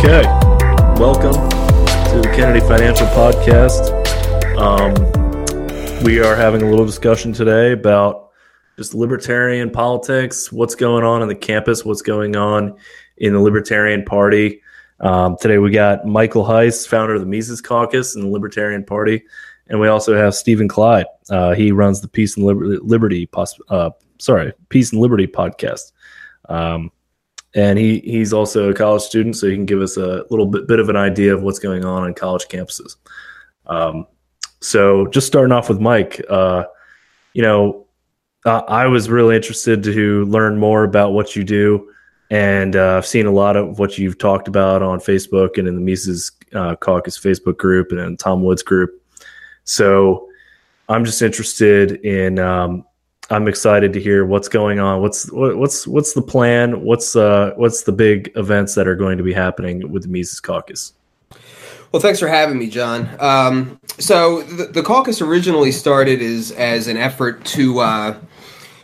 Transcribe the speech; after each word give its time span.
Okay, 0.00 0.22
welcome 0.98 1.34
to 1.34 2.20
the 2.22 2.32
Kennedy 2.34 2.60
Financial 2.60 3.06
Podcast. 3.08 3.92
Um, 4.56 4.94
we 6.02 6.20
are 6.20 6.34
having 6.34 6.62
a 6.62 6.70
little 6.70 6.86
discussion 6.86 7.34
today 7.34 7.72
about 7.72 8.30
just 8.78 8.94
libertarian 8.94 9.68
politics, 9.68 10.50
what's 10.50 10.74
going 10.74 11.04
on 11.04 11.20
in 11.20 11.28
the 11.28 11.34
campus, 11.34 11.84
what's 11.84 12.00
going 12.00 12.34
on 12.34 12.78
in 13.18 13.34
the 13.34 13.40
Libertarian 13.40 14.02
Party. 14.06 14.62
Um, 15.00 15.36
today 15.38 15.58
we 15.58 15.70
got 15.70 16.06
Michael 16.06 16.46
Heise, 16.46 16.86
founder 16.86 17.12
of 17.16 17.20
the 17.20 17.26
Mises 17.26 17.60
Caucus 17.60 18.14
and 18.14 18.24
the 18.24 18.28
Libertarian 18.28 18.84
Party, 18.84 19.22
and 19.66 19.80
we 19.80 19.88
also 19.88 20.16
have 20.16 20.34
Stephen 20.34 20.66
Clyde. 20.66 21.04
Uh, 21.28 21.52
he 21.52 21.72
runs 21.72 22.00
the 22.00 22.08
Peace 22.08 22.38
and 22.38 22.46
Liber- 22.46 22.78
Liberty, 22.78 23.28
uh, 23.68 23.90
sorry, 24.16 24.54
Peace 24.70 24.92
and 24.92 25.00
Liberty 25.02 25.26
podcast. 25.26 25.92
Um, 26.48 26.90
and 27.54 27.78
he 27.78 28.00
he's 28.00 28.32
also 28.32 28.70
a 28.70 28.74
college 28.74 29.02
student, 29.02 29.36
so 29.36 29.48
he 29.48 29.54
can 29.54 29.66
give 29.66 29.80
us 29.80 29.96
a 29.96 30.24
little 30.30 30.46
bit, 30.46 30.68
bit 30.68 30.78
of 30.78 30.88
an 30.88 30.96
idea 30.96 31.34
of 31.34 31.42
what's 31.42 31.58
going 31.58 31.84
on 31.84 32.02
on 32.02 32.14
college 32.14 32.46
campuses. 32.46 32.96
Um, 33.66 34.06
so 34.60 35.06
just 35.08 35.26
starting 35.26 35.52
off 35.52 35.68
with 35.68 35.80
Mike, 35.80 36.22
uh, 36.28 36.64
you 37.32 37.42
know, 37.42 37.86
uh, 38.44 38.62
I 38.68 38.86
was 38.86 39.08
really 39.10 39.36
interested 39.36 39.82
to 39.82 40.24
learn 40.26 40.58
more 40.58 40.84
about 40.84 41.12
what 41.12 41.34
you 41.34 41.44
do, 41.44 41.90
and 42.30 42.76
uh, 42.76 42.98
I've 42.98 43.06
seen 43.06 43.26
a 43.26 43.32
lot 43.32 43.56
of 43.56 43.78
what 43.78 43.98
you've 43.98 44.18
talked 44.18 44.48
about 44.48 44.82
on 44.82 45.00
Facebook 45.00 45.58
and 45.58 45.66
in 45.66 45.74
the 45.74 45.80
Mises 45.80 46.32
uh, 46.54 46.76
Caucus 46.76 47.18
Facebook 47.18 47.56
group 47.56 47.90
and 47.90 48.00
in 48.00 48.16
Tom 48.16 48.42
Woods 48.42 48.62
group. 48.62 48.90
So 49.64 50.28
I'm 50.88 51.04
just 51.04 51.22
interested 51.22 52.04
in 52.04 52.38
um, 52.38 52.84
I'm 53.30 53.46
excited 53.46 53.92
to 53.92 54.00
hear 54.00 54.26
what's 54.26 54.48
going 54.48 54.80
on. 54.80 55.00
What's 55.00 55.30
what's 55.30 55.86
what's 55.86 56.14
the 56.14 56.22
plan? 56.22 56.82
What's 56.82 57.14
uh 57.14 57.52
what's 57.56 57.84
the 57.84 57.92
big 57.92 58.32
events 58.34 58.74
that 58.74 58.88
are 58.88 58.96
going 58.96 59.18
to 59.18 59.24
be 59.24 59.32
happening 59.32 59.90
with 59.90 60.02
the 60.02 60.08
Mises 60.08 60.40
Caucus? 60.40 60.92
Well, 61.92 62.02
thanks 62.02 62.18
for 62.20 62.28
having 62.28 62.58
me, 62.58 62.68
John. 62.68 63.08
Um, 63.18 63.80
so 63.98 64.42
the, 64.42 64.66
the, 64.66 64.82
caucus 64.82 65.20
originally 65.20 65.72
started 65.72 66.22
as 66.22 66.52
as 66.52 66.86
an 66.86 66.96
effort 66.96 67.44
to 67.46 67.80
uh, 67.80 68.18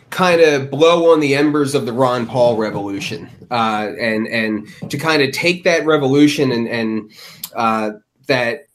kind 0.09 0.41
of 0.41 0.69
blow 0.69 1.11
on 1.11 1.19
the 1.19 1.35
embers 1.35 1.73
of 1.73 1.85
the 1.85 1.93
Ron 1.93 2.25
Paul 2.25 2.57
revolution, 2.57 3.29
uh, 3.51 3.91
and 3.99 4.27
and 4.27 4.67
to 4.89 4.97
kind 4.97 5.21
of 5.21 5.31
take 5.31 5.63
that 5.65 5.85
revolution 5.85 6.51
and 6.51 6.67
and 6.67 7.11
uh, 7.55 7.91
that 8.27 8.66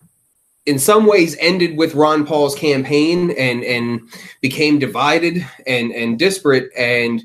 in 0.66 0.78
some 0.78 1.06
ways 1.06 1.36
ended 1.41 1.77
with 1.77 1.94
Ron 1.94 2.24
Paul's 2.24 2.55
campaign 2.55 3.32
and 3.32 3.64
and 3.64 4.00
became 4.41 4.78
divided 4.78 5.46
and 5.66 5.91
and 5.92 6.18
disparate 6.18 6.70
and 6.77 7.22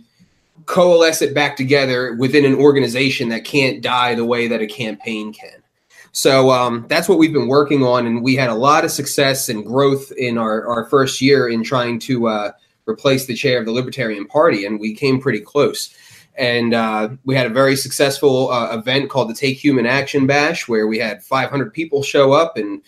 coalesce 0.66 1.22
it 1.22 1.34
back 1.34 1.56
together 1.56 2.14
within 2.16 2.46
an 2.46 2.56
organization 2.56 3.30
that 3.30 3.46
can't 3.46 3.82
die 3.82 4.16
the 4.16 4.26
way 4.26 4.48
that 4.48 4.62
a 4.62 4.68
campaign 4.68 5.32
can. 5.32 5.64
So 6.12 6.50
um, 6.50 6.86
that's 6.90 7.08
what 7.08 7.20
we've 7.20 7.32
been 7.32 7.48
working 7.48 7.84
on, 7.84 8.08
and 8.08 8.24
we 8.24 8.36
had 8.36 8.50
a 8.50 8.56
lot 8.56 8.84
of 8.84 8.92
success 8.92 9.50
and 9.50 9.66
growth 9.66 10.12
in 10.14 10.38
our, 10.38 10.68
our 10.68 10.86
first 10.86 11.22
year 11.22 11.48
in 11.48 11.64
trying 11.64 12.00
to 12.00 12.28
uh, 12.28 12.52
replace 12.88 13.28
the 13.28 13.36
chair 13.36 13.60
of 13.60 13.66
the 13.66 13.72
Libertarian 13.72 14.26
Party, 14.26 14.66
and 14.66 14.80
we 14.80 14.96
came 14.96 15.22
pretty 15.22 15.40
close. 15.40 15.96
And 16.36 16.74
uh, 16.74 17.10
we 17.26 17.36
had 17.36 17.46
a 17.46 17.52
very 17.52 17.76
successful 17.76 18.52
uh, 18.52 18.76
event 18.78 19.10
called 19.10 19.30
the 19.30 19.36
Take 19.36 19.64
Human 19.64 19.86
Action 19.86 20.26
Bash, 20.26 20.68
where 20.68 20.88
we 20.88 20.98
had 20.98 21.24
500 21.24 21.74
people 21.74 22.02
show 22.04 22.34
up 22.34 22.58
and 22.58 22.82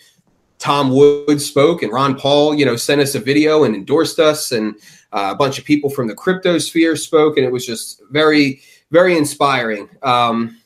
Tom 0.60 0.90
Wood 0.90 1.40
spoke 1.40 1.82
and 1.82 1.90
Ron 1.90 2.14
Paul, 2.14 2.54
you 2.54 2.66
know, 2.66 2.76
sent 2.76 3.00
us 3.00 3.14
a 3.14 3.18
video 3.18 3.64
and 3.64 3.74
endorsed 3.74 4.20
us, 4.20 4.52
and 4.52 4.76
uh, 5.12 5.30
a 5.32 5.34
bunch 5.34 5.58
of 5.58 5.64
people 5.64 5.90
from 5.90 6.06
the 6.06 6.14
crypto 6.14 6.58
sphere 6.58 6.94
spoke, 6.94 7.36
and 7.36 7.44
it 7.44 7.50
was 7.50 7.66
just 7.66 8.02
very, 8.10 8.60
very 8.90 9.16
inspiring. 9.16 9.88
Um, 10.02 10.58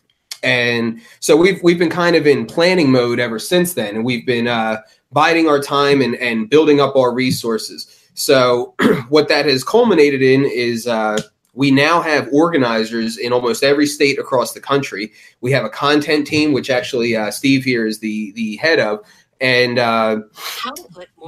and 0.42 1.00
so 1.20 1.36
we've 1.36 1.62
we've 1.62 1.78
been 1.78 1.90
kind 1.90 2.16
of 2.16 2.26
in 2.26 2.44
planning 2.44 2.90
mode 2.90 3.20
ever 3.20 3.38
since 3.38 3.72
then, 3.72 3.94
and 3.94 4.04
we've 4.04 4.26
been 4.26 4.48
uh, 4.48 4.78
biding 5.12 5.48
our 5.48 5.60
time 5.60 6.02
and 6.02 6.16
and 6.16 6.50
building 6.50 6.80
up 6.80 6.96
our 6.96 7.14
resources. 7.14 8.10
So 8.14 8.74
what 9.08 9.28
that 9.28 9.46
has 9.46 9.64
culminated 9.64 10.22
in 10.22 10.44
is. 10.44 10.86
Uh, 10.86 11.18
we 11.56 11.70
now 11.70 12.02
have 12.02 12.28
organizers 12.32 13.16
in 13.16 13.32
almost 13.32 13.62
every 13.62 13.86
state 13.86 14.18
across 14.18 14.54
the 14.54 14.60
country. 14.60 15.12
We 15.40 15.52
have 15.52 15.64
a 15.64 15.70
content 15.70 16.26
team, 16.26 16.52
which 16.52 16.68
actually 16.68 17.14
uh, 17.14 17.30
Steve 17.30 17.62
here 17.62 17.86
is 17.86 18.00
the 18.00 18.32
the 18.32 18.56
head 18.56 18.80
of, 18.80 19.04
and 19.44 19.78
uh, 19.78 20.20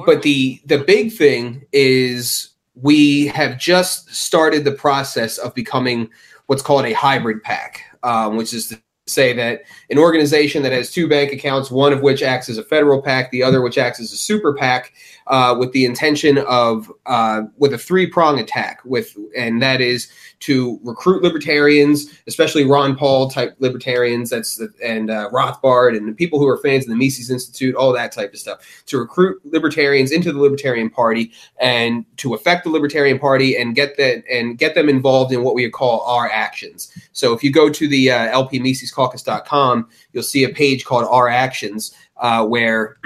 but 0.07 0.23
the 0.23 0.59
the 0.65 0.79
big 0.79 1.13
thing 1.13 1.63
is 1.71 2.49
we 2.73 3.27
have 3.27 3.59
just 3.59 4.09
started 4.09 4.65
the 4.65 4.71
process 4.71 5.37
of 5.37 5.53
becoming 5.53 6.09
what's 6.47 6.63
called 6.63 6.85
a 6.85 6.93
hybrid 6.93 7.43
PAC, 7.43 7.83
um, 8.01 8.35
which 8.35 8.53
is 8.53 8.69
to 8.69 8.81
say 9.05 9.33
that 9.33 9.61
an 9.91 9.99
organization 9.99 10.63
that 10.63 10.71
has 10.71 10.91
two 10.91 11.07
bank 11.07 11.31
accounts, 11.31 11.69
one 11.69 11.93
of 11.93 12.01
which 12.01 12.23
acts 12.23 12.49
as 12.49 12.57
a 12.57 12.63
federal 12.63 13.03
PAC, 13.03 13.29
the 13.29 13.43
other 13.43 13.61
which 13.61 13.77
acts 13.77 13.99
as 13.99 14.11
a 14.11 14.17
super 14.17 14.53
PAC, 14.53 14.93
uh, 15.27 15.55
with 15.57 15.71
the 15.71 15.85
intention 15.85 16.39
of 16.39 16.91
uh, 17.05 17.43
with 17.57 17.71
a 17.71 17.77
three 17.77 18.07
prong 18.07 18.39
attack, 18.39 18.79
with 18.83 19.15
and 19.37 19.61
that 19.61 19.79
is 19.79 20.11
to 20.39 20.79
recruit 20.83 21.23
libertarians, 21.23 22.19
especially 22.27 22.63
Ron 22.63 22.95
Paul 22.95 23.29
type 23.29 23.55
libertarians. 23.59 24.29
That's 24.29 24.61
and 24.83 25.09
uh, 25.09 25.29
Rothbard 25.31 25.97
and 25.97 26.07
the 26.07 26.13
people 26.13 26.39
who 26.39 26.47
are 26.47 26.57
fans 26.57 26.85
of 26.85 26.89
the 26.89 26.95
Mises 26.95 27.31
Institute, 27.31 27.75
all 27.75 27.91
that 27.93 28.11
type 28.11 28.33
of 28.33 28.39
stuff. 28.39 28.83
To 28.87 28.99
recruit 28.99 29.41
libertarians 29.45 30.11
into 30.11 30.31
the 30.31 30.39
Libertarian 30.39 30.89
Party 30.89 31.31
and 31.59 32.05
to 32.17 32.33
affect 32.33 32.63
the 32.65 32.69
Libertarian 32.69 33.19
Party 33.19 33.57
and 33.57 33.75
get 33.75 33.97
that 33.97 34.23
and 34.31 34.57
get 34.57 34.75
them 34.75 34.89
involved 34.89 35.33
in 35.33 35.43
what 35.43 35.55
we 35.55 35.69
call 35.69 36.01
our 36.01 36.29
actions. 36.29 36.91
So 37.13 37.33
if 37.33 37.43
you 37.43 37.51
go 37.51 37.69
to 37.69 37.87
the 37.87 38.11
uh, 38.11 38.43
lpmisescaucus.com, 38.43 39.89
you'll 40.13 40.23
see 40.23 40.43
a 40.43 40.49
page 40.49 40.85
called 40.85 41.05
Our 41.09 41.27
Actions 41.27 41.95
uh, 42.17 42.45
where 42.45 42.97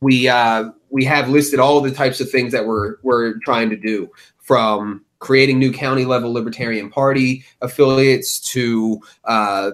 we 0.00 0.28
uh, 0.28 0.70
we 0.88 1.04
have 1.04 1.28
listed 1.28 1.60
all 1.60 1.80
the 1.80 1.90
types 1.90 2.20
of 2.20 2.30
things 2.30 2.52
that 2.52 2.66
we're 2.66 2.96
we're 3.02 3.38
trying 3.40 3.70
to 3.70 3.76
do 3.76 4.10
from 4.38 5.04
creating 5.20 5.58
new 5.58 5.72
county 5.72 6.04
level 6.04 6.32
Libertarian 6.32 6.90
Party 6.90 7.44
affiliates 7.60 8.40
to 8.40 9.00
uh, 9.24 9.70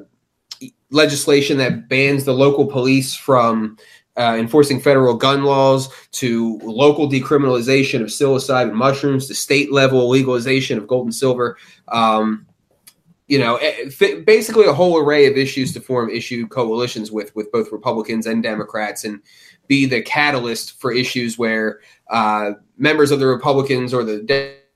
legislation 0.91 1.57
that 1.59 1.89
bans 1.89 2.25
the 2.25 2.35
local 2.35 2.67
police 2.67 3.15
from 3.15 3.77
uh, 4.17 4.37
enforcing 4.39 4.81
federal 4.81 5.15
gun 5.15 5.45
laws 5.45 5.89
to 6.11 6.59
local 6.63 7.09
decriminalization 7.09 8.01
of 8.01 8.09
psilocybin 8.09 8.73
mushrooms 8.73 9.27
to 9.27 9.35
state 9.35 9.73
level 9.73 10.09
legalization 10.09 10.79
of 10.79 10.87
gold 10.87 11.07
and 11.07 11.15
silver. 11.15 11.57
Um, 11.89 12.47
you 13.29 13.39
know, 13.39 13.57
eh, 13.57 13.91
basically 14.25 14.67
a 14.67 14.73
whole 14.73 14.99
array 14.99 15.27
of 15.27 15.37
issues 15.37 15.73
to 15.75 15.81
form 15.81 16.09
issue 16.11 16.47
coalitions 16.47 17.11
with 17.11 17.35
with 17.35 17.51
both 17.51 17.73
Republicans 17.73 18.27
and 18.27 18.43
Democrats 18.43 19.05
and 19.05 19.21
be 19.67 19.85
the 19.85 20.01
catalyst 20.01 20.81
for 20.81 20.93
issues 20.93 21.37
where 21.37 21.81
uh, 22.09 22.53
members 22.79 23.11
of 23.11 23.19
the 23.19 23.27
Republicans 23.27 23.93
or 23.93 24.05
the 24.05 24.23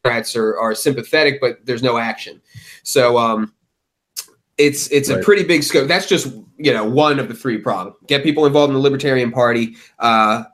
Democrats 0.03 0.35
are, 0.37 0.59
are 0.59 0.75
sympathetic, 0.75 1.41
but 1.41 1.65
there's 1.65 1.83
no 1.83 1.99
action. 1.99 2.41
So 2.83 3.19
um, 3.19 3.53
it's 4.57 4.89
it's 4.91 5.11
right. 5.11 5.21
a 5.21 5.23
pretty 5.23 5.45
big 5.45 5.63
scope. 5.63 5.89
That's 5.89 6.07
just 6.07 6.35
you 6.59 6.73
know 6.73 6.85
one 6.85 7.19
of 7.19 7.29
the 7.29 7.35
three 7.35 7.59
problems. 7.59 7.97
Get 8.07 8.23
people 8.23 8.47
involved 8.47 8.71
in 8.71 8.75
the 8.75 8.81
Libertarian 8.81 9.31
Party. 9.31 9.77
Uh, 9.99 10.45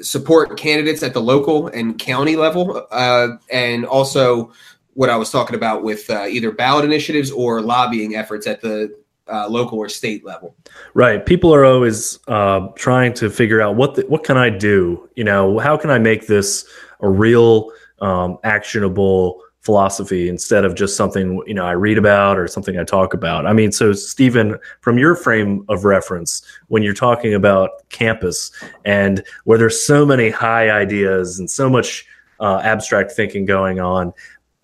support 0.00 0.56
candidates 0.56 1.02
at 1.02 1.12
the 1.12 1.20
local 1.20 1.66
and 1.68 1.98
county 1.98 2.36
level, 2.36 2.86
uh, 2.90 3.28
and 3.50 3.84
also 3.84 4.52
what 4.94 5.08
I 5.08 5.16
was 5.16 5.30
talking 5.30 5.56
about 5.56 5.82
with 5.82 6.08
uh, 6.10 6.26
either 6.26 6.52
ballot 6.52 6.84
initiatives 6.84 7.30
or 7.30 7.60
lobbying 7.60 8.14
efforts 8.14 8.46
at 8.46 8.60
the 8.60 8.94
uh, 9.32 9.48
local 9.48 9.78
or 9.78 9.88
state 9.88 10.24
level. 10.24 10.54
Right. 10.94 11.24
People 11.24 11.54
are 11.54 11.64
always 11.64 12.18
uh, 12.28 12.68
trying 12.76 13.14
to 13.14 13.30
figure 13.30 13.60
out 13.60 13.76
what 13.76 13.94
the, 13.94 14.02
what 14.02 14.24
can 14.24 14.36
I 14.36 14.50
do. 14.50 15.08
You 15.16 15.24
know, 15.24 15.58
how 15.58 15.76
can 15.76 15.90
I 15.90 15.98
make 15.98 16.26
this 16.26 16.68
a 17.00 17.08
real 17.08 17.70
um, 18.02 18.36
actionable 18.44 19.40
philosophy 19.60 20.28
instead 20.28 20.64
of 20.64 20.74
just 20.74 20.96
something 20.96 21.40
you 21.46 21.54
know 21.54 21.64
I 21.64 21.72
read 21.72 21.96
about 21.96 22.36
or 22.36 22.48
something 22.48 22.78
I 22.78 22.84
talk 22.84 23.14
about. 23.14 23.46
I 23.46 23.52
mean, 23.52 23.72
so 23.72 23.92
Stephen, 23.92 24.58
from 24.80 24.98
your 24.98 25.14
frame 25.14 25.64
of 25.68 25.84
reference, 25.84 26.42
when 26.68 26.82
you're 26.82 26.94
talking 26.94 27.32
about 27.32 27.88
campus 27.88 28.50
and 28.84 29.22
where 29.44 29.56
there's 29.56 29.80
so 29.80 30.04
many 30.04 30.30
high 30.30 30.70
ideas 30.70 31.38
and 31.38 31.48
so 31.48 31.70
much 31.70 32.04
uh, 32.40 32.60
abstract 32.64 33.12
thinking 33.12 33.46
going 33.46 33.78
on, 33.78 34.12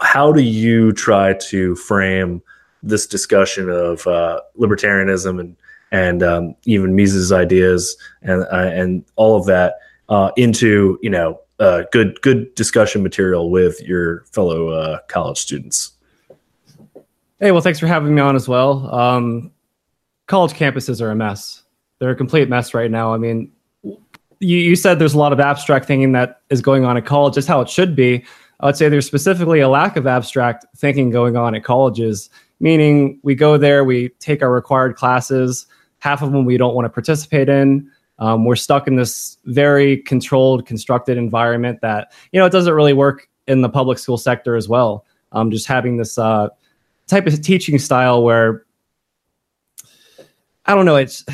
how 0.00 0.32
do 0.32 0.42
you 0.42 0.92
try 0.92 1.32
to 1.34 1.76
frame 1.76 2.42
this 2.82 3.06
discussion 3.06 3.70
of 3.70 4.06
uh, 4.06 4.40
libertarianism 4.58 5.40
and 5.40 5.56
and 5.90 6.22
um, 6.22 6.54
even 6.64 6.94
Mises' 6.94 7.32
ideas 7.32 7.96
and 8.22 8.42
uh, 8.42 8.56
and 8.56 9.04
all 9.14 9.36
of 9.36 9.46
that 9.46 9.76
uh, 10.08 10.32
into 10.36 10.98
you 11.02 11.10
know 11.10 11.40
uh, 11.58 11.82
good 11.92 12.20
good 12.22 12.54
discussion 12.54 13.02
material 13.02 13.50
with 13.50 13.80
your 13.82 14.24
fellow 14.32 14.68
uh, 14.68 14.98
college 15.08 15.38
students. 15.38 15.92
Hey, 17.40 17.52
well, 17.52 17.60
thanks 17.60 17.78
for 17.78 17.86
having 17.86 18.14
me 18.14 18.20
on 18.20 18.34
as 18.34 18.48
well. 18.48 18.92
Um, 18.92 19.52
college 20.26 20.52
campuses 20.52 21.00
are 21.00 21.10
a 21.10 21.16
mess. 21.16 21.62
They're 21.98 22.10
a 22.10 22.16
complete 22.16 22.48
mess 22.48 22.74
right 22.74 22.90
now. 22.90 23.14
I 23.14 23.18
mean, 23.18 23.50
you, 23.82 24.58
you 24.58 24.76
said 24.76 24.98
there's 24.98 25.14
a 25.14 25.18
lot 25.18 25.32
of 25.32 25.40
abstract 25.40 25.86
thinking 25.86 26.12
that 26.12 26.40
is 26.50 26.60
going 26.60 26.84
on 26.84 26.96
at 26.96 27.06
college. 27.06 27.34
Just 27.34 27.48
how 27.48 27.60
it 27.60 27.68
should 27.68 27.94
be. 27.94 28.24
I 28.60 28.66
would 28.66 28.76
say 28.76 28.88
there's 28.88 29.06
specifically 29.06 29.60
a 29.60 29.68
lack 29.68 29.96
of 29.96 30.06
abstract 30.06 30.66
thinking 30.76 31.10
going 31.10 31.36
on 31.36 31.54
at 31.54 31.62
colleges 31.62 32.28
meaning 32.60 33.20
we 33.22 33.34
go 33.34 33.56
there, 33.56 33.84
we 33.84 34.10
take 34.20 34.42
our 34.42 34.52
required 34.52 34.96
classes, 34.96 35.66
half 35.98 36.22
of 36.22 36.32
them 36.32 36.44
we 36.44 36.56
don't 36.56 36.74
want 36.74 36.84
to 36.84 36.90
participate 36.90 37.48
in. 37.48 37.90
Um, 38.18 38.44
we're 38.44 38.56
stuck 38.56 38.88
in 38.88 38.96
this 38.96 39.38
very 39.44 39.98
controlled, 39.98 40.66
constructed 40.66 41.18
environment 41.18 41.80
that 41.82 42.12
you 42.32 42.40
know 42.40 42.46
it 42.46 42.52
doesn't 42.52 42.74
really 42.74 42.92
work 42.92 43.28
in 43.46 43.62
the 43.62 43.68
public 43.68 43.98
school 43.98 44.18
sector 44.18 44.56
as 44.56 44.68
well. 44.68 45.04
Um, 45.32 45.50
just 45.50 45.66
having 45.66 45.96
this 45.96 46.18
uh, 46.18 46.48
type 47.06 47.26
of 47.26 47.40
teaching 47.42 47.78
style 47.78 48.22
where 48.22 48.64
I 50.66 50.74
don't 50.74 50.84
know, 50.84 50.96
it's 50.96 51.24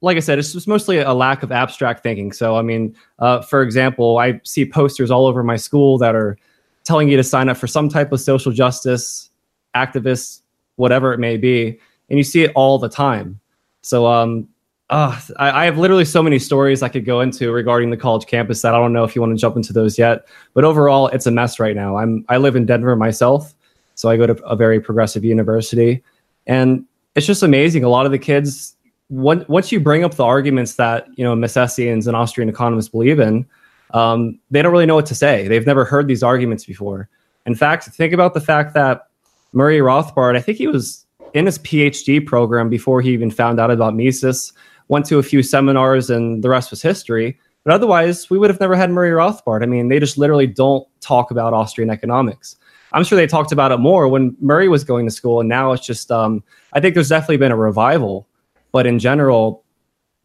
like 0.00 0.16
I 0.16 0.20
said, 0.20 0.38
it's 0.38 0.52
just 0.52 0.66
mostly 0.66 0.98
a 0.98 1.12
lack 1.12 1.42
of 1.42 1.52
abstract 1.52 2.02
thinking. 2.02 2.32
So, 2.32 2.56
I 2.56 2.62
mean, 2.62 2.96
uh, 3.18 3.42
for 3.42 3.62
example, 3.62 4.18
I 4.18 4.40
see 4.44 4.64
posters 4.64 5.10
all 5.10 5.26
over 5.26 5.42
my 5.42 5.56
school 5.56 5.98
that 5.98 6.14
are 6.14 6.38
telling 6.84 7.08
you 7.08 7.16
to 7.16 7.22
sign 7.22 7.48
up 7.48 7.58
for 7.58 7.66
some 7.66 7.88
type 7.88 8.12
of 8.12 8.20
social 8.20 8.50
justice 8.50 9.30
activist, 9.74 10.40
whatever 10.76 11.12
it 11.12 11.18
may 11.18 11.36
be, 11.36 11.78
and 12.08 12.16
you 12.16 12.24
see 12.24 12.44
it 12.44 12.52
all 12.54 12.78
the 12.78 12.88
time. 12.88 13.38
So, 13.82 14.06
um, 14.06 14.48
uh, 14.90 15.20
I, 15.36 15.62
I, 15.62 15.64
have 15.66 15.76
literally 15.76 16.06
so 16.06 16.22
many 16.22 16.38
stories 16.38 16.82
I 16.82 16.88
could 16.88 17.04
go 17.04 17.20
into 17.20 17.52
regarding 17.52 17.90
the 17.90 17.96
college 17.96 18.26
campus 18.26 18.62
that 18.62 18.74
I 18.74 18.78
don't 18.78 18.94
know 18.94 19.04
if 19.04 19.14
you 19.14 19.20
want 19.20 19.36
to 19.36 19.40
jump 19.40 19.54
into 19.56 19.72
those 19.72 19.98
yet. 19.98 20.26
But 20.54 20.64
overall, 20.64 21.08
it's 21.08 21.26
a 21.26 21.30
mess 21.30 21.60
right 21.60 21.76
now. 21.76 21.98
I'm 21.98 22.24
I 22.30 22.38
live 22.38 22.56
in 22.56 22.64
Denver 22.64 22.96
myself, 22.96 23.54
so 23.94 24.08
I 24.08 24.16
go 24.16 24.26
to 24.26 24.42
a 24.44 24.56
very 24.56 24.80
progressive 24.80 25.24
university, 25.24 26.02
and 26.46 26.86
it's 27.14 27.26
just 27.26 27.42
amazing. 27.42 27.84
A 27.84 27.88
lot 27.90 28.06
of 28.06 28.12
the 28.12 28.18
kids, 28.18 28.76
once 29.10 29.70
you 29.70 29.78
bring 29.78 30.04
up 30.04 30.14
the 30.14 30.24
arguments 30.24 30.74
that 30.74 31.06
you 31.16 31.24
know 31.24 31.34
Misesians 31.34 32.06
and 32.06 32.16
Austrian 32.16 32.48
economists 32.48 32.88
believe 32.88 33.20
in, 33.20 33.46
um, 33.92 34.38
they 34.50 34.62
don't 34.62 34.72
really 34.72 34.86
know 34.86 34.94
what 34.94 35.06
to 35.06 35.14
say. 35.14 35.48
They've 35.48 35.66
never 35.66 35.84
heard 35.84 36.08
these 36.08 36.22
arguments 36.22 36.64
before. 36.64 37.10
In 37.44 37.54
fact, 37.54 37.84
think 37.84 38.14
about 38.14 38.32
the 38.32 38.40
fact 38.40 38.72
that 38.72 39.08
Murray 39.52 39.80
Rothbard, 39.80 40.34
I 40.34 40.40
think 40.40 40.56
he 40.56 40.66
was 40.66 41.04
in 41.34 41.44
his 41.44 41.58
PhD 41.58 42.24
program 42.24 42.70
before 42.70 43.02
he 43.02 43.12
even 43.12 43.30
found 43.30 43.60
out 43.60 43.70
about 43.70 43.94
Mises 43.94 44.54
went 44.88 45.06
to 45.06 45.18
a 45.18 45.22
few 45.22 45.42
seminars, 45.42 46.10
and 46.10 46.42
the 46.42 46.48
rest 46.48 46.70
was 46.70 46.82
history. 46.82 47.38
But 47.64 47.74
otherwise, 47.74 48.30
we 48.30 48.38
would 48.38 48.50
have 48.50 48.60
never 48.60 48.74
had 48.74 48.90
Murray 48.90 49.10
Rothbard. 49.10 49.62
I 49.62 49.66
mean, 49.66 49.88
they 49.88 49.98
just 50.00 50.18
literally 50.18 50.46
don't 50.46 50.86
talk 51.00 51.30
about 51.30 51.52
Austrian 51.52 51.90
economics. 51.90 52.56
I'm 52.92 53.04
sure 53.04 53.16
they 53.16 53.26
talked 53.26 53.52
about 53.52 53.72
it 53.72 53.78
more 53.78 54.08
when 54.08 54.34
Murray 54.40 54.68
was 54.68 54.84
going 54.84 55.06
to 55.06 55.12
school, 55.12 55.40
and 55.40 55.48
now 55.48 55.72
it's 55.72 55.84
just. 55.84 56.10
Um, 56.10 56.42
I 56.72 56.80
think 56.80 56.94
there's 56.94 57.08
definitely 57.08 57.36
been 57.38 57.52
a 57.52 57.56
revival, 57.56 58.26
but 58.72 58.86
in 58.86 58.98
general, 58.98 59.64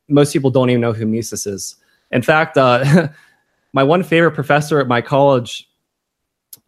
most 0.08 0.34
people 0.34 0.52
don't 0.52 0.70
even 0.70 0.82
know 0.82 0.94
who 0.94 1.06
Mises 1.06 1.46
is. 1.46 1.76
In 2.12 2.22
fact, 2.22 2.58
uh, 2.58 3.10
my 3.74 3.84
one 3.84 4.04
favorite 4.04 4.32
professor 4.32 4.80
at 4.80 4.88
my 4.88 5.02
college, 5.02 5.70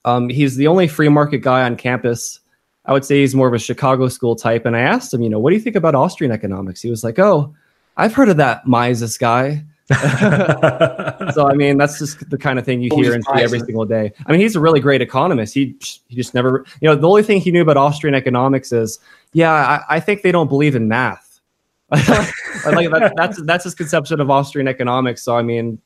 um, 0.04 0.30
he's 0.30 0.56
the 0.56 0.68
only 0.68 0.88
free 0.88 1.10
market 1.10 1.40
guy 1.40 1.64
on 1.64 1.76
campus. 1.76 2.40
I 2.86 2.94
would 2.94 3.06
say 3.06 3.22
he's 3.22 3.36
more 3.36 3.48
of 3.48 3.54
a 3.54 3.60
Chicago 3.60 4.08
school 4.10 4.36
type. 4.36 4.66
And 4.66 4.76
I 4.76 4.82
asked 4.82 5.14
him, 5.14 5.22
you 5.22 5.30
know, 5.30 5.40
what 5.40 5.50
do 5.50 5.56
you 5.56 5.62
think 5.62 5.76
about 5.76 5.96
Austrian 5.96 6.32
economics? 6.32 6.82
He 6.82 6.90
was 6.90 7.04
like, 7.04 7.18
oh, 7.18 7.54
I've 7.98 8.14
heard 8.14 8.30
of 8.30 8.38
that 8.38 8.68
Mises 8.68 9.18
guy. 9.18 9.66
so 9.88 11.48
I 11.48 11.54
mean, 11.54 11.78
that's 11.78 12.00
just 12.00 12.28
the 12.30 12.40
kind 12.40 12.58
of 12.58 12.66
thing 12.66 12.82
you 12.82 12.90
hear 12.96 13.14
and 13.14 13.24
see 13.24 13.44
every 13.44 13.60
single 13.60 13.86
day. 13.86 14.12
I 14.26 14.32
mean, 14.32 14.42
he's 14.42 14.56
a 14.56 14.60
really 14.60 14.80
great 14.80 15.02
economist. 15.02 15.54
He 15.54 15.76
he 16.08 16.16
just 16.16 16.34
never, 16.34 16.66
you 16.82 16.90
know, 16.90 16.96
the 16.96 17.08
only 17.08 17.22
thing 17.22 17.40
he 17.40 17.52
knew 17.52 17.62
about 17.62 17.78
Austrian 17.78 18.16
economics 18.16 18.72
is, 18.72 19.00
yeah, 19.34 19.52
I, 19.52 19.98
I 19.98 20.00
think 20.00 20.24
they 20.24 20.32
don't 20.32 20.48
believe 20.48 20.76
in 20.76 20.88
math. 20.88 21.40
like 21.92 22.90
that, 22.90 23.14
that's 23.16 23.40
that's 23.44 23.64
his 23.64 23.76
conception 23.76 24.20
of 24.20 24.32
Austrian 24.32 24.68
economics. 24.68 25.22
So 25.22 25.38
I 25.38 25.44
mean, 25.44 25.80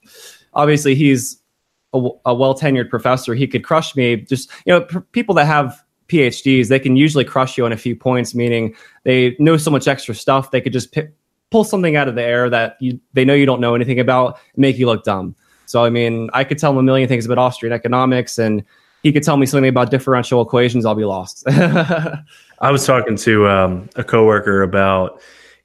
obviously 0.54 0.96
he's 0.96 1.42
a, 1.94 1.98
a 2.26 2.34
well 2.34 2.58
tenured 2.58 2.90
professor. 2.90 3.36
He 3.36 3.48
could 3.48 3.66
crush 3.66 3.98
me. 3.98 4.16
Just 4.16 4.50
you 4.66 4.72
know, 4.72 4.82
p- 4.82 5.00
people 5.12 5.36
that 5.36 5.46
have 5.46 5.84
PhDs, 6.08 6.70
they 6.70 6.80
can 6.80 6.96
usually 6.96 7.26
crush 7.26 7.58
you 7.58 7.66
on 7.66 7.74
a 7.74 7.78
few 7.78 7.98
points, 7.98 8.34
meaning 8.34 8.76
they 9.04 9.36
know 9.40 9.58
so 9.58 9.72
much 9.72 9.90
extra 9.90 10.16
stuff 10.16 10.52
they 10.52 10.62
could 10.62 10.74
just 10.74 10.94
pick, 10.94 11.14
pull 11.52 11.64
something 11.64 11.96
out 11.96 12.08
of 12.08 12.16
the 12.16 12.24
air 12.24 12.50
that 12.50 12.78
you 12.80 13.00
they 13.14 13.26
know 13.26 13.34
you 13.34 13.46
don't 13.46 13.62
know 13.62 13.76
anything 13.76 14.00
about, 14.00 14.40
make 14.56 14.78
you 14.78 14.86
look 14.86 15.04
dumb. 15.04 15.36
So 15.66 15.84
I 15.84 15.90
mean, 15.90 16.30
I 16.34 16.44
could 16.44 16.58
tell 16.58 16.72
him 16.72 16.78
a 16.78 16.84
million 16.84 17.08
things 17.08 17.26
about 17.26 17.38
Austrian 17.38 17.74
economics, 17.74 18.40
and 18.40 18.64
he 19.04 19.12
could 19.12 19.24
tell 19.24 19.38
me 19.38 19.46
something 19.46 19.70
about 19.70 19.92
differential 19.92 20.42
equations. 20.42 20.86
I'll 20.86 20.96
be 20.96 21.06
lost. 21.06 21.44
I 21.48 22.72
was 22.72 22.86
talking 22.86 23.16
to 23.18 23.48
um, 23.48 23.90
a 23.96 24.04
coworker 24.04 24.64
about 24.64 25.22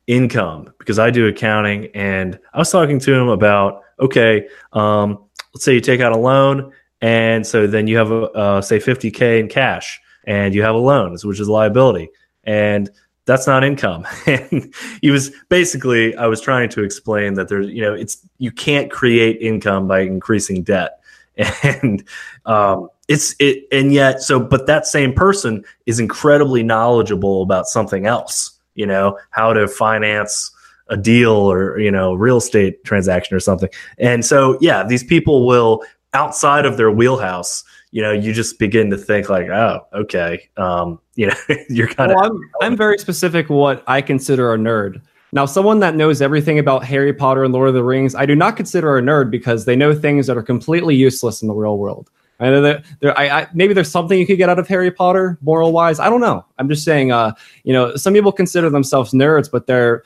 income 0.06 0.72
because 0.78 0.98
I 0.98 1.10
do 1.10 1.26
accounting, 1.26 1.86
and 1.94 2.38
I 2.52 2.58
was 2.58 2.70
talking 2.70 2.98
to 3.00 3.14
him 3.14 3.28
about 3.28 3.82
okay, 4.00 4.48
um, 4.72 5.24
let's 5.54 5.64
say 5.64 5.74
you 5.74 5.80
take 5.80 6.00
out 6.00 6.12
a 6.12 6.18
loan, 6.18 6.72
and 7.00 7.46
so 7.46 7.66
then 7.66 7.86
you 7.86 7.96
have 7.96 8.10
a 8.10 8.22
uh, 8.32 8.60
say 8.60 8.78
50k 8.78 9.40
in 9.40 9.48
cash, 9.48 10.00
and 10.24 10.54
you 10.54 10.62
have 10.62 10.74
a 10.74 10.78
loan, 10.78 11.16
which 11.22 11.40
is 11.40 11.48
liability, 11.48 12.10
and 12.44 12.90
that's 13.26 13.46
not 13.46 13.64
income. 13.64 14.06
and 14.26 14.72
he 15.00 15.10
was 15.10 15.30
basically, 15.48 16.14
I 16.16 16.26
was 16.26 16.40
trying 16.40 16.68
to 16.70 16.82
explain 16.82 17.34
that 17.34 17.48
there's, 17.48 17.68
you 17.68 17.82
know, 17.82 17.94
it's, 17.94 18.18
you 18.38 18.50
can't 18.50 18.90
create 18.90 19.40
income 19.40 19.88
by 19.88 20.00
increasing 20.00 20.62
debt. 20.62 21.00
And, 21.64 22.04
um, 22.46 22.90
it's 23.08 23.34
it 23.38 23.66
and 23.70 23.92
yet 23.92 24.22
so 24.22 24.40
but 24.40 24.66
that 24.66 24.86
same 24.86 25.12
person 25.12 25.64
is 25.86 26.00
incredibly 26.00 26.62
knowledgeable 26.62 27.42
about 27.42 27.66
something 27.66 28.06
else 28.06 28.58
you 28.74 28.86
know 28.86 29.18
how 29.30 29.52
to 29.52 29.68
finance 29.68 30.50
a 30.88 30.96
deal 30.96 31.32
or 31.32 31.78
you 31.78 31.90
know 31.90 32.14
real 32.14 32.38
estate 32.38 32.82
transaction 32.84 33.36
or 33.36 33.40
something 33.40 33.68
and 33.98 34.24
so 34.24 34.56
yeah 34.60 34.82
these 34.84 35.04
people 35.04 35.46
will 35.46 35.82
outside 36.14 36.64
of 36.64 36.76
their 36.76 36.90
wheelhouse 36.90 37.64
you 37.94 38.02
know, 38.02 38.10
you 38.10 38.32
just 38.32 38.58
begin 38.58 38.90
to 38.90 38.98
think 38.98 39.28
like, 39.28 39.46
oh, 39.46 39.86
okay, 39.94 40.48
um, 40.56 40.98
you 41.14 41.28
know, 41.28 41.34
you're 41.68 41.86
kind 41.86 42.10
of. 42.10 42.16
Well, 42.16 42.32
I'm, 42.32 42.50
I'm 42.60 42.76
very 42.84 42.98
specific 42.98 43.48
what 43.48 43.84
I 43.86 44.02
consider 44.02 44.52
a 44.52 44.58
nerd. 44.58 45.00
Now, 45.32 45.46
someone 45.46 45.78
that 45.78 45.94
knows 45.94 46.20
everything 46.20 46.58
about 46.58 46.84
Harry 46.84 47.12
Potter 47.12 47.44
and 47.44 47.54
Lord 47.54 47.68
of 47.68 47.74
the 47.74 47.84
Rings, 47.84 48.16
I 48.16 48.26
do 48.26 48.34
not 48.34 48.56
consider 48.56 48.98
a 48.98 49.02
nerd 49.02 49.30
because 49.30 49.64
they 49.64 49.76
know 49.76 49.94
things 49.94 50.26
that 50.26 50.36
are 50.36 50.42
completely 50.42 50.96
useless 50.96 51.40
in 51.40 51.46
the 51.46 51.54
real 51.54 51.78
world. 51.78 52.10
I 52.40 52.50
know 52.50 52.62
that 52.62 52.84
there, 52.98 53.16
I, 53.16 53.28
I, 53.28 53.46
maybe 53.54 53.74
there's 53.74 53.92
something 53.92 54.18
you 54.18 54.26
could 54.26 54.38
get 54.38 54.48
out 54.48 54.58
of 54.58 54.66
Harry 54.66 54.90
Potter, 54.90 55.38
moral 55.40 55.70
wise. 55.70 56.00
I 56.00 56.10
don't 56.10 56.20
know. 56.20 56.44
I'm 56.58 56.68
just 56.68 56.84
saying, 56.84 57.12
uh, 57.12 57.32
you 57.62 57.72
know, 57.72 57.94
some 57.94 58.12
people 58.12 58.32
consider 58.32 58.70
themselves 58.70 59.12
nerds, 59.12 59.48
but 59.48 59.68
their 59.68 60.02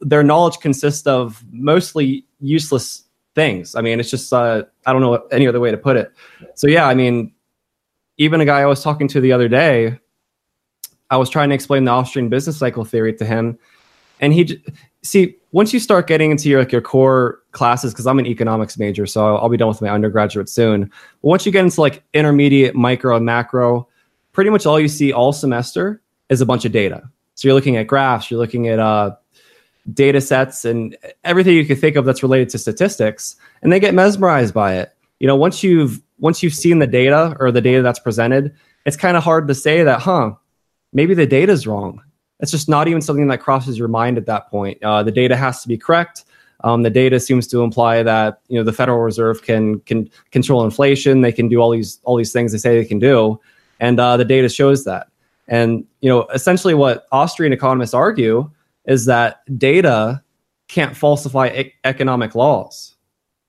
their 0.00 0.24
knowledge 0.24 0.58
consists 0.58 1.06
of 1.06 1.42
mostly 1.52 2.26
useless 2.40 3.03
things. 3.34 3.74
I 3.74 3.80
mean, 3.80 4.00
it's 4.00 4.10
just 4.10 4.32
uh, 4.32 4.64
I 4.86 4.92
don't 4.92 5.02
know 5.02 5.14
any 5.30 5.46
other 5.46 5.60
way 5.60 5.70
to 5.70 5.76
put 5.76 5.96
it. 5.96 6.12
So 6.54 6.66
yeah, 6.66 6.86
I 6.86 6.94
mean, 6.94 7.32
even 8.16 8.40
a 8.40 8.44
guy 8.44 8.60
I 8.60 8.66
was 8.66 8.82
talking 8.82 9.08
to 9.08 9.20
the 9.20 9.32
other 9.32 9.48
day, 9.48 9.98
I 11.10 11.16
was 11.16 11.28
trying 11.28 11.48
to 11.50 11.54
explain 11.54 11.84
the 11.84 11.90
Austrian 11.90 12.28
business 12.28 12.56
cycle 12.56 12.84
theory 12.84 13.14
to 13.14 13.24
him, 13.24 13.58
and 14.20 14.32
he 14.32 14.62
see 15.02 15.36
once 15.52 15.72
you 15.72 15.78
start 15.78 16.06
getting 16.06 16.30
into 16.30 16.48
your 16.48 16.60
like 16.60 16.72
your 16.72 16.80
core 16.80 17.40
classes 17.52 17.92
because 17.92 18.06
I'm 18.06 18.18
an 18.18 18.26
economics 18.26 18.78
major, 18.78 19.06
so 19.06 19.36
I'll 19.36 19.48
be 19.48 19.56
done 19.56 19.68
with 19.68 19.82
my 19.82 19.88
undergraduate 19.88 20.48
soon. 20.48 20.90
But 21.22 21.28
once 21.28 21.46
you 21.46 21.52
get 21.52 21.64
into 21.64 21.80
like 21.80 22.02
intermediate, 22.14 22.74
micro, 22.74 23.16
and 23.16 23.26
macro, 23.26 23.88
pretty 24.32 24.50
much 24.50 24.66
all 24.66 24.80
you 24.80 24.88
see 24.88 25.12
all 25.12 25.32
semester 25.32 26.02
is 26.28 26.40
a 26.40 26.46
bunch 26.46 26.64
of 26.64 26.72
data. 26.72 27.08
So 27.34 27.48
you're 27.48 27.54
looking 27.54 27.76
at 27.76 27.86
graphs, 27.86 28.30
you're 28.30 28.40
looking 28.40 28.68
at 28.68 28.78
uh, 28.78 29.16
data 29.92 30.20
sets 30.20 30.64
and 30.64 30.96
everything 31.24 31.54
you 31.54 31.66
can 31.66 31.76
think 31.76 31.96
of 31.96 32.04
that's 32.04 32.22
related 32.22 32.48
to 32.48 32.58
statistics 32.58 33.36
and 33.62 33.72
they 33.72 33.80
get 33.80 33.94
mesmerized 33.94 34.54
by 34.54 34.74
it. 34.74 34.94
You 35.20 35.26
know 35.26 35.36
once 35.36 35.62
you've 35.62 36.00
once 36.18 36.42
you've 36.42 36.54
seen 36.54 36.78
the 36.78 36.86
data 36.86 37.36
or 37.38 37.50
the 37.50 37.60
data 37.60 37.82
that's 37.82 37.98
presented 37.98 38.54
it's 38.86 38.96
kind 38.96 39.16
of 39.16 39.22
hard 39.22 39.48
to 39.48 39.54
say 39.54 39.82
that 39.82 40.00
huh 40.00 40.32
maybe 40.92 41.14
the 41.14 41.26
data 41.26 41.52
is 41.52 41.66
wrong. 41.66 42.00
It's 42.40 42.50
just 42.50 42.68
not 42.68 42.88
even 42.88 43.02
something 43.02 43.26
that 43.28 43.40
crosses 43.40 43.78
your 43.78 43.88
mind 43.88 44.18
at 44.18 44.26
that 44.26 44.50
point. 44.50 44.82
Uh, 44.82 45.02
the 45.02 45.12
data 45.12 45.36
has 45.36 45.62
to 45.62 45.68
be 45.68 45.76
correct. 45.76 46.24
Um, 46.62 46.82
the 46.82 46.90
data 46.90 47.20
seems 47.20 47.46
to 47.48 47.62
imply 47.62 48.02
that 48.02 48.40
you 48.48 48.58
know 48.58 48.64
the 48.64 48.72
federal 48.72 49.00
reserve 49.00 49.42
can 49.42 49.80
can 49.80 50.08
control 50.30 50.64
inflation. 50.64 51.20
They 51.20 51.32
can 51.32 51.48
do 51.48 51.58
all 51.58 51.70
these 51.70 52.00
all 52.04 52.16
these 52.16 52.32
things 52.32 52.52
they 52.52 52.58
say 52.58 52.78
they 52.78 52.86
can 52.86 52.98
do. 52.98 53.40
And 53.80 54.00
uh, 54.00 54.16
the 54.16 54.24
data 54.24 54.48
shows 54.48 54.84
that. 54.84 55.08
And 55.46 55.84
you 56.00 56.08
know 56.08 56.22
essentially 56.28 56.72
what 56.72 57.06
austrian 57.12 57.52
economists 57.52 57.92
argue 57.92 58.50
is 58.86 59.06
that 59.06 59.40
data 59.58 60.22
can't 60.68 60.96
falsify 60.96 61.48
e- 61.48 61.72
economic 61.84 62.34
laws. 62.34 62.96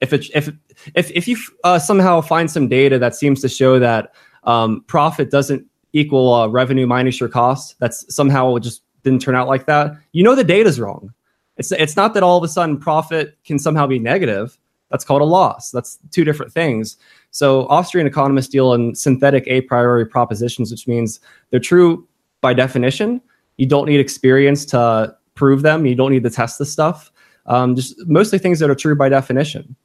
If 0.01 0.13
it, 0.13 0.25
if 0.35 0.49
if 0.93 1.11
if 1.11 1.27
you 1.27 1.37
uh, 1.63 1.79
somehow 1.79 2.21
find 2.21 2.49
some 2.49 2.67
data 2.67 2.99
that 2.99 3.15
seems 3.15 3.41
to 3.41 3.49
show 3.49 3.79
that 3.79 4.13
um, 4.43 4.83
profit 4.87 5.31
doesn't 5.31 5.65
equal 5.93 6.33
uh, 6.33 6.47
revenue 6.47 6.85
minus 6.85 7.19
your 7.19 7.29
cost, 7.29 7.79
that's 7.79 8.13
somehow 8.13 8.57
just 8.57 8.83
didn't 9.03 9.21
turn 9.21 9.35
out 9.35 9.47
like 9.47 9.65
that. 9.65 9.93
You 10.11 10.23
know 10.23 10.35
the 10.35 10.43
data's 10.43 10.79
wrong. 10.79 11.13
It's 11.57 11.71
it's 11.71 11.95
not 11.95 12.13
that 12.13 12.23
all 12.23 12.37
of 12.37 12.43
a 12.43 12.47
sudden 12.47 12.77
profit 12.77 13.37
can 13.45 13.57
somehow 13.57 13.87
be 13.87 13.99
negative. 13.99 14.57
That's 14.91 15.05
called 15.05 15.21
a 15.21 15.25
loss. 15.25 15.71
That's 15.71 15.97
two 16.11 16.23
different 16.23 16.51
things. 16.51 16.97
So 17.31 17.67
Austrian 17.67 18.07
economists 18.07 18.47
deal 18.47 18.73
in 18.73 18.95
synthetic 18.95 19.43
a 19.47 19.61
priori 19.61 20.05
propositions, 20.05 20.71
which 20.71 20.87
means 20.87 21.19
they're 21.49 21.59
true 21.59 22.07
by 22.41 22.53
definition. 22.53 23.21
You 23.57 23.65
don't 23.65 23.87
need 23.87 23.99
experience 23.99 24.65
to 24.67 25.15
prove 25.35 25.61
them. 25.61 25.85
You 25.85 25.95
don't 25.95 26.11
need 26.11 26.23
to 26.23 26.29
test 26.29 26.57
the 26.57 26.65
stuff. 26.65 27.11
Um, 27.45 27.75
just 27.75 27.95
mostly 28.07 28.39
things 28.39 28.59
that 28.59 28.69
are 28.69 28.75
true 28.75 28.95
by 28.95 29.09
definition. 29.09 29.75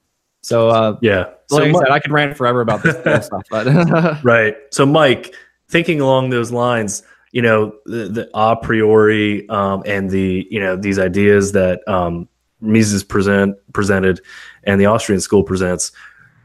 So 0.42 0.70
uh, 0.70 0.96
yeah, 1.02 1.30
so 1.48 1.56
like 1.56 1.74
I 1.74 1.78
said, 1.78 1.90
I 1.90 1.98
could 1.98 2.12
rant 2.12 2.36
forever 2.36 2.60
about 2.60 2.82
this 2.82 2.96
stuff. 3.26 3.42
But 3.50 3.66
right. 4.24 4.56
So 4.70 4.86
Mike, 4.86 5.34
thinking 5.68 6.00
along 6.00 6.30
those 6.30 6.50
lines, 6.50 7.02
you 7.32 7.42
know 7.42 7.74
the, 7.84 8.08
the 8.08 8.30
a 8.34 8.56
priori 8.56 9.48
um, 9.48 9.82
and 9.86 10.10
the 10.10 10.46
you 10.50 10.58
know 10.58 10.76
these 10.76 10.98
ideas 10.98 11.52
that 11.52 11.86
um, 11.86 12.28
Mises 12.60 13.04
present 13.04 13.56
presented 13.72 14.20
and 14.64 14.80
the 14.80 14.86
Austrian 14.86 15.20
school 15.20 15.42
presents. 15.42 15.92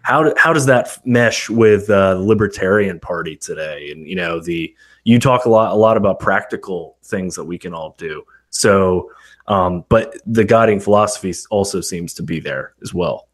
How, 0.01 0.21
do, 0.21 0.33
how 0.37 0.53
does 0.53 0.67
that 0.67 0.99
mesh 1.03 1.49
with 1.49 1.89
uh, 1.89 2.13
the 2.13 2.21
Libertarian 2.21 2.99
Party 2.99 3.35
today? 3.35 3.89
And 3.91 4.07
you 4.07 4.15
know 4.15 4.39
the 4.39 4.75
you 5.03 5.19
talk 5.19 5.45
a 5.45 5.49
lot 5.49 5.71
a 5.71 5.75
lot 5.75 5.97
about 5.97 6.19
practical 6.19 6.97
things 7.03 7.35
that 7.35 7.45
we 7.45 7.57
can 7.57 7.73
all 7.73 7.95
do. 7.97 8.23
So, 8.55 9.11
um, 9.47 9.83
but 9.89 10.15
the 10.25 10.43
guiding 10.43 10.79
philosophy 10.79 11.33
also 11.49 11.81
seems 11.81 12.13
to 12.15 12.23
be 12.23 12.39
there 12.39 12.73
as 12.81 12.93
well. 12.93 13.27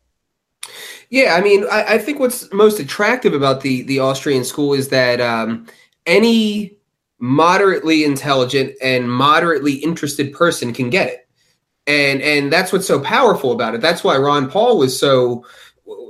Yeah, 1.10 1.36
I 1.36 1.42
mean, 1.42 1.66
I, 1.72 1.96
I 1.96 1.98
think 1.98 2.20
what's 2.20 2.52
most 2.52 2.80
attractive 2.80 3.34
about 3.34 3.62
the 3.62 3.84
the 3.84 4.00
Austrian 4.00 4.44
school 4.44 4.74
is 4.74 4.90
that 4.90 5.22
um, 5.22 5.68
any 6.06 6.78
moderately 7.20 8.04
intelligent 8.04 8.74
and 8.82 9.12
moderately 9.12 9.74
interested 9.74 10.34
person 10.34 10.74
can 10.74 10.90
get 10.90 11.08
it 11.08 11.28
and 11.86 12.22
and 12.22 12.52
that's 12.52 12.74
what's 12.74 12.88
so 12.88 13.00
powerful 13.00 13.52
about 13.52 13.76
it 13.76 13.82
that's 13.82 14.04
why 14.04 14.18
ron 14.18 14.50
paul 14.50 14.78
was 14.78 15.00
so 15.00 15.46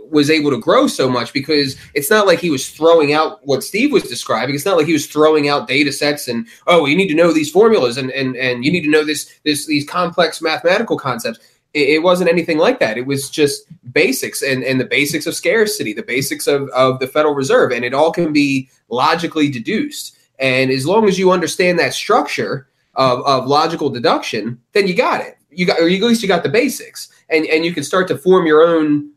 was 0.09 0.29
able 0.29 0.51
to 0.51 0.59
grow 0.59 0.87
so 0.87 1.09
much 1.09 1.31
because 1.31 1.77
it's 1.93 2.09
not 2.09 2.27
like 2.27 2.39
he 2.39 2.49
was 2.49 2.69
throwing 2.69 3.13
out 3.13 3.39
what 3.45 3.63
steve 3.63 3.91
was 3.91 4.03
describing. 4.03 4.53
It's 4.53 4.65
not 4.65 4.77
like 4.77 4.87
he 4.87 4.93
was 4.93 5.07
throwing 5.07 5.47
out 5.47 5.67
data 5.67 5.91
sets 5.91 6.27
and 6.27 6.47
oh 6.67 6.85
you 6.85 6.95
need 6.95 7.07
to 7.07 7.15
know 7.15 7.31
these 7.31 7.51
formulas 7.51 7.97
and 7.97 8.11
and, 8.11 8.35
and 8.35 8.65
you 8.65 8.71
need 8.71 8.83
to 8.83 8.89
know 8.89 9.05
this 9.05 9.31
this 9.45 9.65
these 9.65 9.87
complex 9.87 10.41
mathematical 10.41 10.97
concepts. 10.97 11.39
It, 11.73 11.89
it 11.89 12.03
wasn't 12.03 12.29
anything 12.29 12.57
like 12.57 12.79
that. 12.79 12.97
It 12.97 13.05
was 13.05 13.29
just 13.29 13.63
basics 13.93 14.41
and 14.41 14.63
and 14.63 14.79
the 14.79 14.85
basics 14.85 15.27
of 15.27 15.35
scarcity 15.35 15.93
the 15.93 16.03
basics 16.03 16.47
of 16.47 16.67
of 16.69 16.99
the 16.99 17.07
federal 17.07 17.33
reserve 17.33 17.71
and 17.71 17.85
it 17.85 17.93
all 17.93 18.11
can 18.11 18.33
be 18.33 18.69
logically 18.89 19.49
deduced. 19.49 20.17
And 20.39 20.71
as 20.71 20.85
long 20.85 21.07
as 21.07 21.19
you 21.19 21.31
understand 21.31 21.79
that 21.79 21.93
structure 21.93 22.67
of, 22.95 23.25
of 23.25 23.47
logical 23.47 23.89
deduction, 23.89 24.59
then 24.73 24.87
you 24.87 24.95
got 24.95 25.21
it. 25.21 25.37
You 25.49 25.65
got, 25.65 25.79
or 25.79 25.87
at 25.87 26.01
least 26.01 26.21
you 26.21 26.27
got 26.27 26.43
the 26.43 26.49
basics, 26.49 27.09
and 27.29 27.45
and 27.45 27.65
you 27.65 27.73
can 27.73 27.83
start 27.83 28.07
to 28.07 28.17
form 28.17 28.45
your 28.45 28.63
own, 28.63 29.11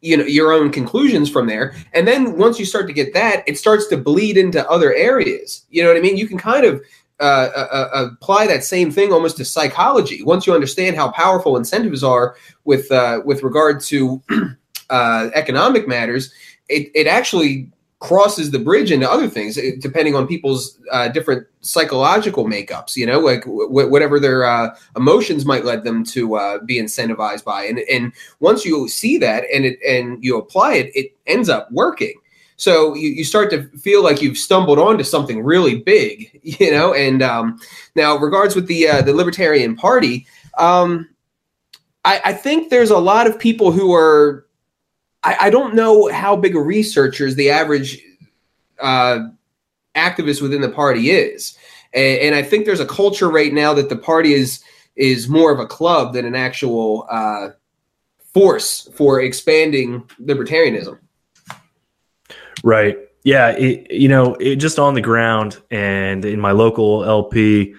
you 0.00 0.16
know, 0.16 0.24
your 0.24 0.52
own 0.52 0.70
conclusions 0.70 1.30
from 1.30 1.46
there. 1.46 1.74
And 1.92 2.06
then 2.06 2.36
once 2.36 2.58
you 2.58 2.64
start 2.64 2.86
to 2.86 2.92
get 2.92 3.12
that, 3.14 3.44
it 3.46 3.58
starts 3.58 3.86
to 3.88 3.96
bleed 3.96 4.36
into 4.36 4.68
other 4.68 4.94
areas. 4.94 5.66
You 5.70 5.82
know 5.82 5.88
what 5.88 5.96
I 5.96 6.00
mean? 6.00 6.16
You 6.16 6.26
can 6.26 6.38
kind 6.38 6.64
of 6.64 6.82
uh, 7.20 7.50
uh, 7.54 7.88
uh 7.92 8.08
apply 8.12 8.46
that 8.46 8.64
same 8.64 8.90
thing 8.90 9.12
almost 9.12 9.36
to 9.36 9.44
psychology. 9.44 10.22
Once 10.22 10.46
you 10.46 10.54
understand 10.54 10.96
how 10.96 11.10
powerful 11.10 11.56
incentives 11.56 12.02
are 12.02 12.34
with 12.64 12.90
uh, 12.90 13.20
with 13.24 13.42
regard 13.42 13.80
to 13.82 14.22
uh, 14.90 15.30
economic 15.34 15.86
matters, 15.86 16.32
it, 16.70 16.90
it 16.94 17.06
actually 17.06 17.70
crosses 18.00 18.50
the 18.50 18.58
bridge 18.58 18.90
into 18.90 19.08
other 19.08 19.28
things 19.28 19.56
eh, 19.56 19.72
depending 19.78 20.14
on 20.14 20.26
people's 20.26 20.78
uh, 20.90 21.08
different 21.08 21.46
psychological 21.60 22.46
makeups 22.46 22.96
you 22.96 23.04
know 23.04 23.20
like 23.20 23.44
w- 23.44 23.90
whatever 23.90 24.18
their 24.18 24.44
uh, 24.44 24.74
emotions 24.96 25.44
might 25.44 25.64
lead 25.64 25.84
them 25.84 26.04
to 26.04 26.34
uh, 26.36 26.58
be 26.64 26.80
incentivized 26.80 27.44
by. 27.44 27.64
And 27.64 27.80
and 27.80 28.12
once 28.40 28.64
you 28.64 28.88
see 28.88 29.18
that 29.18 29.44
and 29.52 29.64
it 29.64 29.78
and 29.86 30.22
you 30.22 30.38
apply 30.38 30.74
it 30.74 30.90
it 30.94 31.16
ends 31.26 31.48
up 31.48 31.70
working. 31.70 32.14
So 32.56 32.94
you, 32.94 33.08
you 33.08 33.24
start 33.24 33.50
to 33.50 33.68
feel 33.78 34.04
like 34.04 34.20
you've 34.20 34.36
stumbled 34.36 34.78
onto 34.78 35.04
something 35.04 35.42
really 35.42 35.76
big 35.76 36.40
you 36.42 36.70
know 36.70 36.94
and 36.94 37.22
um, 37.22 37.58
now 37.94 38.16
regards 38.16 38.54
with 38.54 38.66
the 38.66 38.88
uh, 38.88 39.02
the 39.02 39.14
libertarian 39.14 39.76
party 39.76 40.26
um, 40.58 41.08
I, 42.04 42.20
I 42.26 42.32
think 42.32 42.70
there's 42.70 42.90
a 42.90 42.98
lot 42.98 43.26
of 43.26 43.38
people 43.38 43.72
who 43.72 43.94
are 43.94 44.46
I, 45.22 45.36
I 45.42 45.50
don't 45.50 45.74
know 45.74 46.10
how 46.12 46.36
big 46.36 46.54
a 46.56 46.60
researchers 46.60 47.34
the 47.34 47.50
average 47.50 48.02
uh, 48.80 49.20
activist 49.94 50.40
within 50.40 50.60
the 50.60 50.70
party 50.70 51.10
is, 51.10 51.56
and, 51.92 52.20
and, 52.20 52.34
I 52.34 52.42
think 52.42 52.64
there's 52.64 52.80
a 52.80 52.86
culture 52.86 53.28
right 53.28 53.52
now 53.52 53.74
that 53.74 53.88
the 53.88 53.96
party 53.96 54.32
is 54.32 54.62
is 54.96 55.28
more 55.28 55.52
of 55.52 55.58
a 55.58 55.66
club 55.66 56.14
than 56.14 56.24
an 56.24 56.34
actual 56.34 57.06
uh, 57.10 57.48
force 58.32 58.88
for 58.94 59.20
expanding 59.20 60.08
libertarianism. 60.20 60.98
Right. 62.62 62.98
Yeah. 63.24 63.50
It, 63.50 63.90
you 63.90 64.08
know, 64.08 64.34
it 64.34 64.56
just 64.56 64.78
on 64.78 64.94
the 64.94 65.00
ground 65.00 65.58
and 65.70 66.24
in 66.24 66.40
my 66.40 66.52
local 66.52 67.04
LP, 67.04 67.74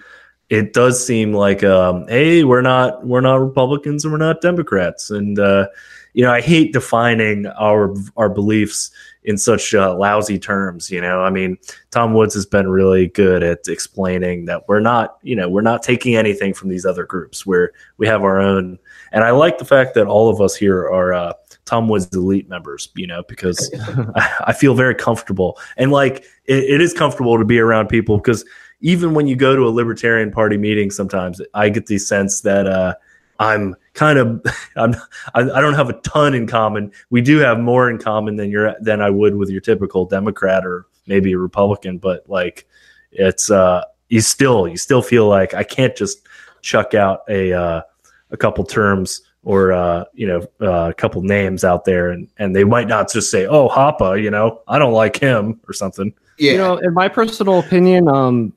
it 0.48 0.72
does 0.72 1.04
seem 1.04 1.32
like, 1.32 1.64
um, 1.64 2.06
hey, 2.08 2.44
we're 2.44 2.60
not 2.60 3.06
we're 3.06 3.22
not 3.22 3.36
Republicans 3.36 4.04
and 4.04 4.12
we're 4.12 4.18
not 4.18 4.42
Democrats, 4.42 5.10
and 5.10 5.38
uh, 5.38 5.66
you 6.14 6.22
know, 6.22 6.32
I 6.32 6.40
hate 6.40 6.72
defining 6.72 7.46
our 7.46 7.94
our 8.16 8.28
beliefs 8.28 8.90
in 9.24 9.38
such 9.38 9.74
uh, 9.74 9.96
lousy 9.96 10.38
terms. 10.38 10.90
You 10.90 11.00
know, 11.00 11.22
I 11.22 11.30
mean, 11.30 11.56
Tom 11.90 12.12
Woods 12.14 12.34
has 12.34 12.44
been 12.44 12.68
really 12.68 13.08
good 13.08 13.42
at 13.42 13.60
explaining 13.68 14.46
that 14.46 14.68
we're 14.68 14.80
not, 14.80 15.18
you 15.22 15.36
know, 15.36 15.48
we're 15.48 15.62
not 15.62 15.82
taking 15.82 16.16
anything 16.16 16.54
from 16.54 16.68
these 16.68 16.84
other 16.84 17.04
groups. 17.04 17.46
Where 17.46 17.72
we 17.96 18.06
have 18.06 18.22
our 18.22 18.40
own, 18.40 18.78
and 19.12 19.24
I 19.24 19.30
like 19.30 19.58
the 19.58 19.64
fact 19.64 19.94
that 19.94 20.06
all 20.06 20.28
of 20.28 20.40
us 20.40 20.54
here 20.54 20.82
are 20.82 21.14
uh, 21.14 21.32
Tom 21.64 21.88
Woods 21.88 22.14
elite 22.14 22.48
members. 22.48 22.90
You 22.94 23.06
know, 23.06 23.22
because 23.28 23.70
I, 24.14 24.44
I, 24.48 24.52
feel 24.52 24.74
very 24.74 24.94
comfortable, 24.94 25.58
and 25.76 25.92
like 25.92 26.24
it, 26.44 26.64
it 26.64 26.80
is 26.80 26.92
comfortable 26.92 27.38
to 27.38 27.44
be 27.44 27.58
around 27.58 27.88
people 27.88 28.18
because 28.18 28.44
even 28.80 29.14
when 29.14 29.28
you 29.28 29.36
go 29.36 29.56
to 29.56 29.62
a 29.62 29.70
Libertarian 29.70 30.30
Party 30.30 30.58
meeting, 30.58 30.90
sometimes 30.90 31.40
I 31.54 31.70
get 31.70 31.86
the 31.86 31.98
sense 31.98 32.42
that. 32.42 32.66
Uh, 32.66 32.94
I'm 33.38 33.74
kind 33.94 34.18
of 34.18 34.44
I'm 34.76 34.94
I, 35.34 35.40
I 35.40 35.60
don't 35.60 35.74
have 35.74 35.88
a 35.88 36.00
ton 36.00 36.34
in 36.34 36.46
common. 36.46 36.92
We 37.10 37.20
do 37.20 37.38
have 37.38 37.58
more 37.58 37.90
in 37.90 37.98
common 37.98 38.36
than 38.36 38.50
your 38.50 38.74
than 38.80 39.00
I 39.00 39.10
would 39.10 39.36
with 39.36 39.50
your 39.50 39.60
typical 39.60 40.04
Democrat 40.04 40.64
or 40.64 40.86
maybe 41.06 41.32
a 41.32 41.38
Republican, 41.38 41.98
but 41.98 42.28
like 42.28 42.66
it's 43.10 43.50
uh 43.50 43.84
you 44.08 44.20
still 44.20 44.68
you 44.68 44.76
still 44.76 45.02
feel 45.02 45.28
like 45.28 45.54
I 45.54 45.64
can't 45.64 45.96
just 45.96 46.26
chuck 46.60 46.94
out 46.94 47.22
a 47.28 47.52
uh, 47.52 47.82
a 48.30 48.36
couple 48.36 48.64
terms 48.64 49.22
or 49.44 49.72
uh, 49.72 50.04
you 50.14 50.26
know 50.26 50.46
uh, 50.60 50.90
a 50.90 50.94
couple 50.94 51.22
names 51.22 51.64
out 51.64 51.84
there 51.84 52.10
and 52.10 52.28
and 52.38 52.54
they 52.54 52.64
might 52.64 52.88
not 52.88 53.10
just 53.10 53.30
say 53.30 53.46
oh 53.46 53.68
Hoppe 53.68 54.22
you 54.22 54.30
know 54.30 54.60
I 54.68 54.78
don't 54.78 54.92
like 54.92 55.16
him 55.16 55.60
or 55.68 55.72
something. 55.72 56.12
Yeah. 56.38 56.52
You 56.52 56.58
know, 56.58 56.76
in 56.78 56.94
my 56.94 57.08
personal 57.08 57.58
opinion, 57.58 58.08
um, 58.08 58.52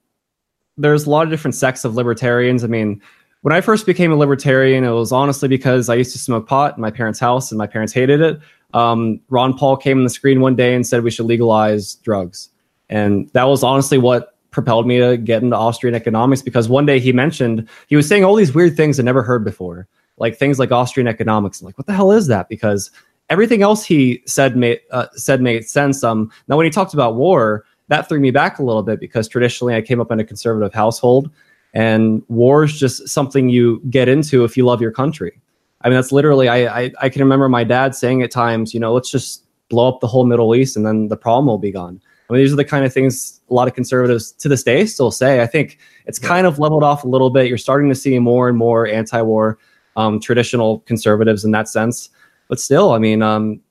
there's 0.78 1.06
a 1.06 1.10
lot 1.10 1.24
of 1.24 1.30
different 1.30 1.56
sects 1.56 1.86
of 1.86 1.96
libertarians. 1.96 2.64
I 2.64 2.68
mean, 2.68 3.02
when 3.46 3.54
I 3.54 3.62
first 3.62 3.86
became 3.86 4.12
a 4.12 4.16
libertarian, 4.16 4.84
it 4.84 4.90
was 4.90 5.12
honestly 5.12 5.48
because 5.48 5.88
I 5.88 5.94
used 5.94 6.12
to 6.14 6.18
smoke 6.18 6.48
pot 6.48 6.78
in 6.78 6.82
my 6.82 6.90
parents' 6.90 7.20
house 7.20 7.52
and 7.52 7.60
my 7.60 7.68
parents 7.68 7.94
hated 7.94 8.20
it. 8.20 8.40
Um, 8.74 9.22
Ron 9.30 9.56
Paul 9.56 9.78
came 9.78 10.00
on 10.00 10.04
the 10.04 10.10
screen 10.10 10.42
one 10.42 10.56
day 10.56 10.74
and 10.74 10.86
said 10.86 11.04
we 11.04 11.12
should 11.12 11.28
legalize 11.28 11.94
drugs. 11.94 12.50
And 12.90 13.30
that 13.34 13.44
was 13.44 13.62
honestly 13.62 14.00
what 14.00 14.36
propelled 14.50 14.88
me 14.88 14.98
to 14.98 15.16
get 15.18 15.44
into 15.44 15.56
Austrian 15.56 15.94
economics 15.94 16.42
because 16.42 16.68
one 16.68 16.88
day 16.88 17.00
he 17.00 17.14
mentioned, 17.14 17.70
he 17.86 17.96
was 17.96 18.08
saying 18.08 18.24
all 18.24 18.34
these 18.34 18.56
weird 18.56 18.76
things 18.76 19.00
I'd 19.00 19.06
never 19.06 19.22
heard 19.22 19.46
before, 19.46 19.88
like 20.18 20.38
things 20.38 20.58
like 20.58 20.72
Austrian 20.72 21.08
economics. 21.08 21.62
I'm 21.62 21.68
like, 21.68 21.78
what 21.78 21.86
the 21.86 21.94
hell 21.94 22.12
is 22.12 22.26
that? 22.26 22.50
Because 22.50 22.90
everything 23.30 23.62
else 23.62 23.86
he 23.86 24.24
said 24.26 24.58
made, 24.58 24.80
uh, 24.90 25.06
said 25.14 25.40
made 25.40 25.70
sense. 25.70 26.04
Um, 26.04 26.32
now, 26.48 26.58
when 26.58 26.66
he 26.66 26.72
talked 26.72 26.96
about 26.96 27.14
war, 27.14 27.64
that 27.90 28.10
threw 28.10 28.20
me 28.20 28.32
back 28.32 28.58
a 28.58 28.64
little 28.64 28.82
bit 28.82 29.00
because 29.00 29.28
traditionally 29.28 29.76
I 29.76 29.84
came 29.84 30.02
up 30.02 30.10
in 30.10 30.20
a 30.20 30.24
conservative 30.24 30.74
household 30.74 31.30
and 31.76 32.24
war 32.30 32.64
is 32.64 32.80
just 32.80 33.08
something 33.10 33.50
you 33.50 33.82
get 33.90 34.08
into 34.08 34.44
if 34.44 34.58
you 34.58 34.66
love 34.66 34.82
your 34.82 34.92
country. 34.92 35.40
I 35.82 35.90
mean, 35.90 35.96
that's 35.96 36.12
literally, 36.12 36.48
I, 36.48 36.82
I, 36.84 36.92
I 37.02 37.10
can 37.10 37.22
remember 37.22 37.48
my 37.48 37.64
dad 37.64 37.94
saying 37.94 38.24
at 38.24 38.32
times, 38.32 38.74
you 38.74 38.80
know, 38.80 38.94
let's 38.94 39.12
just 39.12 39.44
blow 39.70 39.90
up 39.90 40.00
the 40.00 40.08
whole 40.08 40.26
Middle 40.26 40.56
East 40.56 40.76
and 40.76 40.86
then 40.86 41.10
the 41.10 41.18
problem 41.18 41.46
will 41.46 41.60
be 41.60 41.72
gone. 41.72 42.02
I 42.28 42.34
mean, 42.34 42.42
these 42.42 42.52
are 42.52 42.56
the 42.56 42.66
kind 42.66 42.86
of 42.86 42.94
things 42.94 43.42
a 43.52 43.54
lot 43.54 43.68
of 43.68 43.76
conservatives 43.76 44.32
to 44.32 44.50
this 44.50 44.64
day 44.64 44.86
still 44.86 45.12
say. 45.12 45.42
I 45.42 45.46
think 45.46 45.78
it's 46.08 46.18
kind 46.18 46.48
of 46.48 46.58
leveled 46.58 46.84
off 46.84 47.04
a 47.04 47.08
little 47.08 47.30
bit. 47.30 47.48
You're 47.48 47.60
starting 47.60 47.90
to 47.90 47.96
see 47.96 48.18
more 48.18 48.50
and 48.50 48.58
more 48.58 48.88
anti-war 48.88 49.60
um, 49.96 50.20
traditional 50.20 50.80
conservatives 50.80 51.46
in 51.46 51.52
that 51.52 51.68
sense, 51.68 52.10
but 52.48 52.60
still, 52.60 52.94
I 52.94 52.98
mean, 52.98 53.22
um, 53.22 53.62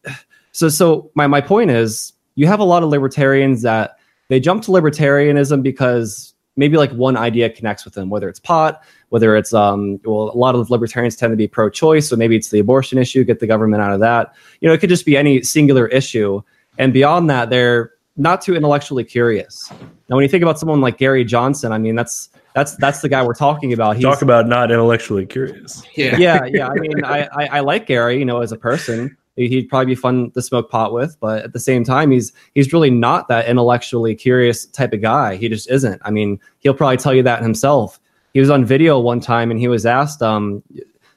so 0.52 0.68
so 0.68 1.10
my 1.14 1.26
my 1.26 1.40
point 1.40 1.70
is, 1.70 2.12
you 2.36 2.46
have 2.46 2.60
a 2.60 2.64
lot 2.64 2.82
of 2.82 2.90
libertarians 2.90 3.62
that 3.62 3.98
they 4.28 4.40
jump 4.40 4.62
to 4.64 4.70
libertarianism 4.70 5.62
because 5.62 6.33
maybe 6.56 6.76
like 6.76 6.92
one 6.92 7.16
idea 7.16 7.50
connects 7.50 7.84
with 7.84 7.94
them, 7.94 8.10
whether 8.10 8.28
it's 8.28 8.40
pot, 8.40 8.82
whether 9.08 9.36
it's 9.36 9.52
um, 9.52 10.00
well, 10.04 10.30
a 10.30 10.38
lot 10.38 10.54
of 10.54 10.70
libertarians 10.70 11.16
tend 11.16 11.32
to 11.32 11.36
be 11.36 11.48
pro-choice, 11.48 12.08
so 12.08 12.16
maybe 12.16 12.36
it's 12.36 12.50
the 12.50 12.58
abortion 12.58 12.98
issue, 12.98 13.24
get 13.24 13.40
the 13.40 13.46
government 13.46 13.82
out 13.82 13.92
of 13.92 14.00
that. 14.00 14.34
You 14.60 14.68
know, 14.68 14.74
it 14.74 14.78
could 14.78 14.90
just 14.90 15.06
be 15.06 15.16
any 15.16 15.42
singular 15.42 15.86
issue, 15.88 16.42
and 16.78 16.92
beyond 16.92 17.30
that, 17.30 17.50
they're 17.50 17.92
not 18.16 18.42
too 18.42 18.54
intellectually 18.54 19.04
curious. 19.04 19.70
Now, 20.08 20.16
when 20.16 20.22
you 20.22 20.28
think 20.28 20.42
about 20.42 20.58
someone 20.58 20.80
like 20.80 20.98
Gary 20.98 21.24
Johnson, 21.24 21.72
I 21.72 21.78
mean, 21.78 21.96
that's 21.96 22.30
that's 22.54 22.76
that's 22.76 23.00
the 23.00 23.08
guy 23.08 23.24
we're 23.24 23.34
talking 23.34 23.72
about. 23.72 23.96
He's, 23.96 24.04
Talk 24.04 24.22
about 24.22 24.46
not 24.46 24.70
intellectually 24.70 25.26
curious. 25.26 25.82
Yeah, 25.96 26.16
yeah, 26.16 26.44
yeah. 26.44 26.68
I 26.68 26.74
mean, 26.74 27.04
I, 27.04 27.28
I, 27.32 27.46
I 27.46 27.60
like 27.60 27.86
Gary, 27.86 28.18
you 28.18 28.24
know, 28.24 28.40
as 28.40 28.52
a 28.52 28.56
person 28.56 29.16
he'd 29.36 29.68
probably 29.68 29.86
be 29.86 29.94
fun 29.94 30.30
to 30.30 30.42
smoke 30.42 30.70
pot 30.70 30.92
with 30.92 31.16
but 31.20 31.44
at 31.44 31.52
the 31.52 31.60
same 31.60 31.84
time 31.84 32.10
he's 32.10 32.32
he's 32.54 32.72
really 32.72 32.90
not 32.90 33.28
that 33.28 33.46
intellectually 33.48 34.14
curious 34.14 34.66
type 34.66 34.92
of 34.92 35.00
guy 35.00 35.36
he 35.36 35.48
just 35.48 35.70
isn't 35.70 36.00
i 36.04 36.10
mean 36.10 36.38
he'll 36.60 36.74
probably 36.74 36.96
tell 36.96 37.14
you 37.14 37.22
that 37.22 37.42
himself 37.42 38.00
he 38.32 38.40
was 38.40 38.50
on 38.50 38.64
video 38.64 38.98
one 38.98 39.20
time 39.20 39.50
and 39.50 39.60
he 39.60 39.68
was 39.68 39.86
asked 39.86 40.22
um, 40.22 40.62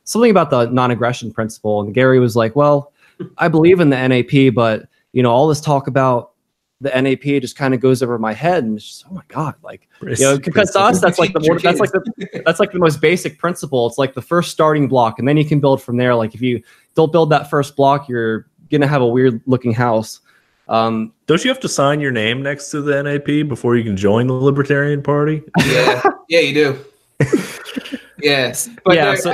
something 0.03 0.31
about 0.31 0.49
the 0.49 0.65
non-aggression 0.67 1.31
principle 1.31 1.81
and 1.81 1.93
gary 1.93 2.19
was 2.19 2.35
like 2.35 2.55
well 2.55 2.91
i 3.37 3.47
believe 3.47 3.79
in 3.79 3.89
the 3.89 4.07
nap 4.07 4.53
but 4.53 4.87
you 5.13 5.23
know 5.23 5.31
all 5.31 5.47
this 5.47 5.61
talk 5.61 5.87
about 5.87 6.31
the 6.79 6.89
NAP 6.89 7.41
just 7.41 7.55
kind 7.55 7.73
of 7.73 7.79
goes 7.79 8.03
over 8.03 8.19
my 8.19 8.33
head, 8.33 8.63
and 8.63 8.77
it's 8.77 8.87
just 8.87 9.05
oh 9.09 9.13
my 9.13 9.23
god, 9.29 9.55
like 9.63 9.89
you 10.01 10.15
know, 10.19 10.37
because 10.37 10.71
to 10.71 10.79
us 10.79 11.01
that's 11.01 11.17
like 11.17 11.33
the 11.33 11.39
more, 11.39 11.57
that's 11.57 11.79
like 11.79 11.91
the 11.91 12.41
that's 12.45 12.59
like 12.59 12.71
the 12.71 12.77
most 12.77 13.01
basic 13.01 13.39
principle. 13.39 13.87
It's 13.87 13.97
like 13.97 14.13
the 14.13 14.21
first 14.21 14.51
starting 14.51 14.87
block, 14.87 15.17
and 15.17 15.27
then 15.27 15.37
you 15.37 15.45
can 15.45 15.59
build 15.59 15.81
from 15.81 15.97
there. 15.97 16.13
Like 16.13 16.35
if 16.35 16.41
you 16.41 16.61
don't 16.97 17.11
build 17.11 17.29
that 17.29 17.49
first 17.49 17.75
block, 17.77 18.09
you're 18.09 18.47
gonna 18.69 18.87
have 18.87 19.01
a 19.01 19.07
weird 19.07 19.39
looking 19.45 19.71
house. 19.71 20.19
Um, 20.67 21.13
don't 21.27 21.43
you 21.45 21.49
have 21.49 21.61
to 21.61 21.69
sign 21.69 22.01
your 22.01 22.11
name 22.11 22.41
next 22.41 22.71
to 22.71 22.81
the 22.81 23.01
NAP 23.01 23.47
before 23.47 23.77
you 23.77 23.83
can 23.83 23.95
join 23.95 24.27
the 24.27 24.33
Libertarian 24.33 25.01
Party? 25.01 25.43
Yeah, 25.65 26.01
yeah, 26.27 26.39
you 26.39 26.53
do. 26.53 26.85
yes, 28.21 28.69
but 28.83 28.95
yeah, 28.95 29.15
so, 29.15 29.33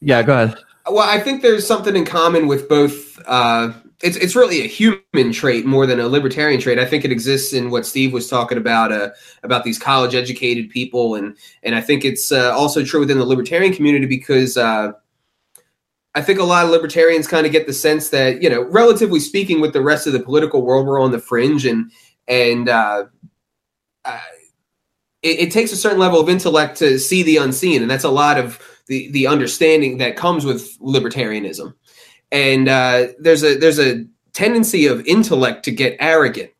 yeah. 0.00 0.22
Go 0.22 0.32
ahead. 0.32 0.58
Well, 0.88 1.08
I 1.08 1.20
think 1.20 1.42
there's 1.42 1.66
something 1.66 1.96
in 1.96 2.04
common 2.04 2.46
with 2.46 2.68
both. 2.68 3.20
Uh, 3.26 3.72
it's 4.02 4.16
it's 4.16 4.36
really 4.36 4.62
a 4.62 4.66
human 4.66 5.32
trait 5.32 5.66
more 5.66 5.86
than 5.86 6.00
a 6.00 6.06
libertarian 6.08 6.60
trait. 6.60 6.78
I 6.78 6.86
think 6.86 7.04
it 7.04 7.12
exists 7.12 7.52
in 7.52 7.70
what 7.70 7.84
Steve 7.84 8.12
was 8.12 8.28
talking 8.28 8.58
about 8.58 8.92
uh, 8.92 9.10
about 9.42 9.64
these 9.64 9.78
college 9.78 10.14
educated 10.14 10.70
people, 10.70 11.14
and 11.14 11.36
and 11.62 11.74
I 11.74 11.80
think 11.80 12.04
it's 12.04 12.32
uh, 12.32 12.52
also 12.54 12.84
true 12.84 13.00
within 13.00 13.18
the 13.18 13.24
libertarian 13.24 13.72
community 13.72 14.06
because 14.06 14.56
uh, 14.56 14.92
I 16.14 16.22
think 16.22 16.38
a 16.38 16.44
lot 16.44 16.64
of 16.64 16.70
libertarians 16.70 17.26
kind 17.26 17.44
of 17.44 17.52
get 17.52 17.66
the 17.66 17.72
sense 17.72 18.10
that 18.10 18.42
you 18.42 18.48
know, 18.48 18.62
relatively 18.62 19.20
speaking, 19.20 19.60
with 19.60 19.72
the 19.72 19.82
rest 19.82 20.06
of 20.06 20.12
the 20.12 20.20
political 20.20 20.62
world, 20.62 20.86
we're 20.86 21.00
on 21.00 21.10
the 21.10 21.18
fringe, 21.18 21.66
and 21.66 21.90
and 22.28 22.68
uh, 22.68 23.04
uh, 24.04 24.20
it, 25.22 25.40
it 25.40 25.50
takes 25.50 25.72
a 25.72 25.76
certain 25.76 25.98
level 25.98 26.20
of 26.20 26.28
intellect 26.28 26.78
to 26.78 26.98
see 26.98 27.22
the 27.22 27.38
unseen, 27.38 27.82
and 27.82 27.90
that's 27.90 28.04
a 28.04 28.10
lot 28.10 28.38
of 28.38 28.60
the 28.86 29.10
the 29.10 29.26
understanding 29.26 29.98
that 29.98 30.16
comes 30.16 30.44
with 30.44 30.78
libertarianism. 30.80 31.74
And 32.30 32.68
uh, 32.68 33.08
there's 33.18 33.42
a 33.42 33.56
there's 33.56 33.80
a 33.80 34.04
tendency 34.32 34.86
of 34.86 35.04
intellect 35.06 35.64
to 35.64 35.72
get 35.72 35.96
arrogant, 35.98 36.50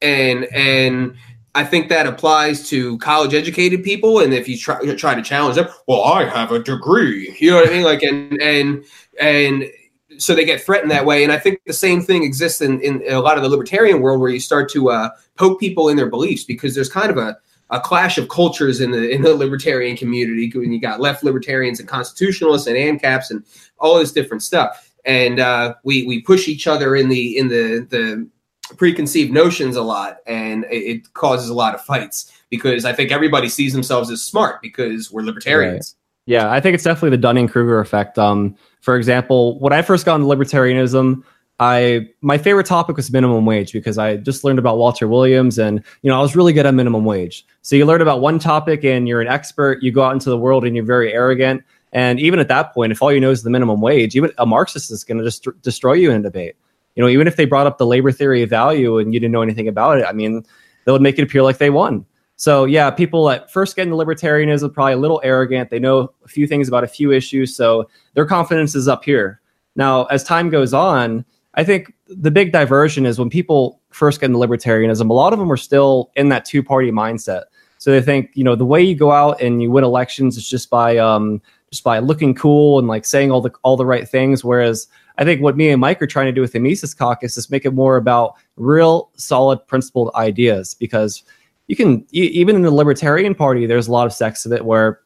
and 0.00 0.44
and 0.54 1.16
I 1.54 1.64
think 1.64 1.88
that 1.88 2.06
applies 2.06 2.68
to 2.70 2.98
college 2.98 3.32
educated 3.32 3.84
people. 3.84 4.20
And 4.20 4.34
if 4.34 4.48
you 4.48 4.58
try 4.58 4.94
try 4.94 5.14
to 5.14 5.22
challenge 5.22 5.56
them, 5.56 5.68
well, 5.86 6.02
I 6.02 6.24
have 6.24 6.52
a 6.52 6.58
degree, 6.58 7.34
you 7.38 7.50
know 7.50 7.56
what 7.56 7.68
I 7.68 7.72
mean? 7.72 7.84
Like 7.84 8.02
and 8.02 8.40
and 8.40 8.84
and 9.20 9.70
so 10.18 10.34
they 10.34 10.44
get 10.44 10.62
threatened 10.62 10.90
that 10.90 11.06
way. 11.06 11.24
And 11.24 11.32
I 11.32 11.38
think 11.38 11.60
the 11.66 11.72
same 11.72 12.00
thing 12.00 12.22
exists 12.22 12.60
in, 12.60 12.80
in 12.80 13.02
a 13.08 13.20
lot 13.20 13.36
of 13.36 13.42
the 13.42 13.48
libertarian 13.48 14.00
world 14.00 14.20
where 14.20 14.30
you 14.30 14.40
start 14.40 14.70
to 14.70 14.90
uh, 14.90 15.10
poke 15.36 15.58
people 15.58 15.88
in 15.88 15.96
their 15.96 16.08
beliefs 16.08 16.44
because 16.44 16.74
there's 16.74 16.88
kind 16.88 17.10
of 17.10 17.18
a, 17.18 17.36
a 17.70 17.80
clash 17.80 18.16
of 18.18 18.28
cultures 18.28 18.80
in 18.80 18.90
the 18.90 19.10
in 19.10 19.22
the 19.22 19.34
libertarian 19.34 19.96
community. 19.96 20.50
When 20.54 20.72
you 20.72 20.80
got 20.80 21.00
left 21.00 21.24
libertarians 21.24 21.80
and 21.80 21.88
constitutionalists 21.88 22.66
and 22.66 22.76
ANCAPs 22.76 23.30
and 23.30 23.44
all 23.78 23.98
this 23.98 24.12
different 24.12 24.42
stuff 24.42 24.90
and 25.04 25.38
uh, 25.38 25.74
we 25.84 26.06
we 26.06 26.22
push 26.22 26.48
each 26.48 26.66
other 26.66 26.96
in 26.96 27.08
the 27.08 27.36
in 27.36 27.48
the 27.48 27.86
the 27.90 28.28
preconceived 28.76 29.32
notions 29.32 29.76
a 29.76 29.82
lot, 29.82 30.18
and 30.26 30.64
it, 30.70 31.12
causes 31.14 31.48
a 31.48 31.54
lot 31.54 31.74
of 31.74 31.82
fights 31.82 32.32
because 32.50 32.84
I 32.84 32.92
think 32.92 33.12
everybody 33.12 33.48
sees 33.48 33.72
themselves 33.72 34.10
as 34.10 34.22
smart 34.22 34.62
because 34.62 35.10
we're 35.10 35.22
libertarians. 35.22 35.94
Right. 35.96 36.34
Yeah, 36.34 36.50
I 36.50 36.60
think 36.60 36.74
it's 36.74 36.84
definitely 36.84 37.10
the 37.10 37.18
Dunning 37.18 37.48
Kruger 37.48 37.80
effect. 37.80 38.18
Um, 38.18 38.56
for 38.80 38.96
example, 38.96 39.58
when 39.58 39.72
I 39.72 39.82
first 39.82 40.06
got 40.06 40.16
into 40.16 40.26
libertarianism, 40.26 41.22
I 41.60 42.08
my 42.22 42.38
favorite 42.38 42.66
topic 42.66 42.96
was 42.96 43.12
minimum 43.12 43.44
wage 43.44 43.72
because 43.72 43.98
I 43.98 44.16
just 44.16 44.42
learned 44.42 44.58
about 44.58 44.78
Walter 44.78 45.06
Williams 45.06 45.58
and 45.58 45.84
you 46.02 46.10
know 46.10 46.18
I 46.18 46.22
was 46.22 46.34
really 46.34 46.52
good 46.52 46.66
at 46.66 46.74
minimum 46.74 47.04
wage. 47.04 47.46
So 47.62 47.76
you 47.76 47.84
learn 47.86 48.00
about 48.00 48.20
one 48.20 48.38
topic 48.38 48.84
and 48.84 49.06
you're 49.06 49.20
an 49.20 49.28
expert, 49.28 49.82
you 49.82 49.92
go 49.92 50.02
out 50.02 50.12
into 50.12 50.30
the 50.30 50.38
world 50.38 50.64
and 50.64 50.74
you're 50.74 50.84
very 50.84 51.12
arrogant 51.12 51.62
and 51.94 52.18
even 52.18 52.40
at 52.40 52.48
that 52.48 52.74
point, 52.74 52.90
if 52.90 53.00
all 53.00 53.12
you 53.12 53.20
know 53.20 53.30
is 53.30 53.44
the 53.44 53.50
minimum 53.50 53.80
wage, 53.80 54.16
even 54.16 54.32
a 54.36 54.44
Marxist 54.44 54.90
is 54.90 55.04
going 55.04 55.18
to 55.18 55.24
just 55.24 55.46
destroy 55.62 55.92
you 55.92 56.10
in 56.10 56.20
a 56.20 56.22
debate. 56.22 56.56
You 56.94 57.02
know, 57.02 57.08
even 57.08 57.26
if 57.26 57.36
they 57.36 57.44
brought 57.44 57.66
up 57.66 57.78
the 57.78 57.86
labor 57.86 58.12
theory 58.12 58.42
of 58.42 58.50
value 58.50 58.98
and 58.98 59.12
you 59.12 59.20
didn't 59.20 59.32
know 59.32 59.42
anything 59.42 59.68
about 59.68 59.98
it, 59.98 60.06
I 60.06 60.12
mean, 60.12 60.44
they 60.84 60.92
would 60.92 61.02
make 61.02 61.18
it 61.18 61.22
appear 61.22 61.42
like 61.42 61.58
they 61.58 61.70
won. 61.70 62.06
So 62.36 62.64
yeah, 62.64 62.90
people 62.90 63.30
at 63.30 63.50
first 63.50 63.76
get 63.76 63.82
into 63.82 63.96
libertarianism 63.96 64.72
probably 64.72 64.94
a 64.94 64.98
little 64.98 65.20
arrogant. 65.24 65.70
They 65.70 65.78
know 65.78 66.12
a 66.24 66.28
few 66.28 66.46
things 66.46 66.68
about 66.68 66.84
a 66.84 66.88
few 66.88 67.12
issues, 67.12 67.54
so 67.54 67.88
their 68.14 68.26
confidence 68.26 68.74
is 68.74 68.88
up 68.88 69.04
here. 69.04 69.40
Now, 69.76 70.04
as 70.06 70.24
time 70.24 70.50
goes 70.50 70.74
on, 70.74 71.24
I 71.54 71.64
think 71.64 71.92
the 72.08 72.30
big 72.30 72.52
diversion 72.52 73.06
is 73.06 73.18
when 73.18 73.30
people 73.30 73.80
first 73.90 74.20
get 74.20 74.26
into 74.26 74.38
libertarianism, 74.38 75.08
a 75.08 75.12
lot 75.12 75.32
of 75.32 75.38
them 75.38 75.50
are 75.50 75.56
still 75.56 76.10
in 76.16 76.28
that 76.30 76.44
two 76.44 76.62
party 76.62 76.90
mindset. 76.90 77.44
So 77.78 77.90
they 77.90 78.00
think, 78.00 78.30
you 78.34 78.44
know, 78.44 78.56
the 78.56 78.64
way 78.64 78.82
you 78.82 78.94
go 78.94 79.12
out 79.12 79.40
and 79.40 79.62
you 79.62 79.70
win 79.70 79.84
elections 79.84 80.36
is 80.36 80.48
just 80.48 80.70
by 80.70 80.96
um, 80.96 81.40
just 81.70 81.84
by 81.84 81.98
looking 81.98 82.34
cool 82.34 82.78
and 82.78 82.88
like 82.88 83.04
saying 83.04 83.30
all 83.30 83.40
the 83.40 83.52
all 83.62 83.76
the 83.76 83.86
right 83.86 84.08
things. 84.08 84.42
Whereas 84.42 84.88
I 85.16 85.24
think 85.24 85.40
what 85.40 85.56
me 85.56 85.70
and 85.70 85.80
Mike 85.80 86.02
are 86.02 86.06
trying 86.06 86.26
to 86.26 86.32
do 86.32 86.40
with 86.40 86.52
the 86.52 86.58
Mises 86.58 86.94
Caucus 86.94 87.36
is 87.36 87.50
make 87.50 87.64
it 87.64 87.72
more 87.72 87.96
about 87.96 88.34
real, 88.56 89.10
solid, 89.16 89.64
principled 89.66 90.10
ideas. 90.14 90.74
Because 90.74 91.22
you 91.68 91.76
can 91.76 92.06
even 92.10 92.56
in 92.56 92.62
the 92.62 92.70
Libertarian 92.70 93.34
Party, 93.34 93.66
there's 93.66 93.88
a 93.88 93.92
lot 93.92 94.06
of 94.06 94.12
sects 94.12 94.44
of 94.44 94.52
it 94.52 94.64
where 94.64 95.00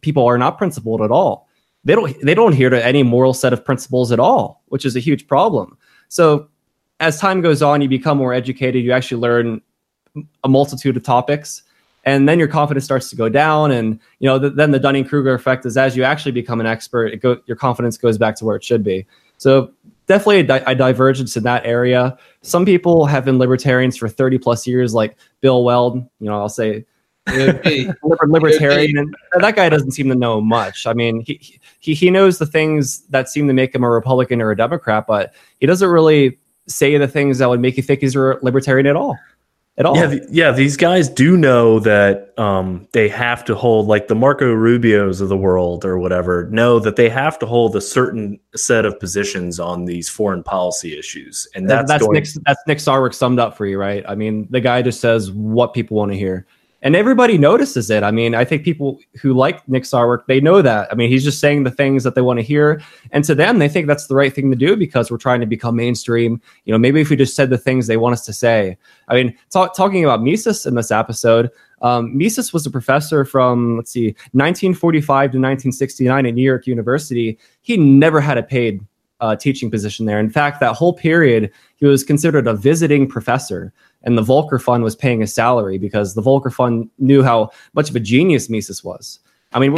people 0.00 0.24
are 0.26 0.38
not 0.38 0.58
principled 0.58 1.02
at 1.02 1.10
all. 1.10 1.48
They 1.84 1.94
don't 1.94 2.14
they 2.22 2.34
don't 2.34 2.52
adhere 2.52 2.70
to 2.70 2.84
any 2.84 3.02
moral 3.02 3.34
set 3.34 3.52
of 3.52 3.64
principles 3.64 4.12
at 4.12 4.20
all, 4.20 4.62
which 4.66 4.84
is 4.84 4.96
a 4.96 5.00
huge 5.00 5.26
problem. 5.26 5.76
So 6.08 6.48
as 7.00 7.18
time 7.18 7.40
goes 7.40 7.62
on, 7.62 7.80
you 7.80 7.88
become 7.88 8.18
more 8.18 8.32
educated. 8.32 8.84
You 8.84 8.92
actually 8.92 9.20
learn 9.20 9.60
a 10.44 10.48
multitude 10.48 10.96
of 10.96 11.02
topics 11.02 11.62
and 12.04 12.28
then 12.28 12.38
your 12.38 12.48
confidence 12.48 12.84
starts 12.84 13.10
to 13.10 13.16
go 13.16 13.28
down 13.28 13.70
and 13.70 14.00
you 14.18 14.26
know 14.26 14.38
the, 14.38 14.50
then 14.50 14.70
the 14.70 14.78
dunning-kruger 14.78 15.34
effect 15.34 15.66
is 15.66 15.76
as 15.76 15.96
you 15.96 16.02
actually 16.02 16.32
become 16.32 16.58
an 16.58 16.66
expert 16.66 17.14
go, 17.20 17.38
your 17.46 17.56
confidence 17.56 17.96
goes 17.96 18.18
back 18.18 18.34
to 18.36 18.44
where 18.44 18.56
it 18.56 18.64
should 18.64 18.82
be 18.82 19.06
so 19.38 19.72
definitely 20.06 20.40
a, 20.40 20.44
di- 20.44 20.64
a, 20.66 20.74
divergence 20.74 21.36
in 21.36 21.44
that 21.44 21.64
area. 21.64 22.18
Some 22.42 22.64
people 22.64 23.06
have 23.06 23.24
been 23.24 23.38
libertarians 23.38 23.96
for 23.96 24.08
30 24.08 24.38
plus 24.38 24.66
years 24.66 24.92
like 24.94 25.16
bill 25.40 25.64
weld 25.64 25.96
you 25.96 26.26
know 26.26 26.34
i'll 26.40 26.48
say 26.48 26.84
libertarian 27.28 28.96
and 28.96 29.14
that 29.38 29.54
guy 29.54 29.68
doesn't 29.68 29.90
seem 29.90 30.08
to 30.08 30.14
know 30.14 30.40
much. 30.40 30.86
I 30.86 30.94
mean 30.94 31.20
he, 31.20 31.58
he 31.78 31.92
he 31.92 32.10
knows 32.10 32.38
the 32.38 32.46
things 32.46 33.00
that 33.08 33.28
seem 33.28 33.46
to 33.48 33.52
make 33.52 33.74
him 33.74 33.84
a 33.84 33.90
republican 33.90 34.40
or 34.40 34.50
a 34.50 34.56
democrat 34.56 35.06
but 35.06 35.34
he 35.60 35.66
doesn't 35.66 35.88
really 35.88 36.38
say 36.66 36.96
the 36.96 37.08
things 37.08 37.38
that 37.38 37.48
would 37.48 37.60
make 37.60 37.76
you 37.76 37.82
think 37.82 38.00
he's 38.00 38.16
a 38.16 38.38
libertarian 38.40 38.86
at 38.86 38.96
all 38.96 39.18
at 39.78 39.86
all. 39.86 39.96
Yeah, 39.96 40.18
yeah. 40.28 40.52
These 40.52 40.76
guys 40.76 41.08
do 41.08 41.36
know 41.36 41.78
that 41.80 42.38
um, 42.38 42.86
they 42.92 43.08
have 43.08 43.44
to 43.46 43.54
hold, 43.54 43.86
like 43.86 44.08
the 44.08 44.14
Marco 44.14 44.54
Rubios 44.54 45.20
of 45.20 45.28
the 45.28 45.36
world 45.36 45.84
or 45.84 45.98
whatever, 45.98 46.48
know 46.50 46.78
that 46.80 46.96
they 46.96 47.08
have 47.08 47.38
to 47.38 47.46
hold 47.46 47.76
a 47.76 47.80
certain 47.80 48.38
set 48.56 48.84
of 48.84 48.98
positions 48.98 49.60
on 49.60 49.84
these 49.84 50.08
foreign 50.08 50.42
policy 50.42 50.98
issues, 50.98 51.48
and 51.54 51.68
that's 51.70 51.88
that's 51.88 52.02
going- 52.04 52.14
Nick, 52.14 52.26
that's 52.44 52.60
Nick 52.66 52.78
Sarwark 52.78 53.14
summed 53.14 53.38
up 53.38 53.56
for 53.56 53.66
you, 53.66 53.78
right? 53.78 54.04
I 54.08 54.14
mean, 54.14 54.48
the 54.50 54.60
guy 54.60 54.82
just 54.82 55.00
says 55.00 55.30
what 55.30 55.72
people 55.74 55.96
want 55.96 56.10
to 56.12 56.18
hear 56.18 56.46
and 56.82 56.94
everybody 56.94 57.38
notices 57.38 57.90
it. 57.90 58.02
I 58.02 58.10
mean, 58.10 58.34
I 58.34 58.44
think 58.44 58.62
people 58.62 59.00
who 59.20 59.32
like 59.32 59.66
Nick 59.68 59.82
Sarwark, 59.82 60.26
they 60.26 60.40
know 60.40 60.62
that. 60.62 60.88
I 60.90 60.94
mean, 60.94 61.10
he's 61.10 61.24
just 61.24 61.40
saying 61.40 61.64
the 61.64 61.70
things 61.70 62.04
that 62.04 62.14
they 62.14 62.20
want 62.20 62.38
to 62.38 62.42
hear, 62.42 62.80
and 63.10 63.24
to 63.24 63.34
them, 63.34 63.58
they 63.58 63.68
think 63.68 63.86
that's 63.86 64.06
the 64.06 64.14
right 64.14 64.32
thing 64.32 64.50
to 64.50 64.56
do 64.56 64.76
because 64.76 65.10
we're 65.10 65.18
trying 65.18 65.40
to 65.40 65.46
become 65.46 65.76
mainstream. 65.76 66.40
You 66.64 66.72
know, 66.72 66.78
maybe 66.78 67.00
if 67.00 67.10
we 67.10 67.16
just 67.16 67.34
said 67.34 67.50
the 67.50 67.58
things 67.58 67.86
they 67.86 67.96
want 67.96 68.12
us 68.12 68.24
to 68.26 68.32
say. 68.32 68.76
I 69.08 69.14
mean, 69.14 69.36
talk, 69.50 69.74
talking 69.74 70.04
about 70.04 70.22
Mises 70.22 70.66
in 70.66 70.74
this 70.74 70.90
episode, 70.90 71.50
um, 71.82 72.16
Mises 72.16 72.52
was 72.52 72.66
a 72.66 72.70
professor 72.70 73.24
from 73.24 73.76
let's 73.76 73.90
see, 73.90 74.08
1945 74.32 75.06
to 75.06 75.38
1969 75.38 76.26
at 76.26 76.34
New 76.34 76.42
York 76.42 76.66
University. 76.66 77.38
He 77.62 77.76
never 77.76 78.20
had 78.20 78.38
a 78.38 78.42
paid 78.42 78.80
uh, 79.20 79.36
teaching 79.36 79.70
position 79.70 80.06
there. 80.06 80.20
In 80.20 80.30
fact, 80.30 80.60
that 80.60 80.74
whole 80.74 80.92
period, 80.92 81.50
he 81.76 81.86
was 81.86 82.04
considered 82.04 82.46
a 82.46 82.54
visiting 82.54 83.08
professor 83.08 83.72
and 84.02 84.16
the 84.16 84.22
Volker 84.22 84.58
Fund 84.58 84.84
was 84.84 84.96
paying 84.96 85.20
his 85.20 85.34
salary 85.34 85.78
because 85.78 86.14
the 86.14 86.22
Volker 86.22 86.50
Fund 86.50 86.90
knew 86.98 87.22
how 87.22 87.50
much 87.74 87.90
of 87.90 87.96
a 87.96 88.00
genius 88.00 88.48
Mises 88.48 88.84
was. 88.84 89.20
I 89.52 89.58
mean, 89.58 89.74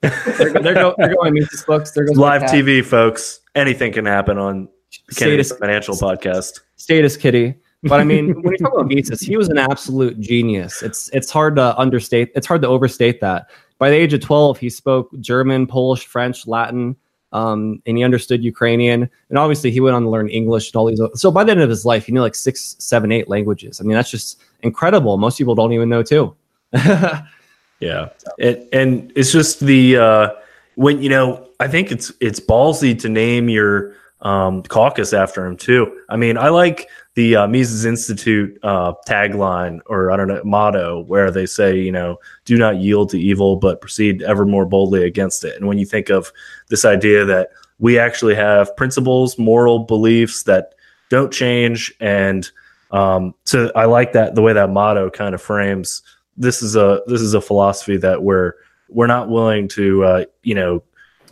there, 0.00 0.52
there, 0.52 0.74
go, 0.74 0.94
there 0.98 1.14
go 1.14 1.30
Mises 1.30 1.64
books. 1.64 1.90
There 1.90 2.04
goes 2.04 2.16
live 2.16 2.42
TV, 2.42 2.84
folks. 2.84 3.40
Anything 3.54 3.92
can 3.92 4.06
happen 4.06 4.38
on 4.38 4.68
Status 5.10 5.52
Financial 5.52 5.94
Podcast. 5.94 6.60
Status 6.76 7.16
Kitty. 7.16 7.54
But 7.82 8.00
I 8.00 8.04
mean, 8.04 8.42
when 8.42 8.52
you 8.52 8.58
talk 8.58 8.72
about 8.72 8.88
Mises, 8.88 9.20
he 9.20 9.36
was 9.36 9.48
an 9.48 9.58
absolute 9.58 10.18
genius. 10.20 10.82
It's 10.82 11.08
it's 11.12 11.30
hard 11.30 11.56
to 11.56 11.76
understate. 11.78 12.30
It's 12.34 12.46
hard 12.46 12.62
to 12.62 12.68
overstate 12.68 13.20
that. 13.20 13.50
By 13.78 13.90
the 13.90 13.96
age 13.96 14.12
of 14.12 14.20
twelve, 14.20 14.58
he 14.58 14.70
spoke 14.70 15.10
German, 15.20 15.66
Polish, 15.66 16.06
French, 16.06 16.46
Latin, 16.46 16.96
um, 17.36 17.82
and 17.84 17.98
he 17.98 18.02
understood 18.02 18.42
Ukrainian. 18.42 19.10
And 19.28 19.38
obviously, 19.38 19.70
he 19.70 19.80
went 19.80 19.94
on 19.94 20.02
to 20.02 20.08
learn 20.08 20.28
English 20.30 20.70
and 20.70 20.76
all 20.76 20.86
these. 20.86 21.00
So 21.14 21.30
by 21.30 21.44
the 21.44 21.52
end 21.52 21.60
of 21.60 21.68
his 21.68 21.84
life, 21.84 22.06
he 22.06 22.12
knew 22.12 22.22
like 22.22 22.34
six, 22.34 22.76
seven, 22.78 23.12
eight 23.12 23.28
languages. 23.28 23.78
I 23.78 23.84
mean, 23.84 23.94
that's 23.94 24.10
just 24.10 24.40
incredible. 24.62 25.18
Most 25.18 25.36
people 25.36 25.54
don't 25.54 25.74
even 25.74 25.90
know 25.90 26.02
too. 26.02 26.34
yeah, 26.72 28.08
it, 28.38 28.66
and 28.72 29.12
it's 29.14 29.32
just 29.32 29.60
the 29.60 29.98
uh, 29.98 30.28
when 30.76 31.02
you 31.02 31.10
know. 31.10 31.42
I 31.58 31.68
think 31.68 31.90
it's 31.90 32.12
it's 32.20 32.38
ballsy 32.38 32.98
to 33.00 33.08
name 33.08 33.48
your 33.48 33.94
um, 34.20 34.62
caucus 34.62 35.12
after 35.12 35.46
him 35.46 35.56
too. 35.56 36.00
I 36.08 36.16
mean, 36.16 36.36
I 36.38 36.48
like 36.48 36.88
the 37.16 37.34
uh, 37.34 37.48
Mises 37.48 37.84
Institute 37.84 38.56
uh, 38.62 38.92
tagline 39.08 39.80
or 39.86 40.12
I 40.12 40.16
don't 40.16 40.28
know 40.28 40.40
motto 40.44 41.02
where 41.08 41.32
they 41.32 41.46
say, 41.46 41.76
you 41.76 41.90
know, 41.90 42.18
do 42.44 42.56
not 42.56 42.76
yield 42.76 43.10
to 43.10 43.18
evil, 43.20 43.56
but 43.56 43.80
proceed 43.80 44.22
ever 44.22 44.46
more 44.46 44.64
boldly 44.64 45.02
against 45.02 45.44
it. 45.44 45.56
And 45.56 45.66
when 45.66 45.78
you 45.78 45.86
think 45.86 46.08
of 46.08 46.32
this 46.68 46.84
idea 46.84 47.24
that 47.24 47.50
we 47.80 47.98
actually 47.98 48.36
have 48.36 48.76
principles, 48.76 49.36
moral 49.36 49.80
beliefs 49.80 50.44
that 50.44 50.74
don't 51.10 51.32
change, 51.32 51.92
and 51.98 52.48
Um, 52.92 53.34
so 53.44 53.72
I 53.74 53.86
like 53.86 54.12
that 54.12 54.36
the 54.36 54.42
way 54.42 54.52
that 54.52 54.70
motto 54.70 55.10
kind 55.10 55.34
of 55.34 55.42
frames 55.42 56.02
this 56.36 56.62
is 56.62 56.76
a 56.76 57.00
this 57.08 57.20
is 57.20 57.34
a 57.34 57.40
philosophy 57.40 57.96
that 57.98 58.22
we're 58.22 58.52
we're 58.88 59.08
not 59.08 59.28
willing 59.28 59.68
to 59.68 60.04
uh, 60.04 60.24
you 60.44 60.54
know 60.54 60.82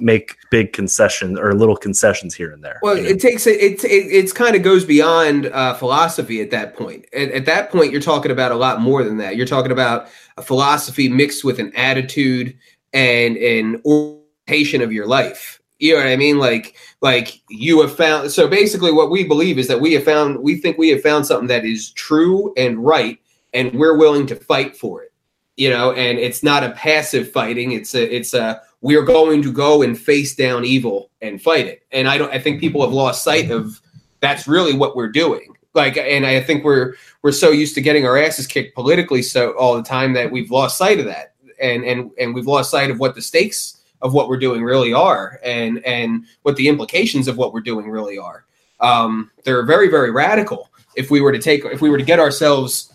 make 0.01 0.37
big 0.51 0.73
concessions 0.73 1.39
or 1.39 1.55
little 1.55 1.77
concessions 1.77 2.35
here 2.35 2.53
and 2.53 2.63
there. 2.63 2.79
Well, 2.83 2.97
you 2.97 3.03
know? 3.05 3.09
it 3.11 3.21
takes 3.21 3.47
it. 3.47 3.61
It, 3.61 3.85
it 3.85 3.89
it's 3.89 4.33
kind 4.33 4.57
of 4.57 4.63
goes 4.63 4.85
beyond 4.85 5.47
uh, 5.47 5.75
philosophy 5.75 6.41
at 6.41 6.51
that 6.51 6.77
point. 6.77 7.07
At, 7.13 7.31
at 7.31 7.47
that 7.47 7.71
point, 7.71 7.93
you're 7.93 8.01
talking 8.01 8.31
about 8.31 8.53
a 8.53 8.57
lot 8.57 8.81
more 8.81 9.05
than 9.05 9.19
that. 9.19 9.37
You're 9.37 9.47
talking 9.47 9.73
about 9.73 10.09
a 10.37 10.43
philosophy 10.43 11.09
mixed 11.09 11.45
with 11.45 11.59
an 11.59 11.73
attitude 11.77 12.57
and 12.93 13.37
an 13.37 13.83
orientation 13.85 14.81
of 14.81 14.93
your 14.93 15.07
life. 15.07 15.61
You 15.79 15.95
know 15.95 15.99
what 15.99 16.09
I 16.09 16.17
mean? 16.17 16.39
Like, 16.39 16.77
like 17.01 17.43
you 17.51 17.81
have 17.83 17.95
found. 17.95 18.31
So 18.31 18.49
basically, 18.49 18.93
what 18.93 19.11
we 19.11 19.25
believe 19.25 19.59
is 19.59 19.69
that 19.69 19.81
we 19.81 19.93
have 19.95 20.05
found. 20.05 20.39
We 20.39 20.57
think 20.57 20.79
we 20.79 20.89
have 20.91 21.03
found 21.03 21.27
something 21.27 21.49
that 21.49 21.65
is 21.65 21.91
true 21.93 22.55
and 22.57 22.79
right, 22.79 23.19
and 23.53 23.73
we're 23.75 23.99
willing 23.99 24.27
to 24.29 24.37
fight 24.37 24.77
for 24.77 25.03
it. 25.03 25.13
You 25.57 25.71
know, 25.71 25.93
and 25.93 26.19
it's 26.19 26.43
not 26.43 26.65
a 26.65 26.71
passive 26.71 27.31
fighting. 27.31 27.73
It's 27.73 27.95
a. 27.95 28.15
It's 28.15 28.35
a. 28.35 28.63
We're 28.85 29.03
going 29.03 29.41
to 29.43 29.51
go 29.51 29.81
and 29.81 29.99
face 29.99 30.35
down 30.37 30.67
evil 30.67 31.11
and 31.23 31.41
fight 31.41 31.67
it. 31.67 31.87
And 31.91 32.07
I 32.07 32.19
don't. 32.19 32.31
I 32.31 32.39
think 32.39 32.61
people 32.61 32.83
have 32.83 32.93
lost 32.93 33.25
sight 33.25 33.51
of 33.51 33.81
that's 34.21 34.47
really 34.47 34.75
what 34.75 34.95
we're 34.95 35.09
doing. 35.09 35.55
Like, 35.73 35.97
and 35.97 36.27
I 36.27 36.43
think 36.43 36.65
we're 36.65 36.95
we're 37.23 37.33
so 37.33 37.51
used 37.51 37.75
to 37.77 37.81
getting 37.81 38.05
our 38.05 38.19
asses 38.19 38.47
kicked 38.47 38.75
politically 38.75 39.23
so 39.23 39.53
all 39.53 39.75
the 39.75 39.83
time 39.83 40.13
that 40.13 40.31
we've 40.31 40.51
lost 40.51 40.77
sight 40.77 41.01
of 41.01 41.07
that, 41.07 41.35
and 41.59 41.83
and 41.83 42.11
and 42.19 42.35
we've 42.35 42.47
lost 42.47 42.71
sight 42.71 42.91
of 42.91 43.01
what 43.01 43.15
the 43.15 43.23
stakes 43.23 43.81
of 44.03 44.13
what 44.13 44.29
we're 44.29 44.39
doing 44.39 44.63
really 44.63 44.93
are 44.93 45.41
and 45.43 45.83
and 45.87 46.27
what 46.43 46.57
the 46.57 46.69
implications 46.69 47.27
of 47.27 47.39
what 47.39 47.55
we're 47.55 47.61
doing 47.61 47.89
really 47.89 48.19
are 48.19 48.45
um, 48.81 49.31
they're 49.45 49.65
very 49.65 49.89
very 49.89 50.11
radical 50.11 50.71
if 50.95 51.11
we 51.11 51.23
were 51.23 51.33
to 51.33 51.39
take 51.39 51.65
if 51.65 51.81
we 51.81 51.89
were 51.89 51.97
to 51.97 52.05
get 52.05 52.21
ourselves 52.21 52.93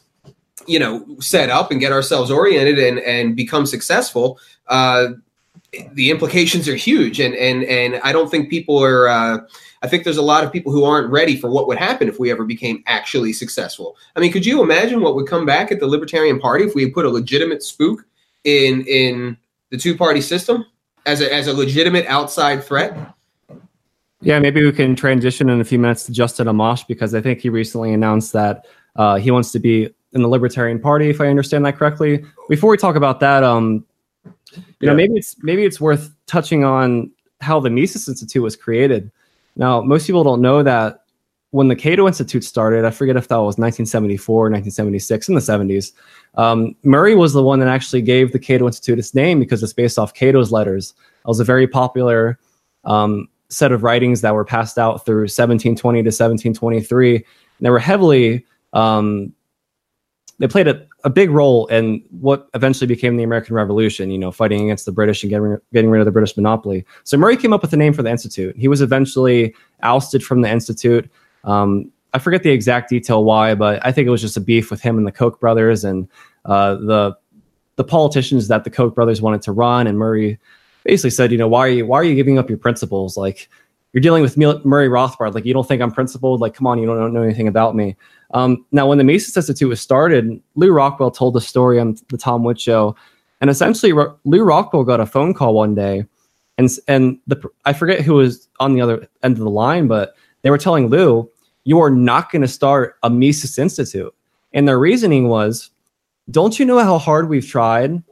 you 0.67 0.78
know 0.78 1.04
set 1.19 1.49
up 1.49 1.71
and 1.71 1.80
get 1.80 1.91
ourselves 1.91 2.30
oriented 2.30 2.78
and 2.78 2.99
and 2.99 3.36
become 3.36 3.65
successful 3.65 4.39
uh, 4.67 5.08
the 5.93 6.10
implications 6.10 6.67
are 6.67 6.76
huge 6.76 7.19
and 7.19 7.36
and 7.36 7.63
and 7.65 7.95
i 8.04 8.12
don't 8.12 8.30
think 8.30 8.50
people 8.50 8.82
are 8.82 9.08
uh, 9.08 9.39
i 9.82 9.88
think 9.88 10.04
there's 10.04 10.17
a 10.17 10.22
lot 10.22 10.43
of 10.43 10.52
people 10.52 10.72
who 10.72 10.84
aren't 10.84 11.10
ready 11.12 11.38
for 11.38 11.50
what 11.50 11.67
would 11.67 11.78
happen 11.78 12.08
if 12.08 12.19
we 12.19 12.32
ever 12.32 12.43
became 12.43 12.84
actually 12.88 13.34
successful 13.34 13.95
i 14.15 14.19
mean 14.19 14.32
could 14.32 14.45
you 14.45 14.62
imagine 14.62 15.02
what 15.02 15.15
would 15.15 15.28
come 15.28 15.45
back 15.45 15.72
at 15.72 15.80
the 15.80 15.88
libertarian 15.88 16.39
party 16.39 16.65
if 16.65 16.76
we 16.76 16.89
put 16.89 17.06
a 17.06 17.10
legitimate 17.10 17.63
spook 17.63 18.06
in 18.43 18.84
in 18.88 19.38
the 19.69 19.78
two 19.78 19.95
party 19.95 20.22
system 20.22 20.65
as 21.06 21.22
a 21.22 21.34
as 21.34 21.48
a 21.48 21.54
legitimate 21.54 22.06
outside 22.08 22.63
threat 22.63 23.15
Yeah, 24.22 24.39
maybe 24.39 24.63
we 24.63 24.72
can 24.74 24.95
transition 24.95 25.50
in 25.50 25.62
a 25.62 25.63
few 25.63 25.80
minutes 25.80 26.04
to 26.06 26.12
Justin 26.12 26.48
Amash 26.48 26.86
because 26.86 27.15
I 27.15 27.22
think 27.22 27.39
he 27.39 27.50
recently 27.50 27.93
announced 27.93 28.34
that 28.34 28.65
uh, 28.98 29.15
he 29.15 29.32
wants 29.32 29.54
to 29.54 29.60
be 29.60 29.89
in 30.12 30.22
the 30.22 30.28
Libertarian 30.28 30.80
Party, 30.80 31.10
if 31.10 31.22
I 31.22 31.28
understand 31.28 31.65
that 31.65 31.78
correctly. 31.78 32.26
Before 32.50 32.69
we 32.69 32.78
talk 32.78 32.95
about 32.95 33.19
that, 33.22 33.43
um, 33.43 33.86
you 34.56 34.63
Yeah. 34.82 34.89
know, 34.92 34.96
maybe 34.96 35.13
it's 35.15 35.36
maybe 35.44 35.63
it's 35.63 35.80
worth 35.82 36.12
touching 36.26 36.63
on 36.63 37.12
how 37.42 37.60
the 37.60 37.70
Mises 37.70 38.08
Institute 38.08 38.44
was 38.44 38.56
created. 38.56 39.12
Now, 39.56 39.82
most 39.82 40.08
people 40.08 40.24
don't 40.24 40.42
know 40.42 40.63
that 40.63 41.04
when 41.52 41.68
the 41.68 41.76
Cato 41.76 42.06
Institute 42.06 42.44
started, 42.44 42.86
I 42.86 42.92
forget 42.92 43.15
if 43.18 43.28
that 43.30 43.38
was 43.38 43.58
1974, 43.58 44.50
1976, 44.52 45.30
in 45.30 45.36
the 45.36 45.42
70s. 45.42 45.94
Um, 46.36 46.76
Murray 46.84 47.15
was 47.15 47.34
the 47.34 47.42
one 47.42 47.60
that 47.60 47.68
actually 47.68 48.04
gave 48.04 48.32
the 48.32 48.39
Cato 48.39 48.68
Institute 48.68 49.00
its 49.00 49.15
name 49.15 49.39
because 49.39 49.63
it's 49.63 49.74
based 49.74 49.98
off 49.98 50.13
Cato's 50.13 50.52
letters. 50.52 50.94
It 51.26 51.28
was 51.28 51.39
a 51.39 51.44
very 51.44 51.68
popular 51.68 52.38
um, 52.86 53.28
set 53.50 53.72
of 53.72 53.82
writings 53.84 54.22
that 54.22 54.34
were 54.36 54.46
passed 54.46 54.78
out 54.78 55.06
through 55.06 55.22
1720 55.24 56.04
to 56.04 56.08
1723. 56.08 57.15
And 57.15 57.26
they 57.62 57.70
were 57.72 57.80
heavily, 57.80 58.46
um, 58.74 59.34
they 60.38 60.48
played 60.48 60.68
a, 60.68 60.86
a 61.04 61.10
big 61.10 61.30
role 61.30 61.66
in 61.68 62.04
what 62.20 62.50
eventually 62.54 62.88
became 62.88 63.18
the 63.18 63.24
American 63.24 63.56
Revolution, 63.56 64.12
you 64.12 64.18
know, 64.18 64.32
fighting 64.32 64.62
against 64.64 64.86
the 64.86 64.92
British 64.92 65.24
and 65.24 65.30
getting, 65.30 65.58
getting 65.74 65.90
rid 65.90 66.02
of 66.02 66.06
the 66.06 66.12
British 66.12 66.36
monopoly. 66.36 66.86
So 67.04 67.18
Murray 67.18 67.38
came 67.38 67.54
up 67.54 67.62
with 67.62 67.72
the 67.72 67.78
name 67.78 67.94
for 67.94 68.04
the 68.04 68.10
Institute. 68.10 68.56
He 68.58 68.68
was 68.68 68.82
eventually 68.82 69.56
ousted 69.82 70.24
from 70.24 70.42
the 70.42 70.50
Institute. 70.50 71.10
Um, 71.44 71.92
I 72.14 72.20
forget 72.20 72.44
the 72.44 72.50
exact 72.50 72.90
detail 72.90 73.24
why, 73.24 73.56
but 73.56 73.86
I 73.86 73.92
think 73.92 74.08
it 74.08 74.12
was 74.12 74.22
just 74.22 74.36
a 74.36 74.42
beef 74.42 74.72
with 74.72 74.82
him 74.82 74.98
and 74.98 75.06
the 75.06 75.12
Koch 75.12 75.40
brothers 75.40 75.84
and 75.84 76.08
uh, 76.46 76.76
the 76.76 77.16
the 77.76 77.84
politicians 77.86 78.50
that 78.50 78.66
the 78.66 78.70
Koch 78.70 78.94
brothers 78.94 79.22
wanted 79.22 79.42
to 79.44 79.54
run. 79.54 79.88
And 79.88 79.98
Murray 79.98 80.38
basically 80.84 81.12
said, 81.12 81.32
you 81.32 81.38
know, 81.38 81.48
why 81.48 81.60
are 81.60 81.70
you 81.70 81.86
why 81.86 81.98
are 81.98 82.04
you 82.04 82.16
giving 82.16 82.38
up 82.38 82.50
your 82.50 82.58
principles? 82.58 83.16
Like 83.16 83.48
you're 83.94 84.02
dealing 84.02 84.22
with 84.22 84.38
Murray 84.38 84.90
Rothbard. 84.90 85.34
Like 85.34 85.46
you 85.46 85.54
don't 85.54 85.68
think 85.68 85.82
I'm 85.82 85.92
principled? 85.92 86.42
Like 86.42 86.56
come 86.56 86.68
on, 86.68 86.80
you 86.80 86.86
don't 86.88 87.14
know 87.14 87.22
anything 87.24 87.48
about 87.48 87.76
me. 87.76 87.96
Um, 88.32 88.65
now, 88.72 88.88
when 88.88 88.98
the 88.98 89.04
Mises 89.04 89.36
Institute 89.36 89.70
was 89.70 89.82
started, 89.82 90.42
Lew 90.56 90.72
Rockwell 90.72 91.12
told 91.12 91.34
the 91.34 91.42
story 91.42 91.80
on 91.80 91.98
the 92.10 92.18
Tom 92.18 92.44
Wood 92.44 92.60
Show, 92.60 92.96
and 93.42 93.50
essentially 93.50 93.92
Lew 94.26 94.44
Rockwell 94.44 94.84
got 94.84 95.00
a 95.00 95.06
phone 95.06 95.34
call 95.34 95.54
one 95.54 95.74
day, 95.74 96.06
and 96.58 96.70
and 96.88 97.18
the 97.28 97.42
I 97.65 97.74
forget 97.74 98.02
who 98.02 98.15
was 98.15 98.48
on 98.60 98.74
the 98.74 98.82
other 98.82 99.08
end 99.24 99.38
of 99.38 99.44
the 99.44 99.50
line, 99.50 99.88
but 99.88 100.15
they 100.42 100.52
were 100.52 100.58
telling 100.58 100.88
Lew, 100.88 101.30
you 101.63 101.80
are 101.80 101.89
not 101.89 102.32
going 102.32 102.42
to 102.44 102.48
start 102.48 102.98
a 103.04 103.10
Mises 103.10 103.58
Institute, 103.58 104.13
and 104.54 104.68
their 104.68 104.80
reasoning 104.80 105.28
was, 105.28 105.72
don't 106.30 106.60
you 106.60 106.65
know 106.65 106.80
how 106.80 106.98
hard 106.98 107.30
we've 107.30 107.48
tried 107.48 108.04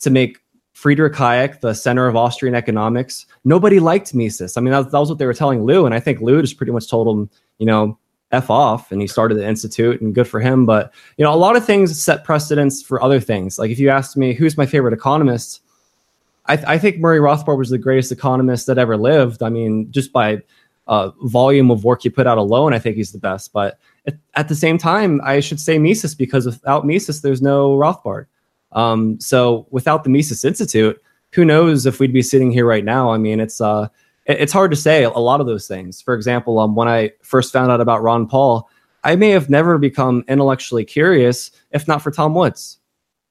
to 0.00 0.10
make 0.10 0.38
Friedrich 0.72 1.12
Hayek 1.12 1.60
the 1.60 1.74
center 1.74 2.08
of 2.08 2.16
Austrian 2.16 2.56
economics? 2.56 3.26
Nobody 3.44 3.78
liked 3.78 4.14
Mises. 4.14 4.56
I 4.56 4.60
mean, 4.60 4.72
that, 4.72 4.90
that 4.90 4.98
was 4.98 5.10
what 5.10 5.18
they 5.18 5.26
were 5.26 5.34
telling 5.34 5.62
Lew, 5.62 5.86
and 5.86 5.94
I 5.94 6.00
think 6.00 6.20
Lew 6.20 6.40
just 6.40 6.56
pretty 6.56 6.72
much 6.72 6.90
told 6.90 7.06
him, 7.06 7.30
you 7.58 7.66
know, 7.66 7.96
f 8.32 8.50
off, 8.50 8.92
and 8.92 9.00
he 9.00 9.06
started 9.06 9.36
the 9.36 9.46
institute, 9.46 10.00
and 10.00 10.14
good 10.14 10.28
for 10.28 10.40
him. 10.40 10.66
But 10.66 10.92
you 11.16 11.24
know, 11.24 11.34
a 11.34 11.36
lot 11.36 11.56
of 11.56 11.64
things 11.64 12.00
set 12.00 12.24
precedents 12.24 12.82
for 12.82 13.02
other 13.02 13.20
things. 13.20 13.58
Like 13.58 13.70
if 13.70 13.78
you 13.78 13.90
asked 13.90 14.16
me 14.16 14.34
who's 14.34 14.56
my 14.56 14.66
favorite 14.66 14.94
economist, 14.94 15.62
I, 16.46 16.56
th- 16.56 16.68
I 16.68 16.78
think 16.78 16.98
Murray 16.98 17.18
Rothbard 17.18 17.58
was 17.58 17.70
the 17.70 17.78
greatest 17.78 18.12
economist 18.12 18.66
that 18.66 18.78
ever 18.78 18.96
lived. 18.96 19.42
I 19.42 19.48
mean, 19.48 19.90
just 19.90 20.12
by 20.12 20.42
uh, 20.86 21.10
volume 21.22 21.70
of 21.70 21.84
work 21.84 22.02
he 22.02 22.10
put 22.10 22.26
out 22.26 22.38
alone, 22.38 22.74
I 22.74 22.78
think 22.78 22.96
he's 22.96 23.12
the 23.12 23.18
best. 23.18 23.52
But 23.52 23.78
at, 24.06 24.16
at 24.34 24.48
the 24.48 24.54
same 24.54 24.78
time, 24.78 25.20
I 25.22 25.40
should 25.40 25.60
say 25.60 25.78
Mises 25.78 26.14
because 26.14 26.46
without 26.46 26.86
Mises, 26.86 27.22
there's 27.22 27.42
no 27.42 27.76
Rothbard. 27.76 28.26
Um, 28.72 29.18
so 29.20 29.66
without 29.70 30.04
the 30.04 30.10
Mises 30.10 30.44
Institute, 30.44 31.00
who 31.32 31.44
knows 31.44 31.86
if 31.86 32.00
we'd 32.00 32.12
be 32.12 32.22
sitting 32.22 32.50
here 32.50 32.66
right 32.66 32.84
now? 32.84 33.10
I 33.10 33.18
mean, 33.18 33.40
it's 33.40 33.60
uh, 33.60 33.88
it's 34.38 34.52
hard 34.52 34.70
to 34.70 34.76
say 34.76 35.04
a 35.04 35.10
lot 35.10 35.40
of 35.40 35.46
those 35.46 35.66
things. 35.66 36.00
For 36.00 36.14
example, 36.14 36.58
um, 36.58 36.74
when 36.74 36.88
I 36.88 37.12
first 37.22 37.52
found 37.52 37.70
out 37.70 37.80
about 37.80 38.02
Ron 38.02 38.26
Paul, 38.26 38.68
I 39.04 39.16
may 39.16 39.30
have 39.30 39.48
never 39.48 39.78
become 39.78 40.24
intellectually 40.28 40.84
curious 40.84 41.50
if 41.70 41.88
not 41.88 42.02
for 42.02 42.10
Tom 42.10 42.34
Woods. 42.34 42.78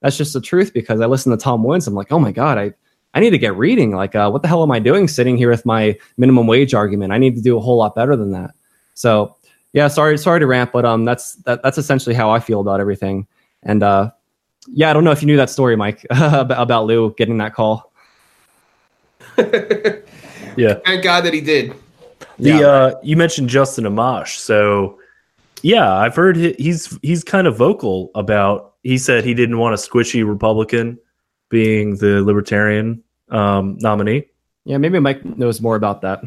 That's 0.02 0.18
just 0.18 0.34
the 0.34 0.42
truth 0.42 0.74
because 0.74 1.02
I 1.02 1.06
listen 1.06 1.32
to 1.32 1.38
Tom 1.38 1.64
Woods. 1.64 1.88
I'm 1.88 1.94
like, 1.94 2.12
oh 2.12 2.20
my 2.20 2.32
god, 2.32 2.58
I 2.58 2.74
I 3.14 3.20
need 3.20 3.32
to 3.32 3.38
get 3.38 3.56
reading. 3.56 3.92
Like, 3.92 4.16
uh, 4.16 4.30
what 4.30 4.42
the 4.44 4.48
hell 4.48 4.64
am 4.64 4.72
I 4.72 4.80
doing 4.80 5.08
sitting 5.08 5.36
here 5.36 5.50
with 5.50 5.66
my 5.66 5.98
minimum 6.18 6.48
wage 6.48 6.74
argument? 6.74 7.12
I 7.12 7.18
need 7.18 7.36
to 7.36 7.42
do 7.42 7.58
a 7.58 7.60
whole 7.60 7.78
lot 7.78 7.96
better 7.96 8.16
than 8.16 8.32
that. 8.32 8.52
So, 8.94 9.36
yeah, 9.74 9.88
sorry, 9.88 10.18
sorry 10.18 10.40
to 10.40 10.48
rant, 10.48 10.72
but 10.72 10.86
um, 10.86 11.06
that's 11.06 11.36
that, 11.44 11.64
that's 11.64 11.78
essentially 11.78 12.16
how 12.16 12.30
I 12.30 12.40
feel 12.40 12.62
about 12.62 12.80
everything. 12.80 13.28
And 13.64 13.84
uh, 13.84 14.12
yeah, 14.68 14.90
I 14.90 14.94
don't 14.94 15.04
know 15.04 15.12
if 15.12 15.22
you 15.22 15.28
knew 15.28 15.38
that 15.38 15.50
story, 15.50 15.76
Mike, 15.76 16.06
about 16.10 16.52
about 16.62 16.86
Lew 16.86 17.14
getting 17.18 17.38
that 17.38 17.54
call. 17.54 17.92
Yeah. 20.58 20.76
thank 20.86 21.04
god 21.04 21.22
that 21.26 21.34
he 21.34 21.42
did 21.42 21.74
The 22.38 22.50
Yeah. 22.50 22.60
uh, 22.60 22.96
you 23.04 23.18
mentioned 23.18 23.50
Justin 23.50 23.86
Amash, 23.86 24.38
so 24.38 24.98
yeah, 25.62 25.94
I've 25.94 26.16
heard 26.16 26.36
he, 26.38 26.56
he's 26.58 26.98
he's 27.02 27.24
kind 27.24 27.48
of 27.48 27.58
vocal 27.58 28.12
about. 28.16 28.76
He 28.84 28.98
said 28.98 29.26
he 29.26 29.34
didn't 29.34 29.58
want 29.58 29.74
a 29.74 29.78
squishy 29.78 30.26
Republican 30.28 30.98
being 31.50 31.98
the 31.98 32.22
Libertarian 32.24 33.04
um, 33.30 33.78
nominee. 33.80 34.26
Yeah, 34.64 34.78
maybe 34.78 35.00
Mike 35.00 35.26
knows 35.26 35.60
more 35.60 35.76
about 35.76 36.02
that. 36.02 36.22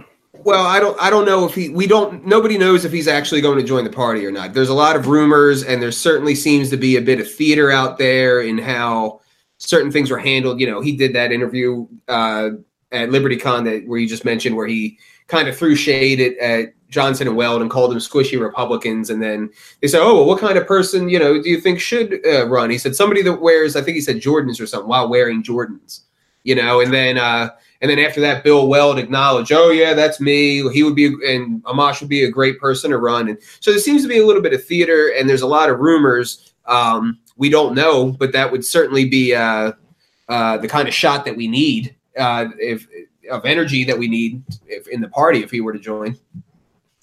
Well, 0.44 0.66
I 0.66 0.80
don't 0.80 1.00
I 1.00 1.08
don't 1.08 1.24
know 1.24 1.46
if 1.46 1.54
he 1.54 1.68
we 1.70 1.86
don't 1.86 2.26
nobody 2.26 2.58
knows 2.58 2.84
if 2.84 2.92
he's 2.92 3.08
actually 3.08 3.40
going 3.40 3.58
to 3.58 3.64
join 3.64 3.84
the 3.84 3.90
party 3.90 4.26
or 4.26 4.32
not. 4.32 4.52
There's 4.54 4.68
a 4.68 4.74
lot 4.74 4.96
of 4.96 5.06
rumors 5.06 5.62
and 5.62 5.80
there 5.82 5.92
certainly 5.92 6.34
seems 6.34 6.68
to 6.70 6.76
be 6.76 6.96
a 6.96 7.02
bit 7.02 7.20
of 7.20 7.32
theater 7.32 7.70
out 7.70 7.96
there 7.96 8.40
in 8.42 8.58
how 8.58 9.20
certain 9.58 9.90
things 9.92 10.10
were 10.10 10.18
handled. 10.18 10.60
You 10.60 10.68
know, 10.70 10.80
he 10.80 10.96
did 10.96 11.14
that 11.14 11.30
interview 11.32 11.86
uh, 12.08 12.50
at 12.92 13.08
LibertyCon 13.08 13.64
that 13.64 13.86
where 13.86 13.98
you 13.98 14.08
just 14.08 14.24
mentioned 14.24 14.56
where 14.56 14.66
he 14.66 14.98
kind 15.28 15.48
of 15.48 15.56
threw 15.56 15.74
shade 15.74 16.20
at, 16.20 16.36
at 16.38 16.74
Johnson 16.88 17.26
and 17.26 17.36
Weld 17.36 17.62
and 17.62 17.70
called 17.70 17.90
them 17.90 17.98
squishy 17.98 18.40
Republicans 18.40 19.10
and 19.10 19.22
then 19.22 19.50
they 19.80 19.88
said, 19.88 20.02
"Oh, 20.02 20.14
well, 20.16 20.26
what 20.26 20.40
kind 20.40 20.58
of 20.58 20.66
person, 20.66 21.08
you 21.08 21.18
know, 21.18 21.42
do 21.42 21.48
you 21.48 21.60
think 21.60 21.80
should 21.80 22.24
uh, 22.26 22.46
run?" 22.48 22.70
He 22.70 22.78
said 22.78 22.94
somebody 22.94 23.22
that 23.22 23.40
wears 23.40 23.76
I 23.76 23.82
think 23.82 23.94
he 23.94 24.00
said 24.00 24.16
Jordans 24.16 24.60
or 24.60 24.66
something 24.66 24.88
while 24.88 25.08
wearing 25.08 25.42
Jordans. 25.42 26.00
You 26.44 26.56
know, 26.56 26.80
and 26.80 26.92
then 26.92 27.18
uh 27.18 27.50
and 27.82 27.90
then 27.90 27.98
after 27.98 28.20
that, 28.20 28.44
Bill 28.44 28.68
Weld 28.68 28.98
acknowledged, 29.00 29.50
"Oh 29.52 29.70
yeah, 29.70 29.92
that's 29.92 30.20
me. 30.20 30.68
He 30.70 30.84
would 30.84 30.94
be, 30.94 31.06
and 31.06 31.62
Amash 31.64 32.00
would 32.00 32.08
be 32.08 32.22
a 32.22 32.30
great 32.30 32.60
person 32.60 32.92
to 32.92 32.98
run." 32.98 33.28
And 33.28 33.38
so 33.58 33.72
there 33.72 33.80
seems 33.80 34.02
to 34.02 34.08
be 34.08 34.18
a 34.18 34.26
little 34.26 34.40
bit 34.40 34.52
of 34.54 34.64
theater, 34.64 35.12
and 35.18 35.28
there's 35.28 35.42
a 35.42 35.48
lot 35.48 35.68
of 35.68 35.80
rumors. 35.80 36.54
Um, 36.66 37.18
we 37.36 37.50
don't 37.50 37.74
know, 37.74 38.12
but 38.12 38.32
that 38.32 38.52
would 38.52 38.64
certainly 38.64 39.08
be 39.08 39.34
uh, 39.34 39.72
uh, 40.28 40.58
the 40.58 40.68
kind 40.68 40.86
of 40.86 40.94
shot 40.94 41.24
that 41.24 41.36
we 41.36 41.48
need, 41.48 41.96
uh, 42.18 42.46
if 42.58 42.86
of 43.30 43.44
energy 43.44 43.84
that 43.84 43.98
we 43.98 44.08
need 44.08 44.42
if, 44.66 44.88
in 44.88 45.00
the 45.00 45.08
party 45.08 45.42
if 45.42 45.50
he 45.50 45.60
were 45.60 45.72
to 45.72 45.78
join. 45.78 46.16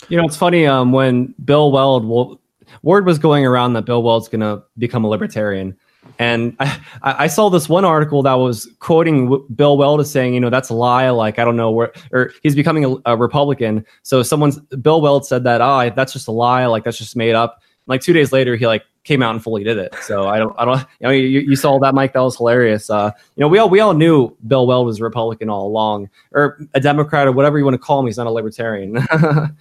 You 0.08 0.18
know, 0.18 0.26
it's 0.26 0.38
funny 0.38 0.66
um, 0.66 0.92
when 0.92 1.34
Bill 1.44 1.72
Weld 1.72 2.06
will 2.06 2.40
word 2.84 3.06
was 3.06 3.20
going 3.20 3.46
around 3.46 3.74
that 3.74 3.86
Bill 3.86 4.04
Weld's 4.04 4.28
going 4.28 4.42
to 4.42 4.64
become 4.78 5.04
a 5.04 5.08
libertarian. 5.08 5.78
And 6.18 6.56
I, 6.60 6.80
I 7.02 7.28
saw 7.28 7.50
this 7.50 7.70
one 7.70 7.86
article 7.86 8.24
that 8.24 8.34
was 8.34 8.68
quoting 8.80 9.46
Bill 9.56 9.78
Weld 9.78 10.00
as 10.00 10.12
saying, 10.12 10.34
you 10.34 10.40
know, 10.40 10.50
that's 10.50 10.70
a 10.70 10.74
lie. 10.74 11.10
Like, 11.10 11.40
I 11.40 11.46
don't 11.46 11.56
know 11.56 11.72
where, 11.72 11.92
or 12.12 12.32
he's 12.44 12.56
becoming 12.56 12.86
a, 12.86 12.96
a 13.14 13.18
Republican. 13.18 13.86
So 14.04 14.24
someone's, 14.24 14.60
Bill 14.60 15.02
Weld 15.02 15.26
said 15.26 15.44
that, 15.44 15.62
ah, 15.62 15.86
oh, 15.86 15.90
that's 15.96 16.14
just 16.14 16.28
a 16.28 16.32
lie. 16.32 16.66
Like, 16.66 16.84
that's 16.84 16.98
just 16.98 17.16
made 17.16 17.36
up. 17.36 17.62
Like 17.88 18.02
two 18.02 18.14
days 18.14 18.32
later, 18.32 18.56
he 18.56 18.68
like 18.68 18.84
came 19.10 19.24
out 19.24 19.34
and 19.34 19.44
fully 19.44 19.64
did 19.64 19.80
it. 19.80 19.96
So 20.04 20.28
I 20.28 20.38
don't, 20.38 20.56
I 20.60 20.66
don't, 20.66 20.80
you 20.80 20.86
know, 21.02 21.10
you, 21.10 21.40
you 21.40 21.56
saw 21.56 21.80
that, 21.80 21.96
Mike. 21.96 22.14
That 22.14 22.20
was 22.20 22.38
hilarious. 22.38 22.92
Uh, 22.92 23.12
you 23.36 23.42
know, 23.42 23.48
we 23.48 23.58
all, 23.58 23.68
we 23.68 23.80
all 23.80 23.96
knew 23.96 24.38
Bill 24.46 24.68
Weld 24.68 24.86
was 24.86 25.00
a 25.00 25.04
Republican 25.04 25.50
all 25.50 25.66
along, 25.66 26.12
or 26.32 26.60
a 26.76 26.80
Democrat, 26.80 27.28
or 27.28 27.32
whatever 27.32 27.58
you 27.58 27.66
want 27.66 27.74
to 27.74 27.80
call 27.80 28.00
him. 28.00 28.06
He's 28.06 28.18
not 28.18 28.28
a 28.28 28.32
libertarian. 28.32 29.00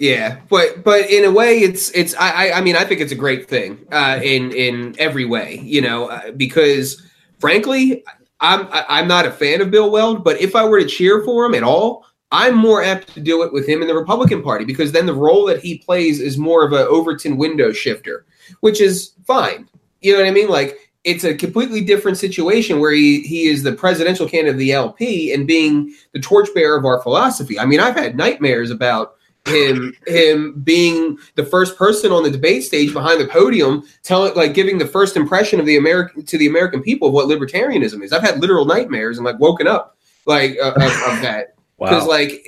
Yeah, 0.00 0.38
but 0.48 0.84
but 0.84 1.10
in 1.10 1.24
a 1.24 1.30
way, 1.32 1.58
it's 1.58 1.90
it's 1.90 2.14
I 2.14 2.52
I 2.52 2.60
mean 2.60 2.76
I 2.76 2.84
think 2.84 3.00
it's 3.00 3.10
a 3.10 3.16
great 3.16 3.48
thing 3.48 3.84
uh, 3.90 4.20
in 4.22 4.52
in 4.52 4.94
every 4.96 5.24
way, 5.24 5.58
you 5.64 5.80
know, 5.80 6.06
uh, 6.06 6.30
because 6.30 7.02
frankly, 7.40 8.04
I'm 8.38 8.68
I'm 8.70 9.08
not 9.08 9.26
a 9.26 9.32
fan 9.32 9.60
of 9.60 9.72
Bill 9.72 9.90
Weld, 9.90 10.22
but 10.22 10.40
if 10.40 10.54
I 10.54 10.64
were 10.64 10.78
to 10.78 10.86
cheer 10.86 11.24
for 11.24 11.44
him 11.44 11.54
at 11.56 11.64
all, 11.64 12.06
I'm 12.30 12.54
more 12.54 12.82
apt 12.82 13.12
to 13.14 13.20
do 13.20 13.42
it 13.42 13.52
with 13.52 13.66
him 13.68 13.80
in 13.80 13.88
the 13.88 13.94
Republican 13.94 14.42
Party 14.42 14.64
because 14.64 14.92
then 14.92 15.06
the 15.06 15.14
role 15.14 15.46
that 15.46 15.60
he 15.60 15.78
plays 15.78 16.20
is 16.20 16.36
more 16.36 16.64
of 16.64 16.72
a 16.72 16.86
Overton 16.86 17.38
window 17.38 17.72
shifter, 17.72 18.26
which 18.60 18.80
is 18.80 19.12
fine. 19.26 19.68
You 20.00 20.12
know 20.12 20.20
what 20.20 20.28
I 20.28 20.32
mean? 20.32 20.48
Like 20.48 20.76
it's 21.04 21.24
a 21.24 21.34
completely 21.34 21.80
different 21.80 22.18
situation 22.18 22.80
where 22.80 22.92
he, 22.92 23.22
he 23.22 23.46
is 23.46 23.62
the 23.62 23.72
presidential 23.72 24.28
candidate 24.28 24.54
of 24.54 24.58
the 24.58 24.72
LP 24.72 25.32
and 25.32 25.46
being 25.46 25.94
the 26.12 26.20
torchbearer 26.20 26.76
of 26.76 26.84
our 26.84 27.00
philosophy. 27.02 27.58
I 27.58 27.64
mean, 27.64 27.80
I've 27.80 27.96
had 27.96 28.16
nightmares 28.16 28.70
about 28.70 29.14
him 29.46 29.96
him 30.06 30.60
being 30.62 31.18
the 31.34 31.44
first 31.44 31.76
person 31.76 32.12
on 32.12 32.22
the 32.22 32.30
debate 32.30 32.64
stage 32.64 32.92
behind 32.92 33.20
the 33.20 33.26
podium 33.26 33.82
telling 34.02 34.34
like 34.34 34.54
giving 34.54 34.78
the 34.78 34.86
first 34.86 35.16
impression 35.16 35.58
of 35.58 35.64
the 35.64 35.76
american 35.76 36.22
to 36.24 36.36
the 36.36 36.46
american 36.46 36.82
people 36.82 37.08
of 37.08 37.14
what 37.14 37.28
libertarianism 37.28 38.02
is 38.02 38.12
i've 38.12 38.22
had 38.22 38.40
literal 38.40 38.66
nightmares 38.66 39.16
and 39.16 39.24
like 39.24 39.38
woken 39.38 39.66
up 39.66 39.96
like 40.26 40.56
uh, 40.62 40.72
of, 40.72 40.82
of, 40.82 41.22
that 41.22 41.54
because 41.78 42.02
wow. 42.06 42.08
like 42.08 42.44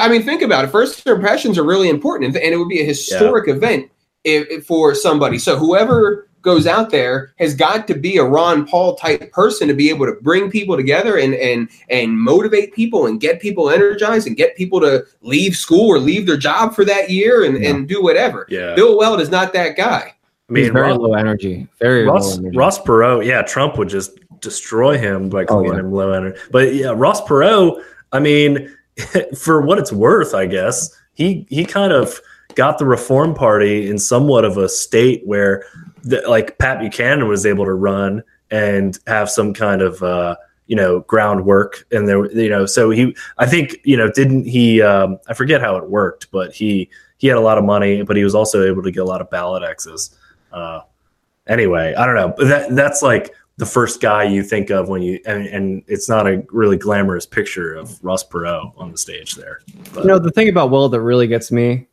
i 0.00 0.08
mean 0.08 0.22
think 0.22 0.42
about 0.42 0.64
it 0.64 0.68
first 0.68 1.06
impressions 1.06 1.58
are 1.58 1.64
really 1.64 1.88
important 1.88 2.34
and 2.34 2.52
it 2.52 2.56
would 2.56 2.68
be 2.68 2.80
a 2.80 2.84
historic 2.84 3.46
yeah. 3.46 3.54
event 3.54 3.90
if, 4.26 4.48
if 4.50 4.66
for 4.66 4.94
somebody 4.94 5.38
so 5.38 5.56
whoever 5.56 6.28
goes 6.46 6.66
out 6.66 6.90
there 6.90 7.34
has 7.40 7.56
got 7.56 7.88
to 7.88 7.94
be 7.94 8.18
a 8.18 8.24
Ron 8.24 8.66
Paul 8.68 8.94
type 8.94 9.32
person 9.32 9.66
to 9.66 9.74
be 9.74 9.90
able 9.90 10.06
to 10.06 10.12
bring 10.22 10.48
people 10.48 10.76
together 10.76 11.18
and 11.18 11.34
and 11.34 11.68
and 11.90 12.18
motivate 12.18 12.72
people 12.72 13.06
and 13.06 13.20
get 13.20 13.40
people 13.40 13.68
energized 13.68 14.28
and 14.28 14.36
get 14.36 14.56
people 14.56 14.80
to 14.80 15.04
leave 15.22 15.56
school 15.56 15.88
or 15.88 15.98
leave 15.98 16.24
their 16.24 16.36
job 16.36 16.72
for 16.72 16.84
that 16.84 17.10
year 17.10 17.44
and, 17.44 17.60
yeah. 17.60 17.70
and 17.70 17.88
do 17.88 18.00
whatever. 18.00 18.46
Yeah. 18.48 18.76
Bill 18.76 18.96
Weld 18.96 19.20
is 19.20 19.28
not 19.28 19.52
that 19.54 19.76
guy. 19.76 20.14
I 20.48 20.52
mean, 20.52 20.64
He's 20.64 20.72
very 20.72 20.92
Ross, 20.92 20.98
low 20.98 21.14
energy. 21.14 21.66
Very 21.80 22.06
Ross, 22.06 22.36
low 22.36 22.42
energy. 22.42 22.56
Ross 22.56 22.78
Perot, 22.78 23.26
yeah, 23.26 23.42
Trump 23.42 23.76
would 23.76 23.88
just 23.88 24.16
destroy 24.40 24.96
him 24.96 25.28
by 25.28 25.42
oh, 25.42 25.46
calling 25.46 25.70
oh, 25.70 25.74
yeah. 25.74 25.80
him 25.80 25.92
low 25.92 26.12
energy. 26.12 26.38
But 26.52 26.74
yeah, 26.76 26.92
Ross 26.94 27.20
Perot, 27.22 27.82
I 28.12 28.20
mean, 28.20 28.72
for 29.36 29.62
what 29.62 29.78
it's 29.78 29.92
worth, 29.92 30.32
I 30.32 30.46
guess 30.46 30.96
he 31.14 31.44
he 31.50 31.64
kind 31.64 31.92
of 31.92 32.20
got 32.56 32.78
the 32.78 32.84
Reform 32.84 33.34
Party 33.34 33.88
in 33.88 33.98
somewhat 33.98 34.44
of 34.44 34.56
a 34.56 34.68
state 34.68 35.22
where 35.24 35.64
the, 36.02 36.22
like 36.28 36.58
Pat 36.58 36.80
Buchanan 36.80 37.28
was 37.28 37.46
able 37.46 37.64
to 37.66 37.74
run 37.74 38.24
and 38.50 38.98
have 39.06 39.30
some 39.30 39.54
kind 39.54 39.82
of 39.82 40.02
uh, 40.02 40.36
you 40.66 40.74
know 40.74 41.00
groundwork 41.00 41.86
and 41.92 42.08
there 42.08 42.30
you 42.32 42.48
know 42.48 42.66
so 42.66 42.90
he 42.90 43.14
I 43.38 43.46
think 43.46 43.76
you 43.84 43.96
know 43.96 44.10
didn't 44.10 44.46
he 44.46 44.82
um, 44.82 45.18
I 45.28 45.34
forget 45.34 45.60
how 45.60 45.76
it 45.76 45.88
worked 45.88 46.30
but 46.32 46.52
he 46.52 46.90
he 47.18 47.28
had 47.28 47.36
a 47.36 47.40
lot 47.40 47.58
of 47.58 47.64
money 47.64 48.02
but 48.02 48.16
he 48.16 48.24
was 48.24 48.34
also 48.34 48.66
able 48.66 48.82
to 48.82 48.90
get 48.90 49.00
a 49.00 49.04
lot 49.04 49.20
of 49.20 49.30
ballot 49.30 49.62
access. 49.62 50.16
Uh, 50.52 50.80
anyway, 51.46 51.94
I 51.94 52.06
don't 52.06 52.16
know. 52.16 52.34
But 52.36 52.48
that 52.48 52.74
that's 52.74 53.02
like 53.02 53.34
the 53.58 53.66
first 53.66 54.00
guy 54.00 54.24
you 54.24 54.42
think 54.42 54.70
of 54.70 54.88
when 54.88 55.02
you 55.02 55.20
and, 55.26 55.46
and 55.46 55.82
it's 55.86 56.08
not 56.08 56.26
a 56.26 56.44
really 56.50 56.76
glamorous 56.76 57.26
picture 57.26 57.74
of 57.74 58.02
Ross 58.02 58.26
Perot 58.26 58.72
on 58.76 58.90
the 58.90 58.98
stage 58.98 59.34
there. 59.34 59.60
But. 59.92 60.04
You 60.04 60.08
know 60.08 60.18
the 60.18 60.30
thing 60.30 60.48
about 60.48 60.70
Will 60.70 60.88
that 60.88 61.00
really 61.00 61.26
gets 61.26 61.52
me 61.52 61.86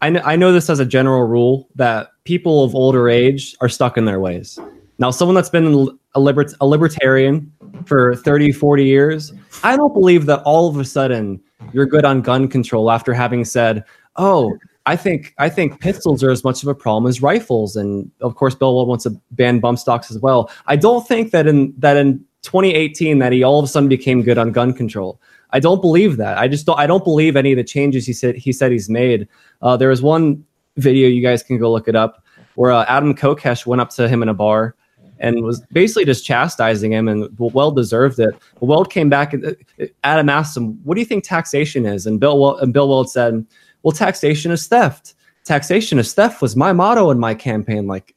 I 0.00 0.10
know, 0.10 0.20
I 0.24 0.36
know 0.36 0.52
this 0.52 0.68
as 0.68 0.80
a 0.80 0.84
general 0.84 1.22
rule 1.22 1.68
that 1.76 2.08
people 2.24 2.64
of 2.64 2.74
older 2.74 3.08
age 3.08 3.56
are 3.60 3.68
stuck 3.68 3.96
in 3.96 4.04
their 4.04 4.20
ways. 4.20 4.58
Now, 4.98 5.10
someone 5.10 5.34
that's 5.34 5.48
been 5.48 5.88
a, 6.14 6.20
liber- 6.20 6.52
a 6.60 6.66
libertarian 6.66 7.52
for 7.86 8.16
30, 8.16 8.52
40 8.52 8.84
years, 8.84 9.32
I 9.62 9.76
don't 9.76 9.92
believe 9.94 10.26
that 10.26 10.42
all 10.42 10.68
of 10.68 10.76
a 10.76 10.84
sudden 10.84 11.40
you're 11.72 11.86
good 11.86 12.04
on 12.04 12.20
gun 12.20 12.48
control 12.48 12.90
after 12.90 13.14
having 13.14 13.44
said, 13.44 13.84
oh, 14.16 14.56
I 14.86 14.96
think 14.96 15.34
I 15.38 15.48
think 15.48 15.80
pistols 15.80 16.24
are 16.24 16.30
as 16.30 16.42
much 16.42 16.62
of 16.62 16.68
a 16.68 16.74
problem 16.74 17.08
as 17.08 17.22
rifles, 17.22 17.76
and 17.76 18.10
of 18.20 18.34
course, 18.34 18.54
Bill 18.54 18.84
wants 18.84 19.04
to 19.04 19.10
ban 19.30 19.60
bump 19.60 19.78
stocks 19.78 20.10
as 20.10 20.18
well. 20.18 20.50
I 20.66 20.74
don't 20.74 21.06
think 21.06 21.30
that 21.30 21.46
in 21.46 21.72
that 21.78 21.96
in 21.96 22.24
2018 22.42 23.20
that 23.20 23.32
he 23.32 23.44
all 23.44 23.60
of 23.60 23.64
a 23.64 23.68
sudden 23.68 23.88
became 23.88 24.22
good 24.22 24.38
on 24.38 24.50
gun 24.50 24.72
control. 24.72 25.20
I 25.52 25.60
don't 25.60 25.80
believe 25.80 26.16
that. 26.16 26.38
I 26.38 26.48
just 26.48 26.66
don't. 26.66 26.78
I 26.78 26.86
don't 26.86 27.04
believe 27.04 27.36
any 27.36 27.52
of 27.52 27.56
the 27.56 27.64
changes 27.64 28.06
he 28.06 28.12
said 28.12 28.36
he 28.36 28.52
said 28.52 28.72
he's 28.72 28.88
made. 28.88 29.28
Uh, 29.60 29.76
there 29.76 29.88
was 29.88 30.02
one 30.02 30.44
video 30.76 31.08
you 31.08 31.22
guys 31.22 31.42
can 31.42 31.58
go 31.58 31.70
look 31.70 31.88
it 31.88 31.96
up 31.96 32.24
where 32.54 32.72
uh, 32.72 32.84
Adam 32.88 33.14
Kokesh 33.14 33.66
went 33.66 33.80
up 33.80 33.90
to 33.90 34.08
him 34.08 34.22
in 34.22 34.28
a 34.28 34.34
bar 34.34 34.74
and 35.18 35.42
was 35.44 35.60
basically 35.72 36.04
just 36.04 36.24
chastising 36.24 36.92
him, 36.92 37.08
and 37.08 37.28
Weld 37.38 37.76
deserved 37.76 38.18
it. 38.18 38.34
But 38.58 38.66
Weld 38.66 38.90
came 38.90 39.08
back 39.08 39.32
and 39.32 39.56
uh, 39.80 39.86
Adam 40.04 40.28
asked 40.28 40.56
him, 40.56 40.80
"What 40.84 40.94
do 40.94 41.00
you 41.00 41.06
think 41.06 41.24
taxation 41.24 41.86
is?" 41.86 42.06
And 42.06 42.18
Bill 42.18 42.38
Weld, 42.38 42.60
and 42.60 42.72
Bill 42.72 42.88
Weld 42.88 43.10
said, 43.10 43.46
"Well, 43.82 43.92
taxation 43.92 44.50
is 44.50 44.66
theft. 44.66 45.14
Taxation 45.44 45.98
is 45.98 46.14
theft 46.14 46.42
was 46.42 46.56
my 46.56 46.72
motto 46.72 47.10
in 47.10 47.18
my 47.18 47.34
campaign. 47.34 47.86
Like, 47.86 48.14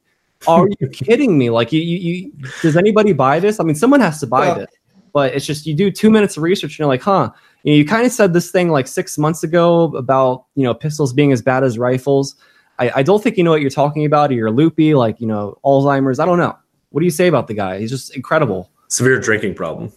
are 0.48 0.67
you 0.80 0.88
kidding 0.88 1.38
me? 1.38 1.50
Like, 1.50 1.71
you, 1.71 1.82
you, 1.82 1.98
you, 1.98 2.32
does 2.62 2.78
anybody 2.78 3.13
buy 3.13 3.39
this? 3.39 3.60
I 3.60 3.63
mean, 3.63 3.76
someone 3.76 4.00
has 4.00 4.19
to 4.21 4.28
buy 4.28 4.48
yeah. 4.48 4.54
this." 4.56 4.69
But 5.15 5.34
it's 5.34 5.45
just 5.45 5.65
you 5.65 5.73
do 5.73 5.89
two 5.89 6.10
minutes 6.12 6.36
of 6.36 6.43
research 6.43 6.73
and 6.73 6.80
you're 6.80 6.89
like, 6.89 7.01
huh, 7.01 7.32
you, 7.63 7.71
know, 7.71 7.78
you 7.78 7.86
kind 7.86 8.06
of 8.06 8.12
said 8.12 8.34
this 8.34 8.51
thing 8.51 8.69
like 8.69 8.86
six 8.86 9.17
months 9.17 9.43
ago 9.43 9.86
about 9.95 10.43
you 10.56 10.63
know 10.63 10.73
pistols 10.73 11.13
being 11.13 11.32
as 11.32 11.41
bad 11.41 11.63
as 11.63 11.80
rifles. 11.80 12.36
I, 12.80 12.91
I 12.97 13.04
don't 13.04 13.23
think 13.23 13.38
you 13.38 13.43
know 13.45 13.51
what 13.51 13.62
you're 13.62 13.69
talking 13.69 14.04
about, 14.04 14.30
or 14.30 14.34
you're 14.34 14.51
loopy, 14.51 14.93
like 14.93 15.21
you 15.21 15.25
know 15.25 15.58
Alzheimer's. 15.63 16.19
I 16.19 16.25
don't 16.25 16.38
know. 16.38 16.54
What 16.89 16.99
do 16.99 17.06
you 17.06 17.12
say 17.12 17.28
about 17.28 17.47
the 17.47 17.54
guy? 17.54 17.80
He's 17.80 17.91
just 17.91 18.13
incredible. 18.13 18.69
Severe 18.89 19.17
drinking 19.17 19.56
problem. 19.56 19.89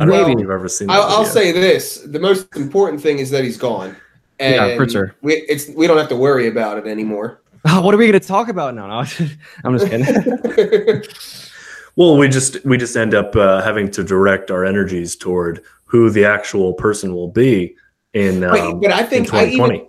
I 0.00 0.04
don't 0.04 0.10
Maybe. 0.10 0.26
know 0.26 0.30
if 0.30 0.38
you've 0.38 0.50
ever 0.50 0.68
seen. 0.68 0.88
I'll, 0.88 1.02
I'll 1.02 1.24
say 1.24 1.50
this: 1.50 2.02
the 2.02 2.20
most 2.20 2.54
important 2.54 3.02
thing 3.02 3.18
is 3.18 3.28
that 3.30 3.42
he's 3.42 3.56
gone. 3.56 3.96
And 4.38 4.54
yeah, 4.54 4.76
for 4.76 4.88
sure. 4.88 5.16
We 5.20 5.34
it's 5.48 5.68
we 5.70 5.88
don't 5.88 5.98
have 5.98 6.08
to 6.10 6.16
worry 6.16 6.46
about 6.46 6.78
it 6.78 6.86
anymore. 6.86 7.42
what 7.64 7.92
are 7.92 7.98
we 7.98 8.06
going 8.06 8.20
to 8.20 8.24
talk 8.24 8.48
about 8.48 8.76
now? 8.76 8.86
No, 8.86 9.04
I'm 9.64 9.76
just 9.76 9.90
kidding. 9.90 11.02
Well, 11.96 12.16
we 12.16 12.28
just 12.28 12.64
we 12.64 12.76
just 12.76 12.96
end 12.96 13.14
up 13.14 13.34
uh, 13.36 13.62
having 13.62 13.90
to 13.92 14.04
direct 14.04 14.50
our 14.50 14.64
energies 14.64 15.16
toward 15.16 15.62
who 15.84 16.10
the 16.10 16.24
actual 16.24 16.72
person 16.72 17.14
will 17.14 17.28
be 17.28 17.74
in. 18.12 18.44
Um, 18.44 18.80
but 18.80 18.92
I 18.92 19.02
think 19.02 19.32
I 19.34 19.46
even, 19.46 19.86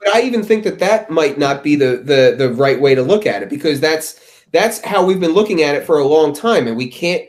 but 0.00 0.14
I 0.14 0.22
even 0.22 0.42
think 0.42 0.64
that 0.64 0.78
that 0.80 1.10
might 1.10 1.38
not 1.38 1.62
be 1.62 1.76
the 1.76 2.02
the 2.04 2.34
the 2.36 2.52
right 2.54 2.80
way 2.80 2.94
to 2.94 3.02
look 3.02 3.26
at 3.26 3.42
it 3.42 3.48
because 3.48 3.80
that's 3.80 4.20
that's 4.52 4.80
how 4.84 5.04
we've 5.04 5.20
been 5.20 5.32
looking 5.32 5.62
at 5.62 5.74
it 5.74 5.84
for 5.84 5.98
a 5.98 6.06
long 6.06 6.34
time, 6.34 6.66
and 6.66 6.76
we 6.76 6.88
can't 6.88 7.24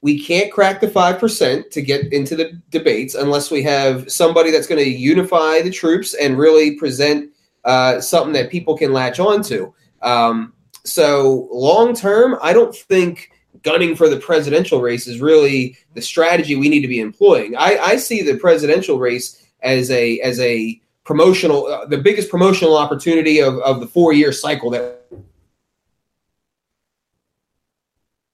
we 0.00 0.18
can't 0.24 0.52
crack 0.52 0.80
the 0.80 0.88
five 0.88 1.18
percent 1.18 1.70
to 1.72 1.82
get 1.82 2.12
into 2.12 2.36
the 2.36 2.52
debates 2.70 3.14
unless 3.14 3.50
we 3.50 3.62
have 3.62 4.10
somebody 4.10 4.50
that's 4.50 4.66
going 4.66 4.82
to 4.82 4.88
unify 4.90 5.60
the 5.60 5.70
troops 5.70 6.14
and 6.14 6.38
really 6.38 6.76
present 6.76 7.32
uh, 7.64 8.00
something 8.00 8.32
that 8.32 8.50
people 8.50 8.76
can 8.76 8.92
latch 8.92 9.18
onto. 9.18 9.72
Um, 10.02 10.52
so 10.84 11.48
long 11.50 11.94
term, 11.94 12.38
I 12.40 12.52
don't 12.52 12.74
think 12.74 13.30
gunning 13.66 13.96
for 13.96 14.08
the 14.08 14.16
presidential 14.16 14.80
race 14.80 15.08
is 15.08 15.20
really 15.20 15.76
the 15.94 16.00
strategy 16.00 16.54
we 16.54 16.68
need 16.68 16.82
to 16.82 16.88
be 16.88 17.00
employing. 17.00 17.56
I, 17.56 17.76
I 17.78 17.96
see 17.96 18.22
the 18.22 18.38
presidential 18.38 19.00
race 19.00 19.44
as 19.60 19.90
a 19.90 20.20
as 20.20 20.38
a 20.38 20.80
promotional, 21.02 21.66
uh, 21.66 21.84
the 21.86 21.98
biggest 21.98 22.30
promotional 22.30 22.76
opportunity 22.78 23.40
of, 23.40 23.58
of 23.58 23.80
the 23.80 23.86
four 23.86 24.12
year 24.12 24.30
cycle 24.30 24.70
that. 24.70 25.02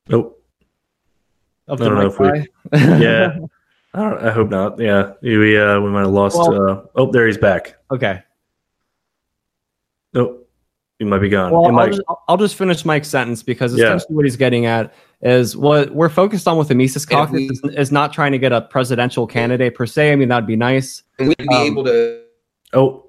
Nope. 0.09 0.39
I 1.67 1.77
don't 1.77 1.95
know 1.95 2.07
if 2.07 2.19
we. 2.21 2.47
yeah. 3.03 3.39
I 3.95 4.01
don't. 4.01 4.19
I 4.23 4.31
hope 4.31 4.51
not. 4.51 4.79
Yeah, 4.79 5.13
we 5.23 5.59
uh, 5.59 5.81
we 5.81 5.91
might 5.91 6.01
have 6.01 6.11
lost. 6.11 6.37
Well, 6.37 6.71
uh, 6.71 6.83
oh, 6.95 7.11
there 7.11 7.27
he's 7.27 7.39
back. 7.39 7.77
Okay. 7.91 8.23
Nope. 10.13 10.43
He 11.03 11.09
might 11.09 11.19
be 11.19 11.29
gone. 11.29 11.51
Well, 11.51 11.77
I'll, 11.77 11.89
just, 11.89 12.03
I'll, 12.29 12.37
just, 12.37 12.55
finish 12.55 12.85
Mike's 12.85 13.09
sentence 13.09 13.43
because 13.43 13.73
essentially 13.75 14.07
yeah. 14.09 14.15
what 14.15 14.25
he's 14.25 14.37
getting 14.37 14.67
at 14.67 14.95
is 15.23 15.57
what 15.57 15.95
we're 15.95 16.09
focused 16.09 16.49
on 16.49 16.59
with 16.59 16.69
the 16.69 16.75
Mises 16.75 17.07
Caucus 17.07 17.33
we, 17.33 17.47
is, 17.47 17.61
is, 17.77 17.93
not 17.93 18.13
trying 18.13 18.33
to 18.33 18.39
get 18.39 18.53
a 18.53 18.63
presidential 18.63 19.27
candidate 19.27 19.75
per 19.75 19.87
se. 19.87 20.13
I 20.13 20.17
mean, 20.17 20.29
that'd 20.29 20.47
be 20.47 20.57
nice. 20.57 21.03
And 21.19 21.29
we'd 21.29 21.39
be 21.39 21.55
um, 21.55 21.63
able 21.63 21.85
to. 21.85 22.23
Oh, 22.73 23.07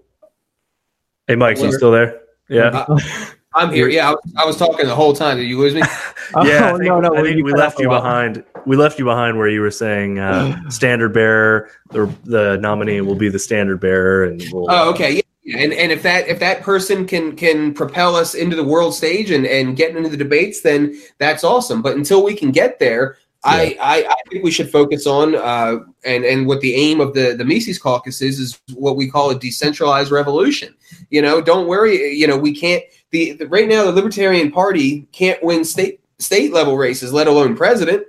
hey, 1.28 1.36
Mike, 1.36 1.58
you 1.60 1.72
still 1.72 1.92
there? 1.92 2.22
Yeah. 2.50 2.86
I'm 3.56 3.72
here. 3.72 3.88
Yeah, 3.88 4.10
I 4.10 4.12
was, 4.12 4.34
I 4.38 4.46
was, 4.46 4.58
talking 4.58 4.86
the 4.88 4.96
whole 4.96 5.14
time. 5.14 5.38
Did 5.38 5.48
you 5.48 5.60
lose 5.60 5.74
me? 5.74 5.82
yeah, 6.44 6.72
oh, 6.72 6.78
think, 6.78 6.88
no, 6.88 7.00
no. 7.00 7.16
I 7.16 7.22
think 7.22 7.44
we 7.44 7.54
left 7.54 7.80
you 7.80 7.88
behind. 7.88 8.44
We 8.66 8.76
left 8.76 8.98
you 8.98 9.06
behind 9.06 9.38
where 9.38 9.48
you 9.48 9.62
were 9.62 9.72
saying 9.72 10.20
uh, 10.20 10.58
standard 10.70 11.14
bearer. 11.14 11.70
The 11.90 12.14
the 12.24 12.58
nominee 12.58 13.02
will 13.02 13.16
be 13.16 13.30
the 13.30 13.40
standard 13.40 13.80
bearer, 13.80 14.26
and 14.26 14.44
we'll, 14.52 14.68
oh, 14.70 14.90
okay. 14.92 15.22
Yeah, 15.44 15.58
and 15.58 15.74
and 15.74 15.92
if 15.92 16.02
that 16.04 16.28
if 16.28 16.40
that 16.40 16.62
person 16.62 17.06
can 17.06 17.36
can 17.36 17.74
propel 17.74 18.16
us 18.16 18.34
into 18.34 18.56
the 18.56 18.64
world 18.64 18.96
stage 18.96 19.30
and 19.30 19.46
and 19.46 19.76
get 19.76 19.96
into 19.96 20.10
the 20.10 20.18
debates, 20.18 20.62
then 20.62 21.00
that's 21.18 21.44
awesome. 21.44 21.82
But 21.82 21.98
until 21.98 22.24
we 22.24 22.36
can 22.36 22.52
get 22.52 22.80
there, 22.80 23.18
yeah. 23.46 23.52
I, 23.52 23.78
I, 23.82 23.96
I 24.08 24.16
think 24.30 24.44
we 24.44 24.52
should 24.52 24.72
focus 24.72 25.06
on 25.06 25.36
uh, 25.36 25.80
and 26.06 26.24
and 26.24 26.48
what 26.48 26.62
the 26.62 26.76
aim 26.76 27.02
of 27.02 27.14
the 27.14 27.36
the 27.38 27.44
Mises 27.44 27.78
Caucus 27.78 28.22
is 28.22 28.40
is 28.40 28.62
what 28.74 28.96
we 28.96 29.10
call 29.10 29.32
a 29.32 29.38
decentralized 29.38 30.12
revolution. 30.12 30.74
You 31.10 31.22
know, 31.22 31.42
don't 31.42 31.68
worry. 31.68 32.14
You 32.14 32.28
know, 32.28 32.38
we 32.38 32.56
can't. 32.56 32.84
The, 33.14 33.34
the 33.34 33.48
right 33.48 33.68
now 33.68 33.86
the 33.86 33.92
Libertarian 33.92 34.52
Party 34.52 35.08
can't 35.12 35.42
win 35.44 35.64
state 35.64 36.02
state 36.18 36.52
level 36.52 36.78
races, 36.78 37.14
let 37.14 37.28
alone 37.28 37.56
president. 37.56 38.06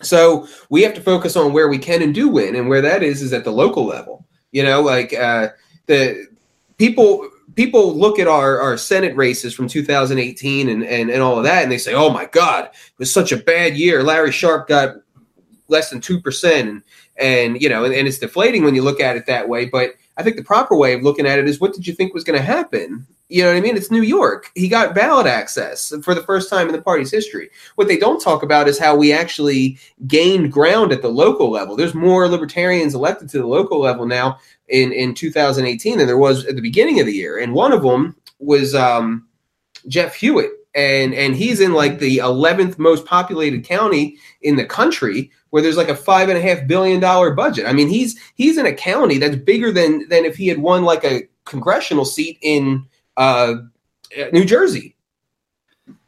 So 0.00 0.48
we 0.70 0.82
have 0.82 0.94
to 0.94 1.00
focus 1.00 1.36
on 1.36 1.52
where 1.52 1.68
we 1.68 1.78
can 1.78 2.02
and 2.02 2.14
do 2.14 2.28
win, 2.28 2.56
and 2.56 2.68
where 2.68 2.80
that 2.80 3.02
is 3.02 3.20
is 3.20 3.32
at 3.32 3.44
the 3.44 3.52
local 3.52 3.84
level. 3.84 4.26
You 4.50 4.62
know, 4.62 4.80
like 4.80 5.12
uh, 5.12 5.50
the 5.86 6.26
people 6.78 7.28
people 7.54 7.94
look 7.94 8.18
at 8.18 8.26
our, 8.26 8.58
our 8.60 8.78
Senate 8.78 9.14
races 9.14 9.54
from 9.54 9.68
2018 9.68 10.70
and, 10.70 10.84
and, 10.84 11.10
and 11.10 11.22
all 11.22 11.36
of 11.36 11.44
that, 11.44 11.62
and 11.62 11.70
they 11.70 11.76
say, 11.76 11.92
oh 11.92 12.08
my 12.08 12.24
God, 12.24 12.64
it 12.64 12.98
was 12.98 13.12
such 13.12 13.30
a 13.30 13.36
bad 13.36 13.76
year. 13.76 14.02
Larry 14.02 14.32
Sharpe 14.32 14.68
got 14.68 14.96
less 15.68 15.90
than 15.90 16.00
2%. 16.00 16.60
And, 16.60 16.82
and 17.18 17.60
you 17.60 17.68
know, 17.68 17.84
and, 17.84 17.92
and 17.92 18.08
it's 18.08 18.18
deflating 18.18 18.64
when 18.64 18.74
you 18.74 18.82
look 18.82 19.00
at 19.00 19.16
it 19.16 19.26
that 19.26 19.50
way. 19.50 19.66
But 19.66 19.90
I 20.16 20.22
think 20.22 20.36
the 20.36 20.44
proper 20.44 20.76
way 20.76 20.94
of 20.94 21.02
looking 21.02 21.26
at 21.26 21.38
it 21.38 21.46
is 21.46 21.60
what 21.60 21.74
did 21.74 21.86
you 21.86 21.94
think 21.94 22.14
was 22.14 22.24
going 22.24 22.38
to 22.38 22.44
happen? 22.44 23.06
You 23.32 23.42
know 23.42 23.48
what 23.48 23.56
I 23.56 23.60
mean? 23.60 23.76
It's 23.78 23.90
New 23.90 24.02
York. 24.02 24.50
He 24.54 24.68
got 24.68 24.94
ballot 24.94 25.26
access 25.26 25.92
for 26.02 26.14
the 26.14 26.22
first 26.22 26.50
time 26.50 26.66
in 26.66 26.74
the 26.74 26.82
party's 26.82 27.10
history. 27.10 27.48
What 27.76 27.88
they 27.88 27.96
don't 27.96 28.20
talk 28.20 28.42
about 28.42 28.68
is 28.68 28.78
how 28.78 28.94
we 28.94 29.10
actually 29.10 29.78
gained 30.06 30.52
ground 30.52 30.92
at 30.92 31.00
the 31.00 31.08
local 31.08 31.50
level. 31.50 31.74
There's 31.74 31.94
more 31.94 32.28
libertarians 32.28 32.94
elected 32.94 33.30
to 33.30 33.38
the 33.38 33.46
local 33.46 33.80
level 33.80 34.06
now 34.06 34.38
in 34.68 34.92
in 34.92 35.14
2018 35.14 35.96
than 35.96 36.06
there 36.06 36.18
was 36.18 36.44
at 36.44 36.56
the 36.56 36.62
beginning 36.62 37.00
of 37.00 37.06
the 37.06 37.14
year, 37.14 37.38
and 37.38 37.54
one 37.54 37.72
of 37.72 37.82
them 37.82 38.14
was 38.38 38.74
um, 38.74 39.26
Jeff 39.88 40.14
Hewitt, 40.14 40.50
and 40.74 41.14
and 41.14 41.34
he's 41.34 41.60
in 41.60 41.72
like 41.72 42.00
the 42.00 42.18
11th 42.18 42.78
most 42.78 43.06
populated 43.06 43.64
county 43.64 44.18
in 44.42 44.56
the 44.56 44.66
country 44.66 45.30
where 45.50 45.62
there's 45.62 45.76
like 45.78 45.88
a 45.88 45.96
five 45.96 46.28
and 46.28 46.36
a 46.36 46.42
half 46.42 46.66
billion 46.66 47.00
dollar 47.00 47.30
budget. 47.30 47.66
I 47.66 47.72
mean, 47.72 47.88
he's 47.88 48.18
he's 48.34 48.58
in 48.58 48.66
a 48.66 48.74
county 48.74 49.16
that's 49.16 49.36
bigger 49.36 49.72
than 49.72 50.06
than 50.10 50.26
if 50.26 50.36
he 50.36 50.48
had 50.48 50.58
won 50.58 50.84
like 50.84 51.04
a 51.04 51.28
congressional 51.44 52.04
seat 52.04 52.38
in 52.42 52.86
uh, 53.16 53.54
New 54.32 54.44
Jersey. 54.44 54.96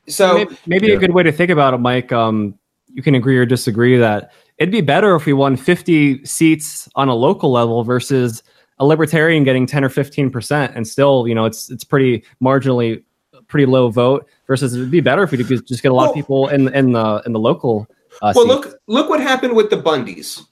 So 0.06 0.34
maybe, 0.34 0.56
maybe 0.66 0.86
yeah. 0.88 0.94
a 0.94 0.98
good 0.98 1.14
way 1.14 1.22
to 1.22 1.32
think 1.32 1.50
about 1.50 1.74
it, 1.74 1.78
Mike. 1.78 2.12
Um, 2.12 2.58
you 2.92 3.02
can 3.02 3.14
agree 3.14 3.38
or 3.38 3.46
disagree 3.46 3.96
that 3.96 4.32
it'd 4.58 4.72
be 4.72 4.80
better 4.80 5.14
if 5.16 5.26
we 5.26 5.32
won 5.32 5.56
50 5.56 6.24
seats 6.24 6.88
on 6.94 7.08
a 7.08 7.14
local 7.14 7.50
level 7.50 7.82
versus 7.84 8.42
a 8.78 8.86
libertarian 8.86 9.44
getting 9.44 9.66
10 9.66 9.84
or 9.84 9.88
15 9.88 10.30
percent 10.30 10.72
and 10.74 10.86
still 10.86 11.26
you 11.28 11.34
know 11.34 11.44
it's 11.44 11.70
it's 11.70 11.84
pretty 11.84 12.24
marginally 12.42 13.02
pretty 13.46 13.66
low 13.66 13.88
vote 13.88 14.28
versus 14.46 14.74
it'd 14.74 14.90
be 14.90 15.00
better 15.00 15.22
if 15.22 15.30
we 15.30 15.38
could 15.38 15.66
just 15.66 15.82
get 15.82 15.92
a 15.92 15.94
lot 15.94 16.02
well, 16.02 16.10
of 16.10 16.14
people 16.14 16.48
in 16.48 16.72
in 16.74 16.92
the 16.92 17.22
in 17.26 17.32
the 17.32 17.38
local 17.38 17.86
uh, 18.22 18.32
well 18.34 18.46
seats. 18.46 18.66
look 18.66 18.80
look 18.86 19.08
what 19.08 19.20
happened 19.20 19.54
with 19.54 19.70
the 19.70 19.80
bundys 19.80 20.42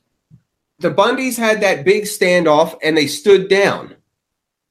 the 0.78 0.90
bundys 0.90 1.36
had 1.36 1.60
that 1.60 1.84
big 1.84 2.04
standoff 2.04 2.76
and 2.82 2.96
they 2.96 3.06
stood 3.06 3.48
down 3.48 3.94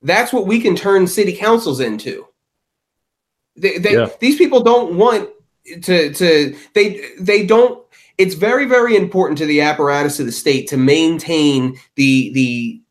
that's 0.01 0.33
what 0.33 0.47
we 0.47 0.59
can 0.59 0.75
turn 0.75 1.07
city 1.07 1.35
councils 1.35 1.79
into 1.79 2.27
they, 3.55 3.77
they, 3.77 3.93
yeah. 3.93 4.09
these 4.19 4.37
people 4.37 4.61
don't 4.61 4.95
want 4.95 5.29
to 5.83 6.13
to 6.13 6.55
they 6.73 7.05
they 7.19 7.45
don't 7.45 7.85
it's 8.17 8.35
very 8.35 8.65
very 8.65 8.95
important 8.95 9.37
to 9.37 9.45
the 9.45 9.61
apparatus 9.61 10.19
of 10.19 10.25
the 10.25 10.31
state 10.31 10.67
to 10.67 10.77
maintain 10.77 11.77
the 11.95 12.31
the 12.33 12.81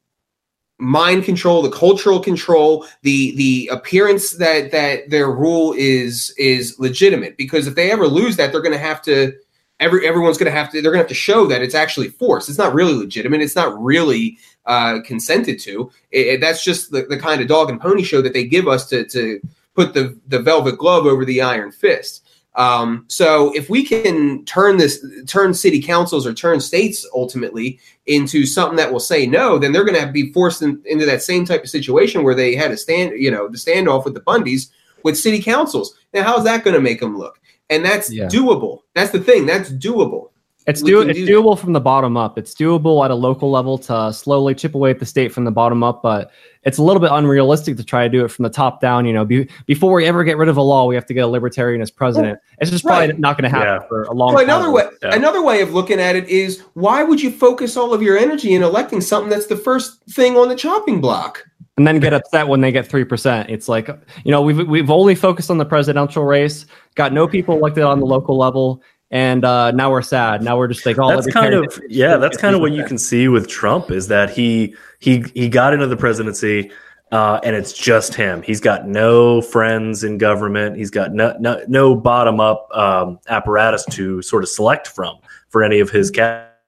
mind 0.81 1.25
control, 1.25 1.63
the 1.63 1.71
cultural 1.71 2.21
control, 2.21 2.87
the 3.03 3.35
the 3.37 3.69
appearance 3.73 4.33
that 4.33 4.71
that 4.73 5.11
their 5.11 5.31
rule 5.31 5.75
is 5.77 6.35
is 6.39 6.79
legitimate. 6.79 7.37
Because 7.37 7.67
if 7.67 7.75
they 7.75 7.91
ever 7.91 8.07
lose 8.07 8.37
that, 8.37 8.51
they're 8.51 8.63
going 8.63 8.73
to 8.73 8.79
have 8.79 9.03
to 9.03 9.33
every 9.81 10.07
everyone's 10.07 10.39
going 10.39 10.53
to 10.53 10.57
have 10.57 10.71
to 10.71 10.81
they're 10.81 10.93
going 10.93 11.01
to 11.01 11.05
have 11.05 11.09
to 11.09 11.15
show 11.15 11.47
that 11.47 11.63
it's 11.63 11.75
actually 11.75 12.09
forced. 12.09 12.49
It's 12.49 12.59
not 12.59 12.75
really 12.75 12.95
legitimate. 12.95 13.41
It's 13.41 13.57
not 13.57 13.77
really 13.83 14.39
uh, 14.67 15.01
consented 15.05 15.59
to. 15.61 15.91
It, 16.13 16.27
it, 16.27 16.41
that's 16.41 16.63
just 16.63 16.93
the, 16.93 17.03
the 17.03 17.19
kind 17.19 17.41
of 17.41 17.49
dog 17.49 17.71
and 17.71 17.81
pony 17.81 18.03
show 18.03 18.23
that 18.23 18.33
they 18.33 18.45
give 18.45 18.69
us 18.69 18.89
to 18.91 19.05
to 19.09 19.41
put 19.75 19.95
the 19.95 20.17
the 20.29 20.39
velvet 20.39 20.79
glove 20.79 21.07
over 21.07 21.25
the 21.25 21.43
iron 21.43 21.73
fist. 21.73 22.27
Um, 22.57 23.05
so 23.09 23.55
if 23.55 23.71
we 23.71 23.85
can 23.85 24.45
turn 24.45 24.77
this, 24.77 25.05
turn 25.27 25.55
city 25.55 25.81
councils 25.81 26.27
or 26.27 26.35
turn 26.35 26.61
states 26.61 27.09
ultimately 27.15 27.79
into 28.07 28.45
something 28.45 28.77
that 28.77 28.93
will 28.93 29.01
say 29.01 29.25
no, 29.25 29.57
then 29.57 29.73
they're 29.73 29.85
going 29.85 30.05
to 30.05 30.11
be 30.11 30.33
forced 30.33 30.61
in, 30.61 30.83
into 30.85 31.07
that 31.07 31.23
same 31.23 31.45
type 31.45 31.63
of 31.63 31.71
situation 31.71 32.25
where 32.25 32.35
they 32.35 32.57
had 32.57 32.73
a 32.73 32.77
stand, 32.77 33.13
you 33.17 33.31
know, 33.31 33.49
the 33.49 33.57
standoff 33.57 34.05
with 34.05 34.15
the 34.15 34.21
Bundys 34.23 34.71
with 35.05 35.17
city 35.17 35.41
councils. 35.41 35.97
Now, 36.13 36.25
how's 36.25 36.45
that 36.45 36.65
going 36.65 36.75
to 36.75 36.81
make 36.81 36.99
them 36.99 37.17
look? 37.17 37.41
And 37.71 37.85
that's 37.85 38.13
yeah. 38.13 38.27
doable. 38.27 38.81
That's 38.95 39.13
the 39.13 39.21
thing. 39.21 39.47
That's 39.47 39.71
doable. 39.71 40.31
It's, 40.67 40.83
do, 40.83 41.01
it's 41.01 41.19
do 41.19 41.27
doable 41.27 41.57
that. 41.57 41.63
from 41.63 41.73
the 41.73 41.81
bottom 41.81 42.17
up. 42.17 42.37
It's 42.37 42.55
doable 42.55 43.03
at 43.05 43.11
a 43.11 43.15
local 43.15 43.51
level 43.51 43.79
to 43.79 44.13
slowly 44.13 44.55
chip 44.55 44.75
away 44.75 44.91
at 44.91 44.99
the 44.99 45.07
state 45.07 45.33
from 45.33 45.45
the 45.45 45.51
bottom 45.51 45.83
up, 45.83 46.03
but 46.03 46.31
it's 46.65 46.77
a 46.77 46.83
little 46.83 47.01
bit 47.01 47.11
unrealistic 47.11 47.79
to 47.79 47.85
try 47.85 48.05
to 48.05 48.11
do 48.11 48.25
it 48.25 48.29
from 48.29 48.43
the 48.43 48.51
top 48.51 48.81
down. 48.81 49.07
You 49.07 49.15
know, 49.15 49.25
be, 49.25 49.49
before 49.67 49.95
we 49.95 50.05
ever 50.05 50.23
get 50.23 50.37
rid 50.37 50.51
of 50.51 50.59
a 50.59 50.63
law, 50.63 50.85
we 50.85 50.95
have 50.95 51.07
to 51.07 51.15
get 51.15 51.25
a 51.25 51.27
libertarian 51.27 51.81
as 51.81 51.91
president. 51.91 52.35
Well, 52.35 52.57
it's 52.61 52.71
just 52.71 52.85
probably 52.85 53.09
right. 53.09 53.19
not 53.19 53.39
going 53.39 53.51
to 53.51 53.57
happen 53.57 53.83
yeah. 53.83 53.89
for 53.89 54.03
a 54.03 54.13
long 54.13 54.35
well, 54.35 54.45
time. 54.45 54.55
Another 54.55 54.71
way, 54.71 54.85
yeah. 55.03 55.15
another 55.15 55.43
way 55.43 55.63
of 55.63 55.73
looking 55.73 55.99
at 55.99 56.15
it 56.15 56.29
is 56.29 56.61
why 56.75 57.03
would 57.03 57.23
you 57.23 57.31
focus 57.31 57.77
all 57.77 57.95
of 57.95 58.03
your 58.03 58.19
energy 58.19 58.55
in 58.55 58.63
electing 58.63 59.01
something 59.01 59.31
that's 59.31 59.47
the 59.47 59.57
first 59.57 60.03
thing 60.11 60.37
on 60.37 60.51
the 60.51 60.57
chopping 60.57 61.01
block? 61.01 61.47
And 61.77 61.87
then 61.87 61.99
get 61.99 62.13
upset 62.13 62.47
when 62.47 62.61
they 62.61 62.73
get 62.73 62.87
three 62.87 63.05
percent. 63.05 63.49
It's 63.49 63.69
like 63.69 63.89
you 64.25 64.31
know 64.31 64.43
we've 64.43 64.69
we've 64.69 64.91
only 64.91 65.15
focused 65.15 65.51
on 65.51 65.59
the 65.59 65.65
presidential 65.65 66.25
race, 66.25 66.67
got 66.95 67.13
no 67.13 67.27
people 67.27 67.57
elected 67.57 67.85
on 67.85 68.01
the 68.01 68.07
local 68.07 68.37
level, 68.37 68.83
and 69.11 69.45
uh, 69.45 69.71
now 69.73 69.91
we're 69.91 70.03
sad. 70.03 70.43
Now 70.43 70.57
we're 70.57 70.69
just 70.69 70.85
like, 70.87 70.99
oh, 70.99 71.09
that's 71.09 71.27
kind 71.33 71.55
of 71.55 71.81
yeah, 71.89 72.17
that's 72.17 72.37
kind 72.37 72.55
of 72.55 72.61
what 72.61 72.73
you 72.73 72.85
can 72.85 72.99
see 72.99 73.29
with 73.29 73.49
Trump 73.49 73.91
is 73.91 74.09
that 74.09 74.31
he 74.31 74.75
he 74.99 75.25
he 75.35 75.49
got 75.49 75.73
into 75.73 75.87
the 75.87 75.97
presidency. 75.97 76.71
Uh, 77.13 77.41
and 77.43 77.57
it's 77.57 77.73
just 77.73 78.15
him. 78.15 78.41
He's 78.41 78.61
got 78.61 78.87
no 78.87 79.43
friends 79.43 80.05
in 80.05 80.17
government. 80.17 80.77
He's 80.77 80.91
got 80.91 81.13
no 81.13 81.37
no, 81.41 81.61
no 81.67 81.97
bottom 81.97 82.39
up 82.39 82.69
um, 82.73 83.19
apparatus 83.29 83.85
to 83.87 84.23
sort 84.23 84.45
of 84.45 84.49
select 84.49 84.87
from 84.87 85.19
for 85.49 85.65
any 85.65 85.81
of 85.81 85.91
his 85.91 86.13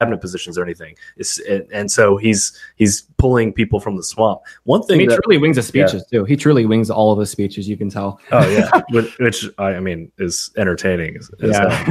cabinet 0.02 0.20
positions 0.20 0.58
or 0.58 0.64
anything. 0.64 0.96
It's, 1.16 1.38
and 1.72 1.90
so 1.90 2.16
he's 2.16 2.58
he's 2.76 3.02
pulling 3.18 3.52
people 3.52 3.78
from 3.78 3.96
the 3.96 4.02
swamp. 4.02 4.40
One 4.64 4.82
thing 4.82 4.94
and 4.94 5.02
he 5.02 5.06
that, 5.08 5.22
truly 5.22 5.38
wings 5.38 5.56
his 5.56 5.66
speeches 5.66 6.04
yeah. 6.10 6.18
too. 6.18 6.24
He 6.24 6.36
truly 6.36 6.66
wings 6.66 6.90
all 6.90 7.12
of 7.12 7.18
his 7.18 7.30
speeches. 7.30 7.68
You 7.68 7.76
can 7.76 7.88
tell. 7.88 8.20
Oh 8.32 8.48
yeah, 8.48 8.70
which 9.20 9.48
I 9.58 9.78
mean 9.80 10.10
is 10.18 10.50
entertaining. 10.56 11.16
Is, 11.16 11.30
is 11.38 11.56
yeah, 11.56 11.84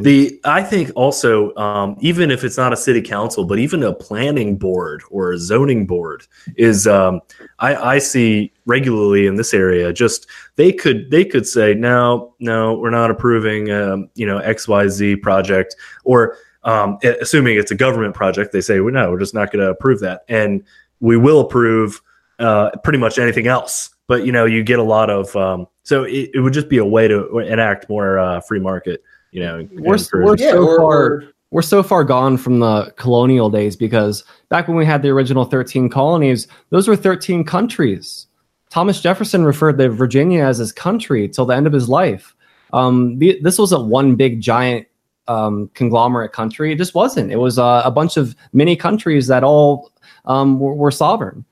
the 0.00 0.40
I 0.44 0.62
think 0.62 0.90
also 0.94 1.54
um, 1.56 1.96
even 2.00 2.30
if 2.30 2.44
it's 2.44 2.56
not 2.56 2.72
a 2.72 2.76
city 2.76 3.02
council, 3.02 3.44
but 3.44 3.58
even 3.58 3.82
a 3.82 3.92
planning 3.92 4.56
board 4.56 5.02
or 5.10 5.32
a 5.32 5.38
zoning 5.38 5.86
board 5.86 6.26
is 6.56 6.86
um, 6.86 7.20
I, 7.58 7.76
I 7.76 7.98
see 7.98 8.52
regularly 8.66 9.26
in 9.26 9.34
this 9.36 9.52
area. 9.52 9.92
Just 9.92 10.26
they 10.56 10.72
could 10.72 11.10
they 11.10 11.24
could 11.24 11.46
say 11.46 11.74
no 11.74 12.34
no 12.38 12.78
we're 12.78 12.90
not 12.90 13.10
approving 13.10 13.70
um, 13.70 14.08
you 14.14 14.26
know 14.26 14.38
X 14.38 14.66
Y 14.66 14.88
Z 14.88 15.16
project 15.16 15.76
or 16.04 16.36
um, 16.64 16.98
assuming 17.20 17.56
it's 17.58 17.70
a 17.70 17.74
government 17.74 18.14
project, 18.14 18.52
they 18.52 18.60
say, 18.60 18.80
well, 18.80 18.92
no, 18.92 19.10
we're 19.10 19.18
just 19.18 19.34
not 19.34 19.52
going 19.52 19.64
to 19.64 19.70
approve 19.70 20.00
that. 20.00 20.24
And 20.28 20.64
we 21.00 21.16
will 21.16 21.40
approve 21.40 22.00
uh, 22.38 22.70
pretty 22.82 22.98
much 22.98 23.18
anything 23.18 23.46
else. 23.46 23.90
But, 24.06 24.26
you 24.26 24.32
know, 24.32 24.44
you 24.44 24.62
get 24.62 24.78
a 24.78 24.82
lot 24.82 25.10
of, 25.10 25.34
um, 25.36 25.66
so 25.82 26.04
it, 26.04 26.30
it, 26.34 26.40
would 26.40 26.52
just 26.52 26.68
be 26.68 26.78
a 26.78 26.84
way 26.84 27.08
to 27.08 27.38
enact 27.38 27.88
more 27.88 28.18
uh, 28.18 28.40
free 28.40 28.60
market, 28.60 29.02
you 29.30 29.40
know. 29.40 29.66
We're, 29.72 29.98
we're 30.12 30.36
yeah, 30.36 30.50
so 30.50 30.76
far, 30.76 31.24
we're 31.50 31.62
so 31.62 31.82
far 31.82 32.04
gone 32.04 32.36
from 32.36 32.60
the 32.60 32.92
colonial 32.96 33.48
days 33.48 33.76
because 33.76 34.24
back 34.48 34.68
when 34.68 34.76
we 34.76 34.84
had 34.84 35.02
the 35.02 35.08
original 35.08 35.44
13 35.44 35.88
colonies, 35.88 36.48
those 36.70 36.86
were 36.86 36.96
13 36.96 37.44
countries. 37.44 38.26
Thomas 38.70 39.00
Jefferson 39.00 39.44
referred 39.44 39.78
to 39.78 39.88
Virginia 39.88 40.44
as 40.44 40.58
his 40.58 40.72
country 40.72 41.28
till 41.28 41.46
the 41.46 41.54
end 41.54 41.66
of 41.66 41.72
his 41.72 41.88
life. 41.88 42.34
Um, 42.72 43.18
the, 43.18 43.38
this 43.40 43.58
wasn't 43.58 43.86
one 43.86 44.16
big 44.16 44.40
giant 44.40 44.86
um, 45.28 45.70
conglomerate 45.74 46.32
country. 46.32 46.72
It 46.72 46.78
just 46.78 46.94
wasn't. 46.94 47.32
It 47.32 47.38
was 47.38 47.58
uh, 47.58 47.82
a 47.84 47.90
bunch 47.90 48.16
of 48.16 48.36
mini 48.52 48.76
countries 48.76 49.26
that 49.28 49.44
all 49.44 49.92
um, 50.26 50.58
were, 50.58 50.74
were, 50.74 50.90
sovereign. 50.90 51.44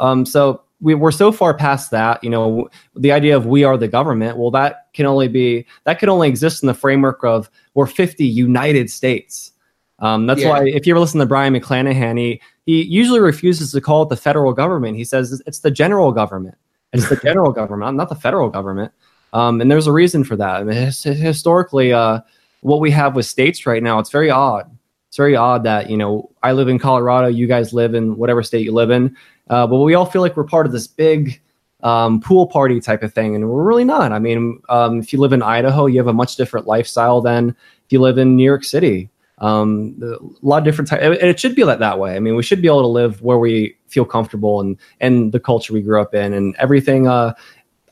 Um, 0.00 0.24
so 0.26 0.62
we, 0.80 0.94
we're 0.94 1.10
so 1.10 1.30
far 1.32 1.54
past 1.54 1.90
that. 1.90 2.22
You 2.24 2.30
know, 2.30 2.68
the 2.96 3.12
idea 3.12 3.36
of 3.36 3.46
we 3.46 3.64
are 3.64 3.76
the 3.76 3.88
government. 3.88 4.38
Well, 4.38 4.50
that 4.52 4.88
can 4.94 5.06
only 5.06 5.28
be 5.28 5.66
that 5.84 5.98
can 5.98 6.08
only 6.08 6.28
exist 6.28 6.62
in 6.62 6.66
the 6.66 6.74
framework 6.74 7.22
of 7.24 7.50
we're 7.74 7.86
50 7.86 8.24
United 8.24 8.90
States. 8.90 9.52
Um, 9.98 10.26
that's 10.26 10.40
yeah. 10.40 10.48
why 10.48 10.66
if 10.66 10.86
you 10.86 10.94
ever 10.94 11.00
listen 11.00 11.20
to 11.20 11.26
Brion 11.26 11.54
McClanahan, 11.54 12.18
he 12.18 12.40
he 12.64 12.82
usually 12.82 13.20
refuses 13.20 13.72
to 13.72 13.80
call 13.80 14.02
it 14.02 14.08
the 14.08 14.16
federal 14.16 14.52
government. 14.52 14.96
He 14.96 15.04
says 15.04 15.42
it's 15.46 15.60
the 15.60 15.70
general 15.70 16.12
government. 16.12 16.56
It's 16.92 17.08
the 17.08 17.16
general 17.16 17.52
government, 17.52 17.96
not 17.96 18.08
the 18.08 18.14
federal 18.14 18.48
government. 18.48 18.92
Um, 19.32 19.60
and 19.60 19.70
there's 19.70 19.86
a 19.86 19.92
reason 19.92 20.24
for 20.24 20.36
that. 20.36 20.56
I 20.56 20.64
mean, 20.64 20.76
historically, 20.76 21.92
uh, 21.92 22.20
what 22.60 22.80
we 22.80 22.90
have 22.90 23.16
with 23.16 23.26
states 23.26 23.66
right 23.66 23.82
now, 23.82 23.98
it's 23.98 24.10
very 24.10 24.30
odd. 24.30 24.70
It's 25.08 25.16
very 25.16 25.34
odd 25.34 25.64
that 25.64 25.90
you 25.90 25.96
know 25.96 26.30
I 26.42 26.52
live 26.52 26.68
in 26.68 26.78
Colorado, 26.78 27.28
you 27.28 27.46
guys 27.46 27.72
live 27.72 27.94
in 27.94 28.16
whatever 28.16 28.42
state 28.42 28.64
you 28.64 28.72
live 28.72 28.90
in, 28.90 29.16
uh, 29.48 29.66
but 29.66 29.78
we 29.78 29.94
all 29.94 30.06
feel 30.06 30.22
like 30.22 30.36
we're 30.36 30.44
part 30.44 30.66
of 30.66 30.72
this 30.72 30.86
big 30.86 31.40
um, 31.82 32.20
pool 32.20 32.46
party 32.46 32.80
type 32.80 33.02
of 33.02 33.12
thing, 33.12 33.34
and 33.34 33.48
we're 33.48 33.64
really 33.64 33.84
not. 33.84 34.12
I 34.12 34.18
mean, 34.18 34.60
um, 34.68 35.00
if 35.00 35.12
you 35.12 35.18
live 35.18 35.32
in 35.32 35.42
Idaho, 35.42 35.86
you 35.86 35.98
have 35.98 36.06
a 36.06 36.12
much 36.12 36.36
different 36.36 36.66
lifestyle 36.66 37.20
than 37.20 37.50
if 37.50 37.92
you 37.92 38.00
live 38.00 38.18
in 38.18 38.36
New 38.36 38.44
York 38.44 38.64
City. 38.64 39.10
Um, 39.38 39.96
a 40.02 40.46
lot 40.46 40.58
of 40.58 40.64
different 40.64 40.88
types, 40.88 41.02
and 41.02 41.14
it 41.14 41.40
should 41.40 41.54
be 41.54 41.64
that 41.64 41.78
that 41.78 41.98
way. 41.98 42.14
I 42.14 42.20
mean, 42.20 42.36
we 42.36 42.42
should 42.42 42.60
be 42.60 42.68
able 42.68 42.82
to 42.82 42.88
live 42.88 43.22
where 43.22 43.38
we 43.38 43.74
feel 43.88 44.04
comfortable 44.04 44.60
and 44.60 44.76
and 45.00 45.32
the 45.32 45.40
culture 45.40 45.72
we 45.72 45.80
grew 45.80 46.00
up 46.00 46.14
in 46.14 46.34
and 46.34 46.54
everything. 46.56 47.08
Uh, 47.08 47.32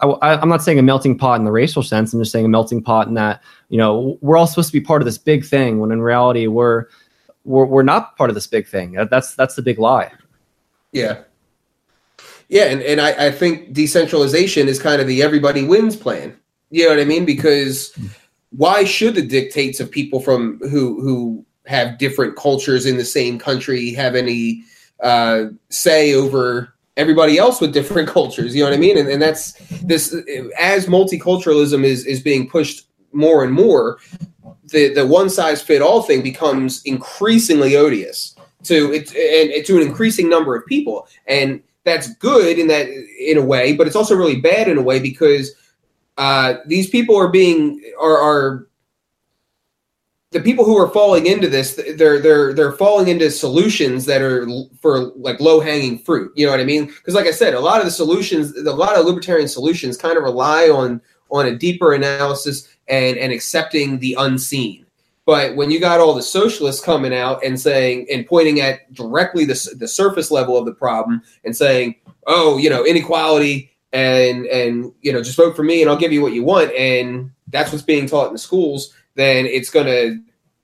I, 0.00 0.40
am 0.40 0.48
not 0.48 0.62
saying 0.62 0.78
a 0.78 0.82
melting 0.82 1.18
pot 1.18 1.40
in 1.40 1.44
the 1.44 1.52
racial 1.52 1.82
sense. 1.82 2.12
I'm 2.12 2.20
just 2.20 2.30
saying 2.30 2.44
a 2.44 2.48
melting 2.48 2.82
pot 2.82 3.08
in 3.08 3.14
that 3.14 3.42
you 3.68 3.78
know 3.78 4.18
we're 4.20 4.36
all 4.36 4.46
supposed 4.46 4.68
to 4.68 4.72
be 4.72 4.84
part 4.84 5.02
of 5.02 5.06
this 5.06 5.18
big 5.18 5.44
thing 5.44 5.80
when 5.80 5.90
in 5.90 6.00
reality 6.00 6.46
we're 6.46 6.86
we're, 7.44 7.64
we're 7.64 7.82
not 7.82 8.16
part 8.16 8.30
of 8.30 8.34
this 8.34 8.46
big 8.46 8.66
thing. 8.66 8.92
That's 9.10 9.34
that's 9.34 9.56
the 9.56 9.62
big 9.62 9.78
lie. 9.78 10.12
Yeah, 10.92 11.22
yeah, 12.48 12.64
and, 12.64 12.80
and 12.82 13.00
I, 13.00 13.26
I 13.26 13.30
think 13.30 13.72
decentralization 13.72 14.68
is 14.68 14.80
kind 14.80 15.00
of 15.00 15.06
the 15.06 15.22
everybody 15.22 15.64
wins 15.64 15.96
plan. 15.96 16.36
You 16.70 16.84
know 16.84 16.90
what 16.90 17.00
I 17.00 17.04
mean? 17.04 17.24
Because 17.24 17.96
why 18.50 18.84
should 18.84 19.14
the 19.14 19.26
dictates 19.26 19.80
of 19.80 19.90
people 19.90 20.20
from 20.20 20.58
who 20.60 21.00
who 21.00 21.44
have 21.66 21.98
different 21.98 22.36
cultures 22.36 22.86
in 22.86 22.96
the 22.96 23.04
same 23.04 23.38
country 23.38 23.92
have 23.92 24.14
any 24.14 24.64
uh, 25.02 25.46
say 25.68 26.14
over 26.14 26.74
everybody 26.98 27.38
else 27.38 27.60
with 27.60 27.72
different 27.72 28.08
cultures? 28.18 28.54
You 28.54 28.62
know 28.62 28.70
what 28.70 28.76
I 28.76 28.80
mean? 28.80 28.98
And, 28.98 29.08
and 29.08 29.22
that's 29.22 29.52
this 29.82 30.14
as 30.58 30.86
multiculturalism 30.86 31.82
is 31.84 32.04
is 32.04 32.20
being 32.20 32.48
pushed 32.48 32.88
more 33.12 33.42
and 33.42 33.52
more. 33.52 33.98
The 34.66 34.92
the 34.92 35.06
one 35.06 35.30
size 35.30 35.62
fit 35.62 35.80
all 35.80 36.02
thing 36.02 36.22
becomes 36.22 36.82
increasingly 36.82 37.76
odious 37.76 38.36
to 38.64 38.92
it 38.92 39.14
and 39.14 39.64
to 39.64 39.76
an 39.76 39.86
increasing 39.86 40.28
number 40.28 40.54
of 40.54 40.66
people 40.66 41.06
and 41.26 41.62
that's 41.88 42.14
good 42.16 42.58
in 42.58 42.66
that 42.68 42.88
in 42.88 43.38
a 43.38 43.42
way, 43.42 43.74
but 43.74 43.86
it's 43.86 43.96
also 43.96 44.14
really 44.14 44.40
bad 44.40 44.68
in 44.68 44.78
a 44.78 44.82
way 44.82 44.98
because 44.98 45.52
uh, 46.18 46.54
these 46.66 46.88
people 46.88 47.16
are 47.16 47.28
being 47.28 47.82
are, 48.00 48.18
are 48.18 48.67
the 50.30 50.40
people 50.40 50.64
who 50.64 50.76
are 50.76 50.90
falling 50.90 51.26
into 51.26 51.48
this 51.48 51.80
they're 51.96 52.20
they're 52.20 52.52
they're 52.52 52.72
falling 52.72 53.08
into 53.08 53.30
solutions 53.30 54.04
that 54.04 54.20
are 54.20 54.46
for 54.80 55.12
like 55.16 55.40
low 55.40 55.60
hanging 55.60 55.98
fruit 55.98 56.30
you 56.36 56.44
know 56.44 56.52
what 56.52 56.60
i 56.60 56.64
mean? 56.64 56.86
Because 56.86 57.14
like 57.14 57.26
i 57.26 57.30
said 57.30 57.54
a 57.54 57.60
lot 57.60 57.80
of 57.80 57.86
the 57.86 57.90
solutions 57.90 58.56
a 58.56 58.72
lot 58.72 58.96
of 58.96 59.06
libertarian 59.06 59.48
solutions 59.48 59.96
kind 59.96 60.16
of 60.16 60.22
rely 60.22 60.68
on 60.68 61.00
on 61.30 61.46
a 61.46 61.56
deeper 61.56 61.94
analysis 61.94 62.68
and 62.88 63.16
and 63.16 63.32
accepting 63.32 63.98
the 63.98 64.16
unseen. 64.18 64.84
But 65.26 65.56
when 65.56 65.70
you 65.70 65.78
got 65.78 66.00
all 66.00 66.14
the 66.14 66.22
socialists 66.22 66.82
coming 66.82 67.14
out 67.14 67.44
and 67.44 67.60
saying 67.60 68.06
and 68.10 68.26
pointing 68.26 68.60
at 68.60 68.90
directly 68.94 69.44
the, 69.44 69.76
the 69.78 69.86
surface 69.86 70.30
level 70.30 70.56
of 70.56 70.64
the 70.64 70.72
problem 70.72 71.20
and 71.44 71.54
saying, 71.54 71.96
oh, 72.26 72.56
you 72.56 72.70
know, 72.70 72.86
inequality 72.86 73.70
and 73.92 74.46
and 74.46 74.92
you 75.00 75.12
know 75.12 75.22
just 75.22 75.36
vote 75.36 75.56
for 75.56 75.62
me 75.62 75.80
and 75.80 75.90
I'll 75.90 75.96
give 75.96 76.12
you 76.12 76.22
what 76.22 76.34
you 76.34 76.44
want 76.44 76.72
and 76.72 77.30
that's 77.48 77.72
what's 77.72 77.84
being 77.84 78.06
taught 78.06 78.26
in 78.26 78.32
the 78.34 78.38
schools, 78.38 78.94
then 79.18 79.46
it's 79.46 79.70
going 79.70 79.86
to 79.86 80.20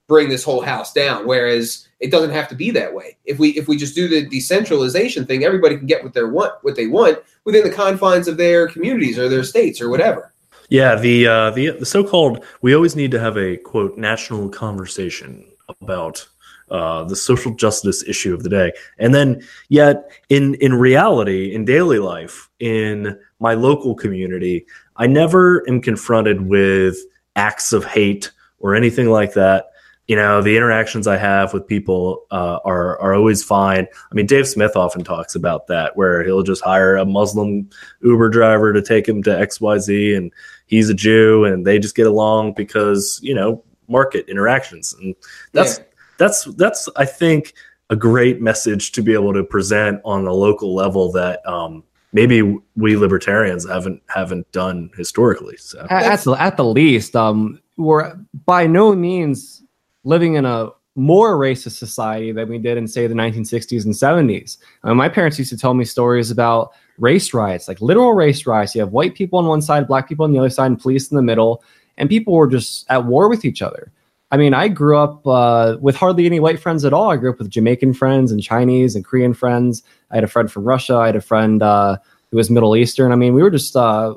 bring 0.07 0.29
this 0.29 0.45
whole 0.45 0.61
house 0.61 0.93
down. 0.93 1.27
Whereas 1.27 1.89
it 2.01 2.11
doesn't 2.11 2.31
have 2.31 2.49
to 2.49 2.55
be 2.55 2.71
that 2.71 2.95
way. 2.95 3.17
If 3.25 3.39
we 3.39 3.51
if 3.51 3.69
we 3.69 3.77
just 3.77 3.95
do 3.95 4.09
the 4.09 4.27
decentralization 4.27 5.27
thing, 5.27 5.45
everybody 5.45 5.77
can 5.77 5.87
get 5.87 6.03
what 6.03 6.13
they 6.13 6.23
want 6.23 6.53
what 6.63 6.77
they 6.77 6.87
want 6.87 7.19
within 7.45 7.65
the 7.65 7.75
confines 7.75 8.29
of 8.29 8.37
their 8.37 8.69
communities 8.69 9.19
or 9.19 9.29
their 9.29 9.45
states 9.45 9.81
or 9.81 9.89
whatever. 9.89 10.33
Yeah, 10.69 10.95
the 10.97 11.27
uh, 11.27 11.51
the 11.51 11.71
the 11.71 11.87
so-called 11.87 12.45
we 12.63 12.75
always 12.75 12.97
need 12.97 13.11
to 13.13 13.21
have 13.21 13.37
a 13.37 13.57
quote 13.57 13.97
national 13.97 14.49
conversation 14.49 15.51
about 15.69 16.27
uh, 16.71 17.05
the 17.05 17.17
social 17.17 17.55
justice 17.55 18.03
issue 18.07 18.35
of 18.35 18.43
the 18.43 18.49
day, 18.49 18.73
and 18.99 19.15
then 19.15 19.43
yet 19.69 20.11
in 20.29 20.55
in 20.57 20.75
reality, 20.75 21.55
in 21.55 21.65
daily 21.65 21.99
life, 21.99 22.51
in 22.61 23.19
my 23.41 23.55
local 23.55 23.95
community, 23.95 24.67
I 24.97 25.07
never 25.07 25.69
am 25.69 25.81
confronted 25.81 26.49
with 26.49 26.99
acts 27.37 27.73
of 27.73 27.85
hate 27.85 28.31
or 28.65 28.75
anything 28.75 29.11
like 29.11 29.35
that. 29.35 29.67
You 30.09 30.17
know 30.17 30.43
the 30.43 30.55
interactions 30.55 31.07
i 31.07 31.17
have 31.17 31.55
with 31.55 31.67
people 31.67 32.27
uh, 32.31 32.59
are 32.65 33.01
are 33.01 33.15
always 33.15 33.43
fine. 33.43 33.87
I 34.11 34.15
mean 34.15 34.27
dave 34.27 34.47
smith 34.47 34.77
often 34.77 35.03
talks 35.03 35.35
about 35.35 35.67
that 35.69 35.97
where 35.97 36.23
he'll 36.23 36.43
just 36.43 36.63
hire 36.63 36.97
a 36.97 37.07
muslim 37.07 37.71
uber 38.03 38.29
driver 38.29 38.75
to 38.75 38.83
take 38.83 39.09
him 39.09 39.23
to 39.23 39.31
xyz 39.31 40.15
and 40.15 40.31
he's 40.67 40.91
a 40.91 40.95
jew 40.95 41.47
and 41.47 41.67
they 41.67 41.79
just 41.79 41.97
get 41.97 42.07
along 42.07 42.53
because 42.53 43.19
you 43.23 43.35
know 43.35 43.65
market 43.89 44.29
interactions. 44.29 44.95
And 44.95 45.15
that's 45.53 45.79
yeah. 45.79 45.85
that's 46.19 46.45
that's 46.57 46.89
i 46.97 47.05
think 47.05 47.55
a 47.91 47.97
great 47.97 48.41
message 48.41 48.93
to 48.93 49.03
be 49.03 49.13
able 49.13 49.33
to 49.35 49.45
present 49.45 50.01
on 50.05 50.27
a 50.27 50.33
local 50.33 50.75
level 50.75 51.13
that 51.13 51.47
um, 51.47 51.85
maybe 52.13 52.59
we 52.77 52.97
libertarians 52.97 53.69
haven't 53.69 54.03
haven't 54.09 54.51
done 54.53 54.91
historically 54.97 55.57
so. 55.59 55.87
At, 55.91 56.21
the, 56.25 56.33
at 56.33 56.57
the 56.57 56.65
least 56.65 57.15
um, 57.15 57.61
we're 57.77 58.15
by 58.47 58.67
no 58.67 58.95
means 58.95 59.63
living 60.05 60.35
in 60.35 60.45
a 60.45 60.71
more 60.97 61.37
racist 61.37 61.77
society 61.79 62.31
than 62.31 62.49
we 62.49 62.59
did 62.59 62.79
in 62.79 62.87
say 62.87 63.07
the 63.07 63.15
1960s 63.15 63.85
and 63.85 63.95
70s. 63.95 64.59
I 64.85 64.89
mean, 64.89 64.97
my 64.97 65.09
parents 65.09 65.39
used 65.39 65.51
to 65.51 65.59
tell 65.59 65.75
me 65.75 65.85
stories 65.85 66.31
about 66.31 66.73
race 66.99 67.35
riots, 67.35 67.67
like 67.67 67.81
literal 67.81 68.13
race 68.13 68.47
riots. 68.47 68.75
You 68.75 68.81
have 68.81 68.93
white 68.93 69.15
people 69.15 69.39
on 69.39 69.47
one 69.47 69.63
side, 69.63 69.89
black 69.89 70.09
people 70.09 70.25
on 70.25 70.33
the 70.33 70.39
other 70.39 70.51
side, 70.51 70.67
and 70.67 70.81
police 70.81 71.11
in 71.11 71.17
the 71.17 71.23
middle, 71.23 71.65
and 71.99 72.09
people 72.09 72.35
were 72.35 72.47
just 72.47 72.89
at 72.91 73.05
war 73.05 73.29
with 73.29 73.45
each 73.45 73.61
other. 73.61 73.91
I 74.31 74.37
mean, 74.37 74.55
I 74.55 74.69
grew 74.69 74.99
up 74.99 75.27
uh, 75.27 75.77
with 75.81 75.97
hardly 75.97 76.27
any 76.27 76.41
white 76.41 76.59
friends 76.59 76.85
at 76.85 76.93
all. 76.93 77.11
I 77.11 77.17
grew 77.17 77.31
up 77.31 77.39
with 77.39 77.51
Jamaican 77.51 77.95
friends 77.95 78.33
and 78.33 78.43
Chinese 78.43 78.97
and 78.97 79.05
Korean 79.05 79.35
friends. 79.35 79.83
I 80.11 80.17
had 80.17 80.25
a 80.25 80.29
friend 80.29 80.51
from 80.51 80.65
Russia. 80.65 80.97
I 80.97 81.07
had 81.07 81.17
a 81.17 81.21
friend 81.21 81.63
uh, 81.63 81.99
who 82.31 82.37
was 82.37 82.51
Middle 82.51 82.77
Eastern. 82.77 83.13
I 83.13 83.17
mean, 83.17 83.35
we 83.35 83.43
were 83.43 83.51
just, 83.51 83.77
uh, 83.77 84.15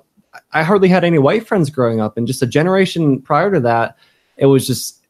I 0.53 0.63
hardly 0.63 0.87
had 0.87 1.03
any 1.03 1.19
white 1.19 1.47
friends 1.47 1.69
growing 1.69 1.99
up. 1.99 2.17
And 2.17 2.27
just 2.27 2.41
a 2.41 2.47
generation 2.47 3.21
prior 3.21 3.51
to 3.51 3.59
that, 3.61 3.97
it 4.37 4.45
was 4.45 4.65
just 4.65 5.05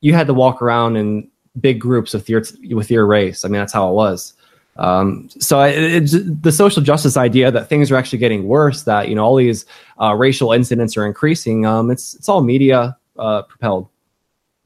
you 0.00 0.12
had 0.14 0.26
to 0.26 0.34
walk 0.34 0.62
around 0.62 0.96
in 0.96 1.28
big 1.60 1.80
groups 1.80 2.12
with 2.12 2.28
your 2.28 2.42
with 2.70 2.90
your 2.90 3.06
race. 3.06 3.44
I 3.44 3.48
mean, 3.48 3.60
that's 3.60 3.72
how 3.72 3.88
it 3.88 3.94
was. 3.94 4.34
Um, 4.78 5.30
so 5.38 5.62
it, 5.62 6.12
it, 6.12 6.42
the 6.42 6.52
social 6.52 6.82
justice 6.82 7.16
idea 7.16 7.50
that 7.50 7.68
things 7.68 7.90
are 7.90 7.96
actually 7.96 8.18
getting 8.18 8.46
worse, 8.46 8.82
that 8.82 9.08
you 9.08 9.14
know 9.14 9.24
all 9.24 9.36
these 9.36 9.64
uh, 10.00 10.14
racial 10.14 10.52
incidents 10.52 10.96
are 10.96 11.06
increasing. 11.06 11.64
Um, 11.64 11.90
it's 11.90 12.14
it's 12.14 12.28
all 12.28 12.42
media 12.42 12.96
uh, 13.18 13.42
propelled. 13.42 13.88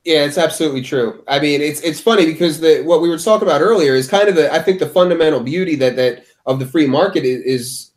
Yeah, 0.05 0.25
it's 0.25 0.39
absolutely 0.39 0.83
true. 0.83 1.23
I 1.29 1.39
mean, 1.39 1.61
it's 1.61 1.81
it's 1.83 2.01
funny 2.01 2.27
because 2.27 2.61
the 2.61 2.83
what 2.83 3.03
we 3.03 3.09
were 3.09 3.19
talking 3.19 3.47
about 3.47 3.61
earlier 3.61 3.95
is 3.95 4.09
kind 4.09 4.29
of 4.29 4.35
the 4.35 4.53
I 4.53 4.59
think 4.59 4.81
the 4.81 4.89
fundamental 4.89 5.41
beauty 5.41 5.77
that 5.77 5.97
that 5.97 6.25
of 6.47 6.59
the 6.59 6.67
free 6.67 6.87
market 6.87 7.25
is, 7.25 7.43
is 7.43 7.90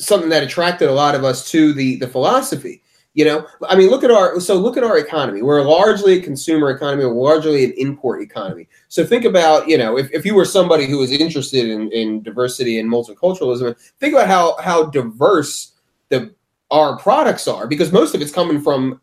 something 0.00 0.30
that 0.30 0.42
attracted 0.42 0.88
a 0.88 0.92
lot 0.92 1.14
of 1.14 1.24
us 1.24 1.50
to 1.50 1.72
the 1.72 1.96
the 1.96 2.08
philosophy 2.08 2.82
you 3.14 3.24
know, 3.24 3.46
I 3.68 3.74
mean, 3.74 3.90
look 3.90 4.04
at 4.04 4.10
our 4.12 4.38
so 4.38 4.54
look 4.54 4.76
at 4.76 4.84
our 4.84 4.96
economy. 4.96 5.42
We're 5.42 5.62
largely 5.62 6.18
a 6.18 6.22
consumer 6.22 6.70
economy. 6.70 7.04
We're 7.04 7.12
largely 7.12 7.64
an 7.64 7.72
import 7.76 8.22
economy. 8.22 8.68
So 8.88 9.04
think 9.04 9.24
about 9.24 9.68
you 9.68 9.76
know, 9.76 9.98
if, 9.98 10.12
if 10.12 10.24
you 10.24 10.34
were 10.34 10.44
somebody 10.44 10.86
who 10.86 10.98
was 10.98 11.10
interested 11.10 11.68
in, 11.68 11.90
in 11.90 12.22
diversity 12.22 12.78
and 12.78 12.88
multiculturalism, 12.88 13.76
think 13.98 14.14
about 14.14 14.28
how 14.28 14.56
how 14.62 14.84
diverse 14.84 15.72
the 16.08 16.32
our 16.70 16.96
products 16.98 17.48
are 17.48 17.66
because 17.66 17.90
most 17.90 18.14
of 18.14 18.22
it's 18.22 18.30
coming 18.30 18.60
from 18.60 19.00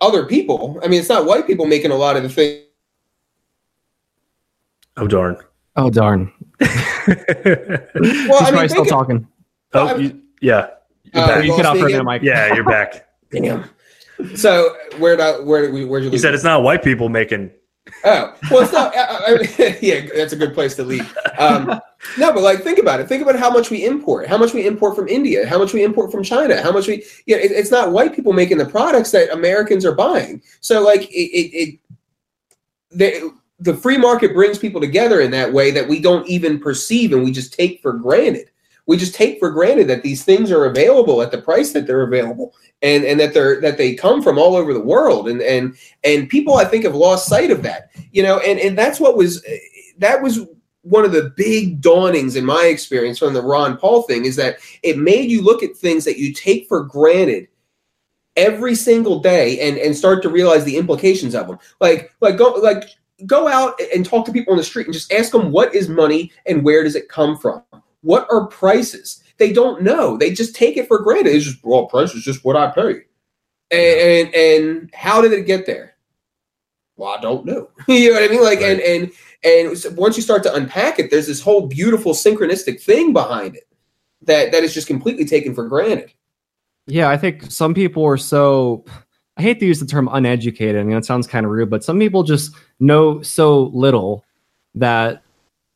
other 0.00 0.24
people. 0.24 0.80
I 0.82 0.88
mean, 0.88 0.98
it's 1.00 1.10
not 1.10 1.26
white 1.26 1.46
people 1.46 1.66
making 1.66 1.90
a 1.90 1.96
lot 1.96 2.16
of 2.16 2.22
the 2.22 2.30
things. 2.30 2.62
Oh 4.96 5.06
darn! 5.06 5.36
Oh 5.76 5.90
darn! 5.90 6.32
well, 6.60 6.70
I 8.40 8.50
mean, 8.52 8.68
still 8.70 8.86
talking. 8.86 9.28
Oh, 9.74 9.96
you, 9.96 10.23
yeah. 10.44 10.68
Uh, 11.14 11.40
you 11.44 11.54
can 11.54 11.66
offer 11.66 11.80
for 11.80 11.86
a 11.86 11.90
minute, 11.90 12.04
Mike. 12.04 12.22
Yeah, 12.22 12.54
you're 12.54 12.64
back. 12.68 13.06
Damn. 13.30 13.64
So 14.36 14.76
where 14.98 15.16
did 15.16 15.44
where 15.44 15.62
did 15.62 15.72
we 15.72 15.84
where 15.84 16.00
did 16.00 16.06
you? 16.06 16.12
He 16.12 16.18
said 16.18 16.34
it's 16.34 16.44
not 16.44 16.62
white 16.62 16.82
people 16.82 17.08
making. 17.08 17.50
Oh 18.04 18.34
well, 18.50 18.62
it's 18.62 18.72
not. 18.72 18.94
I, 18.96 19.34
I, 19.34 19.78
yeah, 19.82 20.06
that's 20.14 20.32
a 20.32 20.36
good 20.36 20.54
place 20.54 20.74
to 20.76 20.84
leave. 20.84 21.16
Um, 21.38 21.80
no, 22.18 22.32
but 22.32 22.42
like 22.42 22.62
think 22.62 22.78
about 22.78 23.00
it. 23.00 23.08
Think 23.08 23.22
about 23.22 23.38
how 23.38 23.50
much 23.50 23.70
we 23.70 23.84
import. 23.84 24.26
How 24.26 24.38
much 24.38 24.54
we 24.54 24.66
import 24.66 24.94
from 24.94 25.08
India. 25.08 25.46
How 25.46 25.58
much 25.58 25.72
we 25.72 25.82
import 25.82 26.12
from 26.12 26.22
China. 26.22 26.62
How 26.62 26.72
much 26.72 26.86
we. 26.86 27.04
Yeah, 27.26 27.36
it, 27.36 27.50
it's 27.50 27.70
not 27.70 27.92
white 27.92 28.14
people 28.14 28.32
making 28.32 28.58
the 28.58 28.66
products 28.66 29.10
that 29.12 29.32
Americans 29.32 29.84
are 29.84 29.94
buying. 29.94 30.42
So 30.60 30.82
like 30.82 31.02
it, 31.10 31.30
it, 31.30 31.54
it 31.54 31.80
the 32.90 33.34
the 33.58 33.74
free 33.74 33.98
market 33.98 34.34
brings 34.34 34.58
people 34.58 34.80
together 34.80 35.20
in 35.20 35.30
that 35.32 35.52
way 35.52 35.70
that 35.70 35.88
we 35.88 36.00
don't 36.00 36.26
even 36.28 36.58
perceive 36.58 37.12
and 37.12 37.24
we 37.24 37.32
just 37.32 37.52
take 37.52 37.80
for 37.80 37.92
granted 37.92 38.50
we 38.86 38.96
just 38.96 39.14
take 39.14 39.38
for 39.38 39.50
granted 39.50 39.88
that 39.88 40.02
these 40.02 40.24
things 40.24 40.50
are 40.50 40.66
available 40.66 41.22
at 41.22 41.30
the 41.30 41.40
price 41.40 41.72
that 41.72 41.86
they're 41.86 42.02
available 42.02 42.54
and 42.82 43.04
and 43.04 43.18
that 43.18 43.34
they're 43.34 43.60
that 43.60 43.78
they 43.78 43.94
come 43.94 44.22
from 44.22 44.38
all 44.38 44.56
over 44.56 44.72
the 44.72 44.80
world 44.80 45.28
and 45.28 45.40
and 45.42 45.76
and 46.02 46.28
people 46.28 46.54
i 46.54 46.64
think 46.64 46.84
have 46.84 46.94
lost 46.94 47.28
sight 47.28 47.50
of 47.50 47.62
that 47.62 47.90
you 48.12 48.22
know 48.22 48.38
and 48.40 48.58
and 48.58 48.76
that's 48.76 49.00
what 49.00 49.16
was 49.16 49.44
that 49.98 50.22
was 50.22 50.40
one 50.82 51.04
of 51.04 51.12
the 51.12 51.32
big 51.36 51.80
dawnings 51.80 52.36
in 52.36 52.44
my 52.44 52.64
experience 52.64 53.18
from 53.18 53.34
the 53.34 53.42
ron 53.42 53.76
paul 53.76 54.02
thing 54.02 54.24
is 54.24 54.36
that 54.36 54.58
it 54.82 54.98
made 54.98 55.30
you 55.30 55.42
look 55.42 55.62
at 55.62 55.76
things 55.76 56.04
that 56.04 56.18
you 56.18 56.32
take 56.32 56.66
for 56.68 56.82
granted 56.82 57.48
every 58.36 58.74
single 58.74 59.20
day 59.20 59.60
and 59.60 59.78
and 59.78 59.96
start 59.96 60.22
to 60.22 60.28
realize 60.28 60.64
the 60.64 60.76
implications 60.76 61.34
of 61.34 61.46
them 61.46 61.58
like 61.80 62.12
like 62.20 62.36
go 62.36 62.50
like 62.54 62.84
go 63.26 63.48
out 63.48 63.80
and 63.94 64.04
talk 64.04 64.26
to 64.26 64.32
people 64.32 64.52
on 64.52 64.58
the 64.58 64.64
street 64.64 64.86
and 64.86 64.94
just 64.94 65.12
ask 65.12 65.32
them 65.32 65.52
what 65.52 65.74
is 65.74 65.88
money 65.88 66.32
and 66.46 66.64
where 66.64 66.82
does 66.82 66.96
it 66.96 67.08
come 67.08 67.36
from? 67.38 67.62
What 68.04 68.26
are 68.30 68.46
prices? 68.46 69.24
They 69.38 69.52
don't 69.52 69.82
know. 69.82 70.16
They 70.16 70.30
just 70.30 70.54
take 70.54 70.76
it 70.76 70.86
for 70.86 71.00
granted. 71.00 71.34
It's 71.34 71.46
just 71.46 71.64
well, 71.64 71.86
price 71.86 72.14
is 72.14 72.22
just 72.22 72.44
what 72.44 72.54
I 72.54 72.70
pay. 72.70 73.02
And, 73.70 74.30
and 74.30 74.34
and 74.34 74.90
how 74.94 75.22
did 75.22 75.32
it 75.32 75.46
get 75.46 75.64
there? 75.66 75.96
Well, 76.96 77.16
I 77.16 77.20
don't 77.20 77.44
know. 77.44 77.70
you 77.88 78.10
know 78.10 78.20
what 78.20 78.30
I 78.30 78.32
mean? 78.32 78.44
Like, 78.44 78.60
right. 78.60 78.78
and 78.78 78.80
and 78.80 79.12
and 79.42 79.96
once 79.96 80.16
you 80.16 80.22
start 80.22 80.42
to 80.44 80.54
unpack 80.54 80.98
it, 80.98 81.10
there's 81.10 81.26
this 81.26 81.40
whole 81.40 81.66
beautiful 81.66 82.12
synchronistic 82.12 82.80
thing 82.80 83.12
behind 83.12 83.56
it 83.56 83.64
that 84.22 84.52
that 84.52 84.62
is 84.62 84.74
just 84.74 84.86
completely 84.86 85.24
taken 85.24 85.54
for 85.54 85.66
granted. 85.66 86.12
Yeah, 86.86 87.08
I 87.08 87.16
think 87.16 87.50
some 87.50 87.72
people 87.72 88.04
are 88.04 88.18
so 88.18 88.84
I 89.38 89.42
hate 89.42 89.58
to 89.60 89.66
use 89.66 89.80
the 89.80 89.86
term 89.86 90.08
uneducated. 90.12 90.80
I 90.80 90.84
mean, 90.84 90.96
it 90.96 91.06
sounds 91.06 91.26
kind 91.26 91.46
of 91.46 91.52
rude, 91.52 91.70
but 91.70 91.82
some 91.82 91.98
people 91.98 92.22
just 92.22 92.54
know 92.78 93.22
so 93.22 93.64
little 93.72 94.24
that 94.74 95.23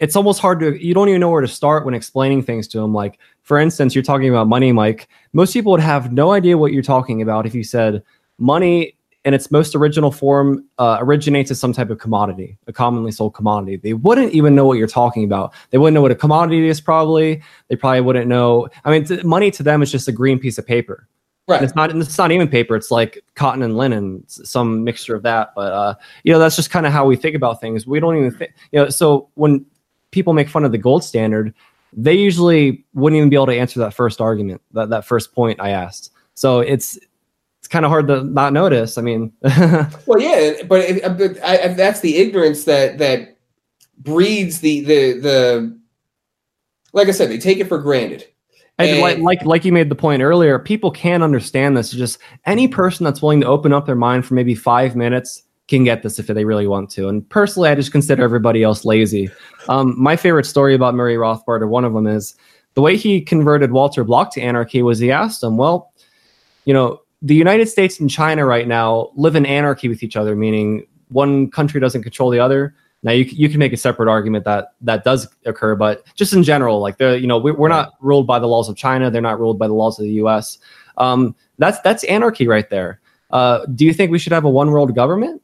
it's 0.01 0.17
almost 0.17 0.41
hard 0.41 0.61
to 0.61 0.85
you 0.85 0.95
don't 0.95 1.09
even 1.09 1.21
know 1.21 1.31
where 1.31 1.41
to 1.41 1.49
start 1.49 1.85
when 1.85 1.95
explaining 1.95 2.43
things 2.43 2.69
to 2.69 2.79
them 2.79 2.93
like 2.93 3.19
for 3.43 3.59
instance 3.59 3.95
you're 3.95 4.05
talking 4.05 4.29
about 4.29 4.47
money 4.47 4.73
mike 4.73 5.09
most 5.33 5.53
people 5.53 5.73
would 5.73 5.81
have 5.81 6.13
no 6.13 6.33
idea 6.33 6.57
what 6.57 6.73
you're 6.73 6.83
talking 6.83 7.23
about 7.23 7.47
if 7.47 7.55
you 7.55 7.65
said 7.65 8.03
money 8.39 8.95
in 9.25 9.35
its 9.35 9.51
most 9.51 9.75
original 9.75 10.13
form 10.13 10.65
uh, 10.79 10.97
originates 11.01 11.51
as 11.51 11.59
some 11.59 11.73
type 11.73 11.91
of 11.91 11.99
commodity 11.99 12.57
a 12.67 12.73
commonly 12.73 13.11
sold 13.11 13.35
commodity 13.35 13.77
they 13.77 13.95
wouldn't 13.95 14.33
even 14.33 14.55
know 14.55 14.65
what 14.65 14.79
you're 14.79 14.87
talking 14.87 15.25
about 15.25 15.53
they 15.71 15.79
wouldn't 15.79 15.95
know 15.95 16.03
what 16.03 16.13
a 16.13 16.17
commodity 16.17 16.69
is 16.69 16.81
probably 16.81 17.43
they 17.69 17.77
probably 17.77 18.01
wouldn't 18.01 18.27
know 18.27 18.69
i 18.85 18.91
mean 18.91 19.05
t- 19.05 19.23
money 19.23 19.51
to 19.51 19.63
them 19.63 19.83
is 19.83 19.91
just 19.91 20.09
a 20.09 20.13
green 20.13 20.39
piece 20.39 20.59
of 20.59 20.67
paper 20.67 21.09
Right. 21.49 21.57
And 21.57 21.65
it's 21.65 21.75
not 21.75 21.97
it's 21.97 22.19
not 22.19 22.31
even 22.31 22.47
paper. 22.47 22.77
It's 22.77 22.91
like 22.91 23.25
cotton 23.35 23.63
and 23.63 23.75
linen, 23.75 24.23
some 24.29 24.85
mixture 24.85 25.15
of 25.15 25.23
that. 25.23 25.55
But 25.57 25.73
uh, 25.73 25.95
you 26.23 26.31
know, 26.31 26.39
that's 26.39 26.57
just 26.57 26.69
kind 26.69 26.85
of 26.85 26.93
how 26.93 27.07
we 27.07 27.17
think 27.17 27.35
about 27.35 27.59
things. 27.59 27.87
We 27.87 28.01
don't 28.01 28.19
even 28.19 28.31
think, 28.33 28.53
you 28.71 28.81
know. 28.81 28.91
So 28.91 29.31
when 29.33 29.65
people 30.11 30.33
make 30.33 30.49
fun 30.49 30.65
of 30.65 30.73
the 30.73 30.79
gold 30.79 31.05
standard, 31.05 31.55
they 31.93 32.15
usually 32.15 32.85
wouldn't 32.95 33.19
even 33.19 33.31
be 33.31 33.37
able 33.37 33.47
to 33.47 33.59
answer 33.59 33.81
that 33.81 33.95
first 33.95 34.21
argument, 34.21 34.61
that 34.73 34.91
that 34.91 35.05
first 35.05 35.35
point 35.35 35.61
I 35.61 35.71
asked. 35.71 36.13
So 36.35 36.61
it's 36.61 36.99
it's 37.59 37.69
kind 37.69 37.85
of 37.85 37.91
hard 37.91 38.09
to 38.09 38.25
not 38.25 38.53
notice. 38.53 38.99
I 38.99 39.03
mean, 39.03 39.33
well, 39.43 40.21
yeah, 40.21 40.63
but, 40.69 40.81
it, 40.81 41.05
uh, 41.05 41.09
but 41.11 41.43
I, 41.43 41.69
that's 41.69 42.01
the 42.01 42.17
ignorance 42.17 42.65
that 42.65 42.99
that 42.99 43.37
breeds 43.99 44.61
the 44.61 44.81
the 44.81 45.21
the. 45.21 45.79
Like 46.95 47.09
I 47.09 47.11
said, 47.11 47.31
they 47.31 47.39
take 47.39 47.59
it 47.59 47.69
for 47.69 47.79
granted 47.79 48.27
and 48.79 49.01
like, 49.01 49.19
like 49.19 49.45
like 49.45 49.65
you 49.65 49.73
made 49.73 49.89
the 49.89 49.95
point 49.95 50.23
earlier, 50.23 50.59
people 50.59 50.91
can 50.91 51.23
understand 51.23 51.77
this. 51.77 51.91
Just 51.91 52.19
any 52.47 52.69
person 52.69 53.05
that's 53.05 53.21
willing 53.21 53.41
to 53.41 53.47
open 53.47 53.73
up 53.73 53.87
their 53.87 53.97
mind 53.97 54.25
for 54.25 54.35
maybe 54.35 54.55
five 54.55 54.95
minutes 54.95 55.43
can 55.69 55.85
get 55.85 56.03
this 56.03 56.19
if 56.19 56.27
they 56.27 56.45
really 56.45 56.67
want 56.67 56.91
to. 56.91 57.09
And 57.09 57.29
personally, 57.29 57.69
I 57.69 57.75
just 57.75 57.93
consider 57.93 58.23
everybody 58.23 58.63
else 58.63 58.85
lazy. 58.85 59.31
Um, 59.69 59.95
my 60.01 60.17
favorite 60.17 60.47
story 60.47 60.75
about 60.75 60.95
Murray 60.95 61.17
Rothbard, 61.17 61.61
or 61.61 61.69
one 61.69 61.85
of 61.85 61.93
them, 61.93 62.07
is 62.07 62.35
the 62.75 62.81
way 62.81 62.97
he 62.97 63.21
converted 63.21 63.71
Walter 63.71 64.03
Block 64.03 64.33
to 64.35 64.41
anarchy 64.41 64.83
was 64.83 64.99
he 64.99 65.13
asked 65.13 65.43
him, 65.43 65.57
well, 65.57 65.93
you 66.65 66.73
know, 66.73 67.03
the 67.23 67.35
United 67.35 67.69
States 67.69 68.01
and 68.01 68.09
China 68.09 68.47
right 68.47 68.67
now 68.67 69.11
live 69.15 69.37
in 69.37 69.45
anarchy 69.45 69.89
with 69.89 70.03
each 70.03 70.17
other, 70.17 70.35
meaning 70.37 70.87
one 71.09 71.51
country 71.51 71.81
doesn't 71.81 72.03
control 72.03 72.31
the 72.31 72.39
other. 72.39 72.75
Now 73.03 73.13
you 73.13 73.25
you 73.25 73.49
can 73.49 73.59
make 73.59 73.73
a 73.73 73.77
separate 73.77 74.09
argument 74.09 74.45
that 74.45 74.73
that 74.81 75.05
does 75.05 75.29
occur, 75.45 75.77
but 75.77 76.05
just 76.15 76.33
in 76.33 76.43
general, 76.43 76.81
like 76.81 76.99
the 76.99 77.19
you 77.21 77.29
know 77.29 77.39
we, 77.39 77.53
are 77.53 77.69
not 77.69 77.93
ruled 78.01 78.27
by 78.27 78.39
the 78.39 78.49
laws 78.49 78.69
of 78.69 78.77
China, 78.77 79.11
they're 79.11 79.23
not 79.23 79.39
ruled 79.39 79.59
by 79.59 79.69
the 79.69 79.75
laws 79.75 79.99
of 79.99 80.05
the 80.05 80.13
U.S. 80.15 80.59
Um, 80.97 81.37
that's 81.59 81.81
that's 81.81 82.03
anarchy 82.05 82.49
right 82.49 82.69
there. 82.71 83.01
Uh, 83.31 83.67
do 83.67 83.85
you 83.85 83.93
think 83.93 84.11
we 84.11 84.19
should 84.19 84.33
have 84.33 84.45
a 84.45 84.51
one 84.51 84.71
world 84.71 84.95
government? 84.95 85.41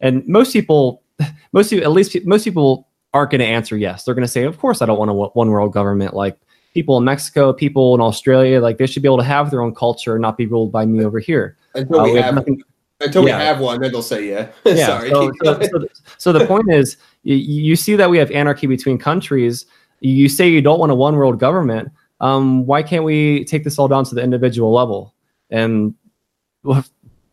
And 0.00 0.26
most 0.26 0.52
people, 0.52 1.02
most 1.52 1.70
people, 1.70 1.84
at 1.84 1.92
least 1.92 2.16
most 2.24 2.44
people 2.44 2.88
aren't 3.12 3.30
going 3.30 3.40
to 3.40 3.46
answer 3.46 3.76
yes. 3.76 4.04
They're 4.04 4.14
going 4.14 4.26
to 4.26 4.28
say, 4.28 4.44
of 4.44 4.58
course, 4.58 4.82
I 4.82 4.86
don't 4.86 4.98
want 4.98 5.10
a 5.10 5.14
one 5.14 5.50
world 5.50 5.72
government. 5.72 6.14
Like 6.14 6.38
people 6.74 6.96
in 6.98 7.04
Mexico, 7.04 7.52
people 7.52 7.94
in 7.94 8.00
Australia, 8.00 8.60
like 8.60 8.78
they 8.78 8.86
should 8.86 9.02
be 9.02 9.08
able 9.08 9.18
to 9.18 9.24
have 9.24 9.50
their 9.50 9.62
own 9.62 9.74
culture 9.74 10.14
and 10.14 10.22
not 10.22 10.36
be 10.36 10.46
ruled 10.46 10.72
by 10.72 10.86
me 10.86 11.04
over 11.04 11.18
here. 11.18 11.56
Until 11.74 12.00
uh, 12.00 12.04
we, 12.04 12.12
we 12.12 12.16
have, 12.16 12.26
have 12.26 12.34
nothing, 12.34 12.62
until 13.00 13.26
yeah. 13.26 13.38
we 13.38 13.44
have 13.44 13.60
one, 13.60 13.80
then 13.80 13.92
they'll 13.92 14.02
say 14.02 14.28
yeah. 14.28 14.48
yeah. 14.64 14.86
Sorry. 14.86 15.10
So, 15.10 15.32
so, 15.42 15.60
so, 15.62 15.86
so, 16.18 16.32
the 16.32 16.46
point 16.46 16.70
is, 16.70 16.96
you, 17.22 17.36
you, 17.36 17.76
see 17.76 17.96
that 17.96 18.10
we 18.10 18.18
have 18.18 18.30
anarchy 18.30 18.66
between 18.66 18.98
countries. 18.98 19.66
You 20.00 20.28
say 20.28 20.48
you 20.48 20.62
don't 20.62 20.78
want 20.78 20.92
a 20.92 20.94
one 20.94 21.16
world 21.16 21.38
government. 21.38 21.90
Um, 22.20 22.66
why 22.66 22.82
can't 22.82 23.04
we 23.04 23.44
take 23.44 23.64
this 23.64 23.78
all 23.78 23.88
down 23.88 24.04
to 24.04 24.14
the 24.14 24.22
individual 24.22 24.72
level? 24.72 25.14
And 25.50 25.94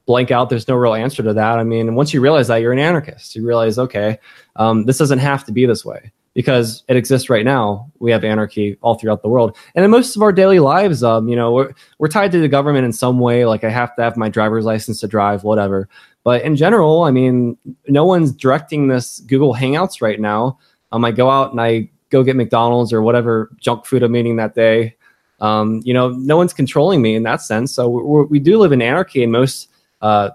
blank 0.08 0.32
out. 0.32 0.50
There's 0.50 0.68
no 0.68 0.76
real 0.76 0.96
answer 0.96 1.22
to 1.22 1.34
that. 1.34 1.60
I 1.60 1.64
mean, 1.64 1.94
once 1.94 2.14
you 2.14 2.22
realize 2.22 2.48
that, 2.48 2.58
you're 2.58 2.74
an 2.74 2.80
anarchist. 2.80 3.36
You 3.36 3.46
realize, 3.46 3.78
okay, 3.78 4.18
um, 4.56 4.86
this 4.86 4.98
doesn't 4.98 5.20
have 5.20 5.46
to 5.46 5.52
be 5.52 5.68
this 5.68 5.86
way 5.86 6.12
because 6.34 6.84
it 6.88 6.96
exists 6.96 7.30
right 7.30 7.46
now. 7.46 7.92
We 8.00 8.10
have 8.12 8.24
anarchy 8.24 8.78
all 8.82 8.96
throughout 8.96 9.22
the 9.22 9.28
world, 9.28 9.56
and 9.76 9.86
in 9.86 9.92
most 9.92 10.16
of 10.16 10.24
our 10.24 10.32
daily 10.32 10.60
lives, 10.60 11.04
um, 11.04 11.28
you 11.28 11.36
know, 11.36 11.52
we're 11.52 11.74
we're 12.00 12.08
tied 12.08 12.32
to 12.32 12.40
the 12.40 12.48
government 12.48 12.86
in 12.86 12.94
some 12.94 13.20
way. 13.20 13.46
Like 13.46 13.64
I 13.64 13.70
have 13.70 13.96
to 13.98 14.02
have 14.02 14.18
my 14.18 14.30
driver's 14.30 14.66
license 14.66 15.02
to 15.02 15.08
drive, 15.08 15.44
whatever. 15.44 15.88
But 16.24 16.42
in 16.42 16.56
general, 16.56 17.04
I 17.04 17.12
mean, 17.12 17.58
no 17.88 18.06
one's 18.06 18.32
directing 18.32 18.88
this 18.88 19.20
Google 19.22 19.54
Hangouts 19.54 20.02
right 20.02 20.20
now. 20.20 20.58
Um, 20.92 21.06
I 21.06 21.12
go 21.12 21.30
out 21.30 21.52
and 21.52 21.62
I 21.62 21.90
go 22.10 22.24
get 22.24 22.36
McDonald's 22.36 22.92
or 22.92 23.02
whatever 23.02 23.50
junk 23.60 23.86
food 23.86 24.04
I'm 24.04 24.16
eating 24.16 24.38
that 24.38 24.56
day. 24.56 24.96
Um, 25.40 25.82
you 25.84 25.94
know, 25.94 26.10
no 26.10 26.38
one's 26.38 26.54
controlling 26.54 27.02
me 27.02 27.16
in 27.16 27.24
that 27.24 27.42
sense. 27.42 27.74
So 27.74 27.90
we 27.90 28.26
we 28.26 28.40
do 28.40 28.58
live 28.58 28.72
in 28.72 28.82
anarchy 28.82 29.24
in 29.24 29.32
most 29.32 29.70
uh, 30.02 30.32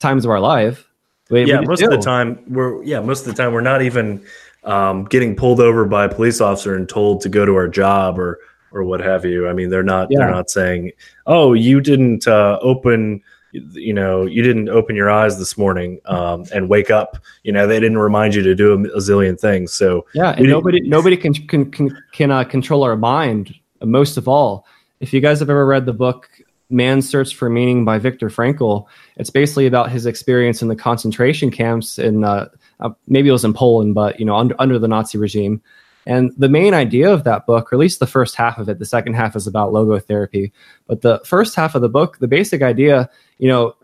times 0.00 0.24
of 0.24 0.30
our 0.30 0.40
life. 0.40 0.88
We, 1.30 1.44
yeah, 1.44 1.60
we 1.60 1.66
most 1.66 1.78
do. 1.78 1.86
of 1.86 1.90
the 1.92 1.98
time 1.98 2.42
we're 2.48 2.82
yeah 2.82 3.00
most 3.00 3.26
of 3.26 3.34
the 3.34 3.42
time 3.42 3.52
we're 3.52 3.62
not 3.62 3.80
even 3.82 4.24
um, 4.64 5.04
getting 5.04 5.34
pulled 5.34 5.60
over 5.60 5.84
by 5.84 6.04
a 6.04 6.08
police 6.08 6.40
officer 6.40 6.76
and 6.76 6.88
told 6.88 7.20
to 7.22 7.28
go 7.28 7.46
to 7.46 7.54
our 7.54 7.68
job 7.68 8.18
or 8.18 8.38
or 8.72 8.84
what 8.84 9.00
have 9.00 9.24
you. 9.24 9.48
I 9.48 9.52
mean, 9.52 9.70
they're 9.70 9.82
not 9.82 10.08
yeah. 10.10 10.18
they're 10.18 10.30
not 10.30 10.50
saying, 10.50 10.92
"Oh, 11.26 11.52
you 11.52 11.80
didn't 11.80 12.26
uh, 12.26 12.58
open." 12.60 13.22
you 13.52 13.92
know 13.92 14.24
you 14.24 14.42
didn't 14.42 14.70
open 14.70 14.96
your 14.96 15.10
eyes 15.10 15.38
this 15.38 15.58
morning 15.58 16.00
um, 16.06 16.46
and 16.54 16.70
wake 16.70 16.90
up 16.90 17.18
you 17.42 17.52
know 17.52 17.66
they 17.66 17.78
didn't 17.78 17.98
remind 17.98 18.34
you 18.34 18.42
to 18.42 18.54
do 18.54 18.72
a, 18.72 18.78
a 18.96 18.98
zillion 18.98 19.38
things 19.38 19.74
so 19.74 20.06
yeah 20.14 20.30
and 20.30 20.48
nobody 20.48 20.80
nobody 20.80 21.18
can 21.18 21.34
can 21.34 21.70
can, 21.70 22.02
can 22.12 22.30
uh, 22.30 22.44
control 22.44 22.82
our 22.82 22.96
mind 22.96 23.54
most 23.84 24.16
of 24.16 24.26
all 24.26 24.64
if 25.00 25.12
you 25.12 25.20
guys 25.20 25.38
have 25.38 25.50
ever 25.50 25.66
read 25.66 25.84
the 25.84 25.92
book 25.92 26.30
man's 26.72 27.08
search 27.08 27.34
for 27.34 27.48
meaning 27.48 27.84
by 27.84 27.98
viktor 27.98 28.28
frankl 28.28 28.86
it's 29.16 29.30
basically 29.30 29.66
about 29.66 29.90
his 29.90 30.06
experience 30.06 30.62
in 30.62 30.68
the 30.68 30.76
concentration 30.76 31.50
camps 31.50 31.98
in 31.98 32.24
uh, 32.24 32.48
uh, 32.82 32.90
maybe 33.06 33.28
it 33.28 33.32
was 33.32 33.44
in 33.44 33.54
Poland, 33.54 33.94
but 33.94 34.18
you 34.18 34.26
know, 34.26 34.36
under 34.36 34.54
under 34.58 34.78
the 34.78 34.88
Nazi 34.88 35.16
regime. 35.16 35.62
And 36.04 36.32
the 36.36 36.48
main 36.48 36.74
idea 36.74 37.12
of 37.12 37.22
that 37.24 37.46
book, 37.46 37.72
or 37.72 37.76
at 37.76 37.78
least 37.78 38.00
the 38.00 38.08
first 38.08 38.34
half 38.34 38.58
of 38.58 38.68
it, 38.68 38.80
the 38.80 38.84
second 38.84 39.14
half 39.14 39.36
is 39.36 39.46
about 39.46 39.72
logotherapy. 39.72 40.50
But 40.88 41.02
the 41.02 41.20
first 41.24 41.54
half 41.54 41.76
of 41.76 41.82
the 41.82 41.88
book, 41.88 42.18
the 42.18 42.26
basic 42.26 42.60
idea, 42.60 43.08
you 43.38 43.46
know, 43.46 43.76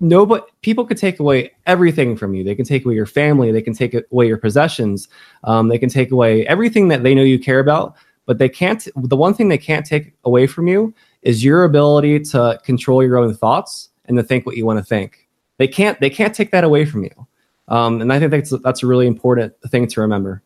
nobody 0.00 0.42
people 0.62 0.84
could 0.84 0.98
take 0.98 1.20
away 1.20 1.52
everything 1.66 2.16
from 2.16 2.34
you. 2.34 2.42
They 2.42 2.56
can 2.56 2.64
take 2.64 2.84
away 2.84 2.94
your 2.94 3.06
family, 3.06 3.52
they 3.52 3.62
can 3.62 3.74
take 3.74 3.94
away 4.10 4.26
your 4.26 4.38
possessions, 4.38 5.08
um, 5.44 5.68
they 5.68 5.78
can 5.78 5.88
take 5.88 6.10
away 6.10 6.44
everything 6.48 6.88
that 6.88 7.04
they 7.04 7.14
know 7.14 7.22
you 7.22 7.38
care 7.38 7.60
about. 7.60 7.94
But 8.24 8.38
they 8.38 8.48
can't. 8.48 8.84
The 8.96 9.16
one 9.16 9.34
thing 9.34 9.48
they 9.48 9.56
can't 9.56 9.86
take 9.86 10.14
away 10.24 10.48
from 10.48 10.66
you 10.66 10.92
is 11.26 11.42
your 11.42 11.64
ability 11.64 12.20
to 12.20 12.58
control 12.64 13.02
your 13.02 13.18
own 13.18 13.34
thoughts 13.34 13.88
and 14.04 14.16
to 14.16 14.22
think 14.22 14.46
what 14.46 14.56
you 14.56 14.64
want 14.64 14.78
to 14.78 14.84
think. 14.84 15.26
They 15.58 15.66
can't. 15.66 15.98
They 16.00 16.10
can't 16.10 16.34
take 16.34 16.52
that 16.52 16.62
away 16.62 16.84
from 16.84 17.02
you. 17.02 17.26
Um, 17.68 18.00
and 18.00 18.12
I 18.12 18.20
think 18.20 18.30
that's 18.30 18.50
that's 18.62 18.82
a 18.82 18.86
really 18.86 19.08
important 19.08 19.52
thing 19.68 19.88
to 19.88 20.00
remember. 20.00 20.42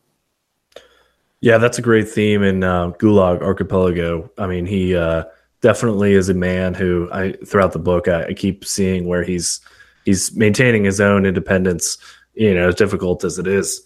Yeah, 1.41 1.59
that's 1.59 1.77
a 1.77 1.81
great 1.81 2.09
theme 2.09 2.41
in 2.41 2.63
uh, 2.63 2.91
Gulag 2.91 3.41
Archipelago. 3.41 4.29
I 4.39 4.47
mean, 4.47 4.65
he 4.65 4.95
uh, 4.95 5.25
definitely 5.61 6.13
is 6.13 6.29
a 6.29 6.33
man 6.33 6.73
who 6.73 7.09
I 7.11 7.33
throughout 7.45 7.73
the 7.73 7.79
book 7.79 8.07
I, 8.07 8.25
I, 8.25 8.33
keep 8.33 8.65
seeing 8.65 9.07
where 9.07 9.23
he's 9.23 9.59
he's 10.05 10.35
maintaining 10.35 10.83
his 10.83 10.99
own 10.99 11.25
independence. 11.25 11.97
You 12.33 12.55
know, 12.55 12.69
as 12.69 12.75
difficult 12.75 13.23
as 13.23 13.37
it 13.37 13.45
is, 13.45 13.83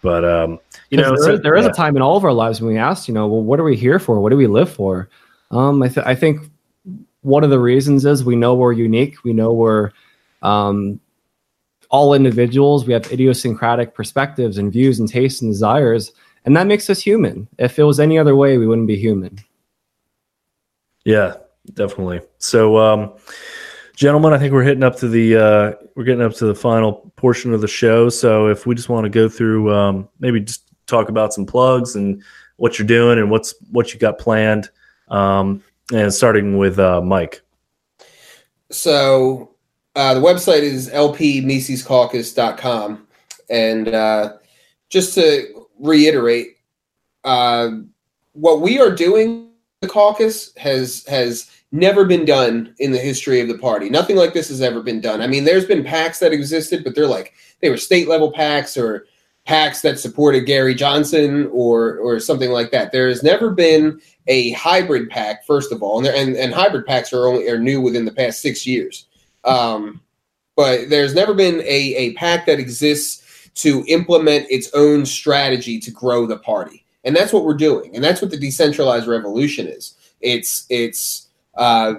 but 0.00 0.24
um, 0.24 0.60
you 0.90 0.96
know, 0.96 1.10
there, 1.10 1.24
so, 1.24 1.34
is, 1.34 1.40
there 1.40 1.56
yeah. 1.56 1.60
is 1.62 1.66
a 1.66 1.72
time 1.72 1.96
in 1.96 2.02
all 2.02 2.16
of 2.16 2.24
our 2.24 2.32
lives 2.32 2.60
when 2.60 2.72
we 2.72 2.78
ask, 2.78 3.08
you 3.08 3.12
know, 3.12 3.26
well, 3.26 3.42
what 3.42 3.60
are 3.60 3.64
we 3.64 3.76
here 3.76 3.98
for? 3.98 4.20
What 4.20 4.30
do 4.30 4.36
we 4.36 4.46
live 4.46 4.70
for? 4.70 5.10
Um, 5.50 5.82
I, 5.82 5.88
th- 5.88 6.06
I 6.06 6.14
think 6.14 6.50
one 7.22 7.44
of 7.44 7.50
the 7.50 7.58
reasons 7.58 8.04
is 8.04 8.24
we 8.24 8.36
know 8.36 8.54
we're 8.54 8.72
unique. 8.72 9.22
We 9.24 9.32
know 9.32 9.52
we're 9.52 9.92
um, 10.42 11.00
all 11.90 12.14
individuals. 12.14 12.86
We 12.86 12.92
have 12.92 13.10
idiosyncratic 13.12 13.94
perspectives 13.94 14.58
and 14.58 14.72
views 14.72 14.98
and 14.98 15.08
tastes 15.08 15.42
and 15.42 15.50
desires, 15.50 16.12
and 16.44 16.56
that 16.56 16.66
makes 16.66 16.88
us 16.90 17.00
human. 17.00 17.48
If 17.58 17.78
it 17.78 17.84
was 17.84 18.00
any 18.00 18.18
other 18.18 18.36
way, 18.36 18.58
we 18.58 18.66
wouldn't 18.66 18.86
be 18.86 18.96
human. 18.96 19.38
Yeah, 21.04 21.36
definitely. 21.74 22.20
So, 22.38 22.76
um, 22.78 23.14
gentlemen, 23.96 24.32
I 24.32 24.38
think 24.38 24.52
we're 24.52 24.62
hitting 24.62 24.82
up 24.82 24.96
to 24.96 25.08
the 25.08 25.36
uh, 25.36 25.72
we're 25.94 26.04
getting 26.04 26.22
up 26.22 26.34
to 26.34 26.46
the 26.46 26.54
final 26.54 27.12
portion 27.16 27.54
of 27.54 27.60
the 27.60 27.68
show. 27.68 28.08
So, 28.08 28.48
if 28.48 28.66
we 28.66 28.74
just 28.74 28.88
want 28.88 29.04
to 29.04 29.10
go 29.10 29.28
through, 29.28 29.74
um, 29.74 30.08
maybe 30.20 30.40
just 30.40 30.64
talk 30.86 31.08
about 31.08 31.32
some 31.32 31.46
plugs 31.46 31.96
and 31.96 32.22
what 32.56 32.78
you're 32.78 32.86
doing 32.86 33.18
and 33.18 33.30
what's 33.30 33.54
what 33.70 33.92
you 33.92 33.98
got 33.98 34.18
planned, 34.18 34.68
um, 35.10 35.62
and 35.92 36.12
starting 36.12 36.58
with 36.58 36.78
uh, 36.78 37.00
Mike. 37.00 37.40
So 38.70 39.54
uh, 39.96 40.12
the 40.14 40.20
website 40.20 40.62
is 40.62 40.88
lpmisescaucus.com. 40.90 43.06
And 43.50 43.88
uh, 43.88 44.34
just 44.90 45.14
to 45.14 45.66
reiterate, 45.80 46.58
uh, 47.24 47.70
what 48.32 48.60
we 48.60 48.78
are 48.78 48.94
doing, 48.94 49.48
the 49.80 49.88
caucus 49.88 50.54
has 50.56 51.04
has 51.06 51.50
never 51.72 52.04
been 52.04 52.24
done 52.24 52.74
in 52.78 52.92
the 52.92 52.98
history 52.98 53.40
of 53.40 53.48
the 53.48 53.58
party. 53.58 53.90
Nothing 53.90 54.14
like 54.16 54.32
this 54.32 54.48
has 54.48 54.62
ever 54.62 54.80
been 54.82 55.00
done. 55.00 55.20
I 55.20 55.26
mean, 55.26 55.44
there's 55.44 55.66
been 55.66 55.82
PACs 55.84 56.20
that 56.20 56.32
existed, 56.32 56.84
but 56.84 56.94
they're 56.94 57.08
like 57.08 57.34
they 57.60 57.70
were 57.70 57.76
state 57.76 58.08
level 58.08 58.32
PACs 58.32 58.80
or 58.80 59.07
PACs 59.48 59.80
that 59.80 59.98
supported 59.98 60.46
Gary 60.46 60.74
Johnson 60.74 61.48
or 61.52 61.96
or 61.98 62.20
something 62.20 62.50
like 62.50 62.70
that. 62.70 62.92
There 62.92 63.08
has 63.08 63.22
never 63.22 63.50
been 63.50 64.00
a 64.26 64.50
hybrid 64.52 65.08
PAC, 65.08 65.46
first 65.46 65.72
of 65.72 65.82
all, 65.82 65.98
and 65.98 66.06
and, 66.06 66.36
and 66.36 66.52
hybrid 66.52 66.86
PACs 66.86 67.12
are 67.12 67.26
only 67.26 67.48
are 67.48 67.58
new 67.58 67.80
within 67.80 68.04
the 68.04 68.12
past 68.12 68.42
six 68.42 68.66
years. 68.66 69.06
Um, 69.44 70.02
but 70.54 70.90
there's 70.90 71.14
never 71.14 71.34
been 71.34 71.60
a, 71.60 71.94
a 71.94 72.12
PAC 72.14 72.46
that 72.46 72.58
exists 72.58 73.50
to 73.54 73.84
implement 73.88 74.46
its 74.50 74.70
own 74.74 75.06
strategy 75.06 75.80
to 75.80 75.90
grow 75.90 76.26
the 76.26 76.38
party. 76.38 76.84
And 77.04 77.16
that's 77.16 77.32
what 77.32 77.44
we're 77.44 77.54
doing. 77.54 77.94
And 77.94 78.04
that's 78.04 78.20
what 78.20 78.30
the 78.30 78.36
decentralized 78.36 79.06
revolution 79.06 79.66
is. 79.66 79.94
It's 80.20 80.66
it's 80.68 81.28
uh, 81.56 81.94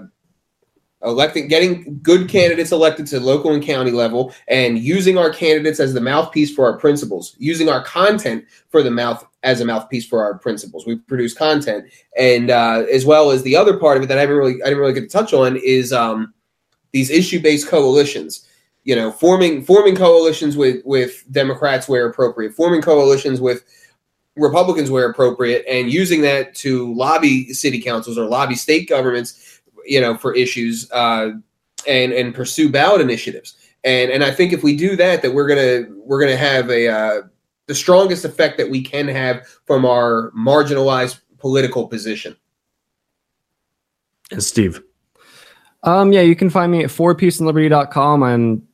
electing 1.04 1.48
getting 1.48 2.00
good 2.04 2.28
candidates 2.28 2.72
elected 2.72 3.08
to 3.08 3.20
local 3.20 3.54
and 3.54 3.64
county 3.64 3.92
level 3.92 4.34
and 4.50 4.80
using 4.80 5.18
our 5.18 5.30
candidates 5.30 5.80
as 5.80 5.94
the 5.94 6.02
mouthpiece 6.02 6.54
for 6.54 6.66
our 6.66 6.78
principles 6.78 7.36
using 7.38 7.70
our 7.70 7.82
content 7.84 8.44
for 8.68 8.84
the 8.84 8.92
mouth 8.92 9.26
as 9.44 9.62
a 9.62 9.66
mouthpiece 9.66 10.06
for 10.06 10.22
our 10.22 10.38
principles. 10.38 10.86
We 10.86 10.98
produce 10.98 11.34
content. 11.34 11.86
And 12.18 12.50
uh, 12.50 12.84
as 12.92 13.06
well 13.06 13.32
as 13.32 13.44
the 13.44 13.56
other 13.56 13.78
part 13.78 13.98
of 13.98 14.04
it 14.04 14.08
that 14.08 14.18
i 14.18 14.22
haven't 14.22 14.36
really 14.36 14.62
i 14.64 14.66
didn't 14.66 14.80
really 14.80 14.94
get 14.94 15.02
to 15.02 15.08
touch 15.08 15.34
on 15.34 15.58
is 15.58 15.94
um, 15.94 16.34
these 16.92 17.10
issue-based 17.10 17.68
coalitions. 17.68 18.46
You 18.86 18.96
know 18.96 19.12
forming 19.12 19.62
forming 19.62 19.96
coalitions 19.96 20.58
with 20.58 20.84
with 20.84 21.24
democrats 21.32 21.88
where 21.88 22.08
appropriate 22.08 22.54
forming 22.56 22.82
coalitions 22.82 23.40
with 23.40 23.64
republicans 24.36 24.90
where 24.90 25.08
appropriate 25.08 25.64
and 25.70 25.92
using 25.92 26.22
that 26.22 26.56
to 26.56 26.92
lobby 26.96 27.54
city 27.54 27.80
councils 27.82 28.18
or 28.18 28.26
lobby 28.26 28.56
state 28.56 28.90
governments 28.90 29.49
you 29.86 30.00
know, 30.00 30.18
for 30.18 30.36
issues 30.36 30.90
uh, 30.92 31.32
and 31.88 32.12
and 32.14 32.34
pursue 32.34 32.70
ballot 32.70 33.02
initiatives. 33.02 33.56
And 33.84 34.12
and 34.12 34.24
I 34.24 34.32
think 34.32 34.54
if 34.54 34.64
we 34.64 34.76
do 34.76 34.96
that, 34.96 35.22
that 35.22 35.32
we're 35.32 35.48
gonna 35.48 35.86
we're 36.06 36.20
gonna 36.20 36.38
have 36.38 36.70
a 36.70 36.88
uh, 36.88 37.22
the 37.68 37.76
strongest 37.76 38.26
effect 38.26 38.58
that 38.58 38.70
we 38.70 38.82
can 38.82 39.08
have 39.08 39.48
from 39.66 39.86
our 39.86 40.32
marginalized 40.32 41.20
political 41.38 41.88
position. 41.88 42.36
And 44.32 44.44
Steve. 44.44 44.82
Um, 45.84 46.12
yeah, 46.12 46.22
you 46.22 46.36
can 46.36 46.50
find 46.50 46.72
me 46.72 46.84
at 46.84 46.90
fourpeaceandliberty.com. 46.90 48.22
I'm 48.22 48.68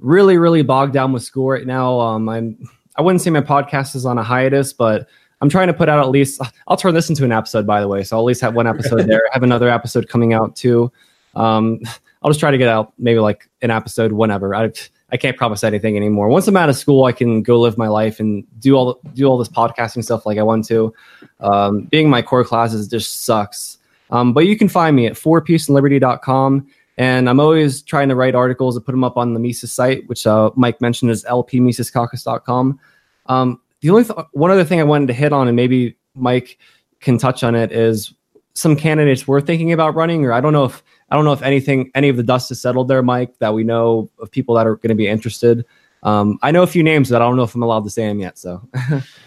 really, 0.00 0.36
really 0.36 0.62
bogged 0.62 0.92
down 0.92 1.12
with 1.12 1.22
school 1.22 1.48
right 1.48 1.66
now. 1.66 2.00
Um, 2.00 2.28
I'm 2.28 2.58
I 2.96 3.02
wouldn't 3.02 3.22
say 3.22 3.30
my 3.30 3.40
podcast 3.40 3.94
is 3.94 4.04
on 4.04 4.18
a 4.18 4.22
hiatus, 4.22 4.72
but 4.72 5.08
I'm 5.40 5.48
trying 5.48 5.68
to 5.68 5.74
put 5.74 5.88
out 5.88 5.98
at 6.00 6.10
least. 6.10 6.40
I'll 6.68 6.76
turn 6.76 6.94
this 6.94 7.08
into 7.08 7.24
an 7.24 7.32
episode, 7.32 7.66
by 7.66 7.80
the 7.80 7.88
way. 7.88 8.02
So 8.02 8.16
I'll 8.16 8.22
at 8.22 8.26
least 8.26 8.40
have 8.42 8.54
one 8.54 8.66
episode 8.66 9.02
there. 9.06 9.22
I 9.26 9.30
have 9.32 9.42
another 9.42 9.68
episode 9.68 10.08
coming 10.08 10.32
out 10.32 10.56
too. 10.56 10.92
Um, 11.34 11.80
I'll 12.22 12.30
just 12.30 12.40
try 12.40 12.50
to 12.50 12.58
get 12.58 12.68
out 12.68 12.92
maybe 12.98 13.18
like 13.20 13.48
an 13.62 13.70
episode 13.70 14.12
whenever. 14.12 14.54
I 14.54 14.70
I 15.12 15.16
can't 15.16 15.36
promise 15.36 15.64
anything 15.64 15.96
anymore. 15.96 16.28
Once 16.28 16.46
I'm 16.46 16.56
out 16.56 16.68
of 16.68 16.76
school, 16.76 17.04
I 17.04 17.12
can 17.12 17.42
go 17.42 17.60
live 17.60 17.76
my 17.76 17.88
life 17.88 18.20
and 18.20 18.44
do 18.60 18.74
all 18.74 19.00
do 19.14 19.26
all 19.26 19.38
this 19.38 19.48
podcasting 19.48 20.04
stuff 20.04 20.26
like 20.26 20.38
I 20.38 20.42
want 20.42 20.66
to. 20.66 20.94
Um, 21.40 21.82
being 21.82 22.08
my 22.08 22.22
core 22.22 22.44
classes 22.44 22.86
just 22.86 23.24
sucks. 23.24 23.78
Um, 24.10 24.32
but 24.32 24.46
you 24.46 24.56
can 24.56 24.68
find 24.68 24.94
me 24.94 25.06
at 25.06 25.14
fourpeaceandliberty.com. 25.14 26.66
And 26.98 27.30
I'm 27.30 27.40
always 27.40 27.82
trying 27.82 28.08
to 28.10 28.14
write 28.14 28.34
articles 28.34 28.76
and 28.76 28.84
put 28.84 28.92
them 28.92 29.04
up 29.04 29.16
on 29.16 29.32
the 29.32 29.40
Mises 29.40 29.72
site, 29.72 30.06
which 30.08 30.26
uh, 30.26 30.50
Mike 30.54 30.80
mentioned 30.80 31.10
is 31.10 31.24
lpmisescaucus.com. 31.24 32.78
Um, 33.26 33.60
the 33.80 33.90
only 33.90 34.04
th- 34.04 34.18
one 34.32 34.50
other 34.50 34.64
thing 34.64 34.80
I 34.80 34.84
wanted 34.84 35.06
to 35.08 35.14
hit 35.14 35.32
on, 35.32 35.48
and 35.48 35.56
maybe 35.56 35.96
Mike 36.14 36.58
can 37.00 37.18
touch 37.18 37.42
on 37.42 37.54
it, 37.54 37.72
is 37.72 38.12
some 38.54 38.76
candidates 38.76 39.26
we're 39.26 39.40
thinking 39.40 39.72
about 39.72 39.94
running, 39.94 40.24
or 40.24 40.32
I 40.32 40.40
don't 40.40 40.52
know 40.52 40.64
if 40.64 40.82
I 41.10 41.16
don't 41.16 41.24
know 41.24 41.32
if 41.32 41.42
anything 41.42 41.90
any 41.94 42.08
of 42.08 42.16
the 42.16 42.22
dust 42.22 42.48
has 42.50 42.60
settled 42.60 42.88
there, 42.88 43.02
Mike, 43.02 43.38
that 43.38 43.54
we 43.54 43.64
know 43.64 44.10
of 44.18 44.30
people 44.30 44.54
that 44.56 44.66
are 44.66 44.76
going 44.76 44.90
to 44.90 44.94
be 44.94 45.08
interested. 45.08 45.64
Um, 46.02 46.38
I 46.42 46.50
know 46.50 46.62
a 46.62 46.66
few 46.66 46.82
names, 46.82 47.10
but 47.10 47.20
I 47.20 47.24
don't 47.24 47.36
know 47.36 47.42
if 47.42 47.54
I'm 47.54 47.62
allowed 47.62 47.84
to 47.84 47.90
say 47.90 48.06
them 48.06 48.20
yet. 48.20 48.38
So. 48.38 48.66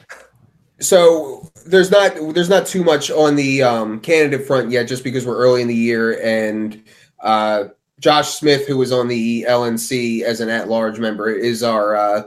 so 0.80 1.50
there's 1.66 1.92
not 1.92 2.16
there's 2.34 2.50
not 2.50 2.66
too 2.66 2.84
much 2.84 3.12
on 3.12 3.36
the 3.36 3.64
um, 3.64 4.00
candidate 4.00 4.46
front 4.46 4.72
yet, 4.72 4.88
just 4.88 5.04
because 5.04 5.26
we're 5.26 5.38
early 5.38 5.62
in 5.62 5.68
the 5.68 5.76
year, 5.76 6.22
and 6.24 6.84
uh, 7.22 7.66
Josh 8.00 8.30
Smith, 8.30 8.68
who 8.68 8.78
was 8.78 8.92
on 8.92 9.08
the 9.08 9.46
LNC 9.48 10.24
as 10.24 10.42
an 10.42 10.50
at-large 10.50 11.00
member, 11.00 11.30
is 11.30 11.64
our 11.64 11.96
uh, 11.96 12.24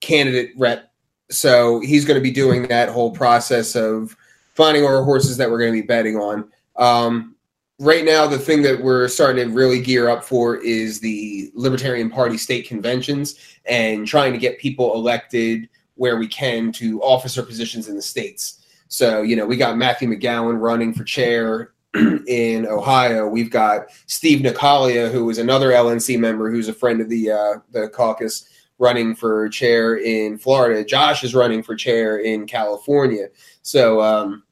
candidate 0.00 0.50
rep 0.56 0.85
so 1.30 1.80
he's 1.80 2.04
going 2.04 2.18
to 2.18 2.22
be 2.22 2.30
doing 2.30 2.66
that 2.68 2.88
whole 2.88 3.10
process 3.10 3.74
of 3.74 4.16
finding 4.54 4.84
our 4.84 5.02
horses 5.02 5.36
that 5.36 5.50
we're 5.50 5.58
going 5.58 5.72
to 5.72 5.80
be 5.80 5.86
betting 5.86 6.16
on. 6.16 6.50
Um, 6.76 7.34
right 7.78 8.04
now, 8.04 8.26
the 8.26 8.38
thing 8.38 8.62
that 8.62 8.82
we're 8.82 9.08
starting 9.08 9.48
to 9.48 9.54
really 9.54 9.80
gear 9.80 10.08
up 10.08 10.24
for 10.24 10.56
is 10.56 11.00
the 11.00 11.50
Libertarian 11.54 12.10
Party 12.10 12.38
state 12.38 12.66
conventions 12.66 13.36
and 13.66 14.06
trying 14.06 14.32
to 14.32 14.38
get 14.38 14.58
people 14.58 14.94
elected 14.94 15.68
where 15.96 16.18
we 16.18 16.28
can 16.28 16.72
to 16.72 17.02
officer 17.02 17.42
positions 17.42 17.88
in 17.88 17.96
the 17.96 18.02
states. 18.02 18.64
So, 18.88 19.22
you 19.22 19.34
know, 19.34 19.46
we 19.46 19.56
got 19.56 19.76
Matthew 19.76 20.08
McGowan 20.08 20.60
running 20.60 20.94
for 20.94 21.04
chair 21.04 21.72
in 21.94 22.66
Ohio. 22.66 23.26
We've 23.26 23.50
got 23.50 23.86
Steve 24.06 24.40
Nekhaila, 24.40 25.10
who 25.10 25.28
is 25.30 25.38
another 25.38 25.70
LNC 25.70 26.18
member 26.18 26.50
who's 26.50 26.68
a 26.68 26.72
friend 26.72 27.00
of 27.00 27.08
the 27.08 27.30
uh, 27.30 27.54
the 27.72 27.88
caucus 27.88 28.48
running 28.78 29.14
for 29.14 29.48
chair 29.48 29.96
in 29.96 30.38
Florida. 30.38 30.84
Josh 30.84 31.24
is 31.24 31.34
running 31.34 31.62
for 31.62 31.74
chair 31.74 32.18
in 32.18 32.46
California. 32.46 33.28
So 33.62 34.00
um, 34.00 34.42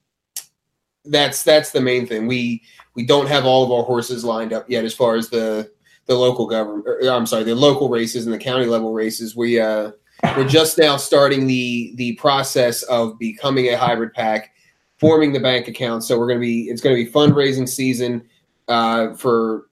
that's 1.05 1.43
that's 1.43 1.71
the 1.71 1.81
main 1.81 2.07
thing. 2.07 2.27
We 2.27 2.63
we 2.95 3.05
don't 3.05 3.29
have 3.29 3.45
all 3.45 3.65
of 3.65 3.71
our 3.71 3.85
horses 3.85 4.25
lined 4.25 4.53
up 4.53 4.69
yet 4.69 4.85
as 4.85 4.95
far 4.95 5.17
as 5.17 5.29
the 5.29 5.71
the 6.07 6.15
local 6.15 6.47
government. 6.47 6.87
Or, 6.87 7.01
I'm 7.09 7.27
sorry, 7.27 7.45
the 7.45 7.55
local 7.55 7.89
races 7.89 8.25
and 8.27 8.35
the 8.35 8.39
county 8.39 8.67
level 8.67 8.93
races. 8.93 9.37
We 9.37 9.61
uh, 9.61 9.93
we're 10.37 10.49
just 10.49 10.79
now 10.79 10.97
starting 10.97 11.47
the 11.47 11.93
the 11.97 12.15
process 12.15 12.83
of 12.85 13.19
becoming 13.19 13.69
a 13.69 13.77
hybrid 13.77 14.15
PAC, 14.15 14.53
forming 14.99 15.33
the 15.33 15.41
bank 15.41 15.69
account. 15.69 16.05
So 16.05 16.19
we're 16.19 16.29
gonna 16.29 16.41
be 16.41 16.69
it's 16.69 16.81
gonna 16.81 16.97
be 16.97 17.11
fundraising 17.11 17.69
season 17.69 18.27
uh, 18.69 19.15
for 19.15 19.67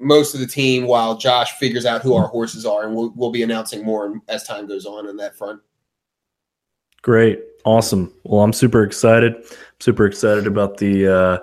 most 0.00 0.34
of 0.34 0.40
the 0.40 0.46
team 0.46 0.86
while 0.86 1.16
Josh 1.16 1.52
figures 1.52 1.86
out 1.86 2.02
who 2.02 2.14
our 2.14 2.28
horses 2.28 2.64
are, 2.64 2.86
and 2.86 2.94
we'll 2.94 3.12
we'll 3.16 3.30
be 3.30 3.42
announcing 3.42 3.84
more 3.84 4.20
as 4.28 4.44
time 4.44 4.66
goes 4.66 4.86
on 4.86 5.08
in 5.08 5.16
that 5.16 5.36
front. 5.36 5.60
Great, 7.02 7.40
awesome. 7.64 8.12
Well, 8.24 8.42
I'm 8.42 8.52
super 8.52 8.82
excited. 8.82 9.34
super 9.80 10.06
excited 10.06 10.46
about 10.46 10.78
the 10.78 11.06
uh, 11.06 11.38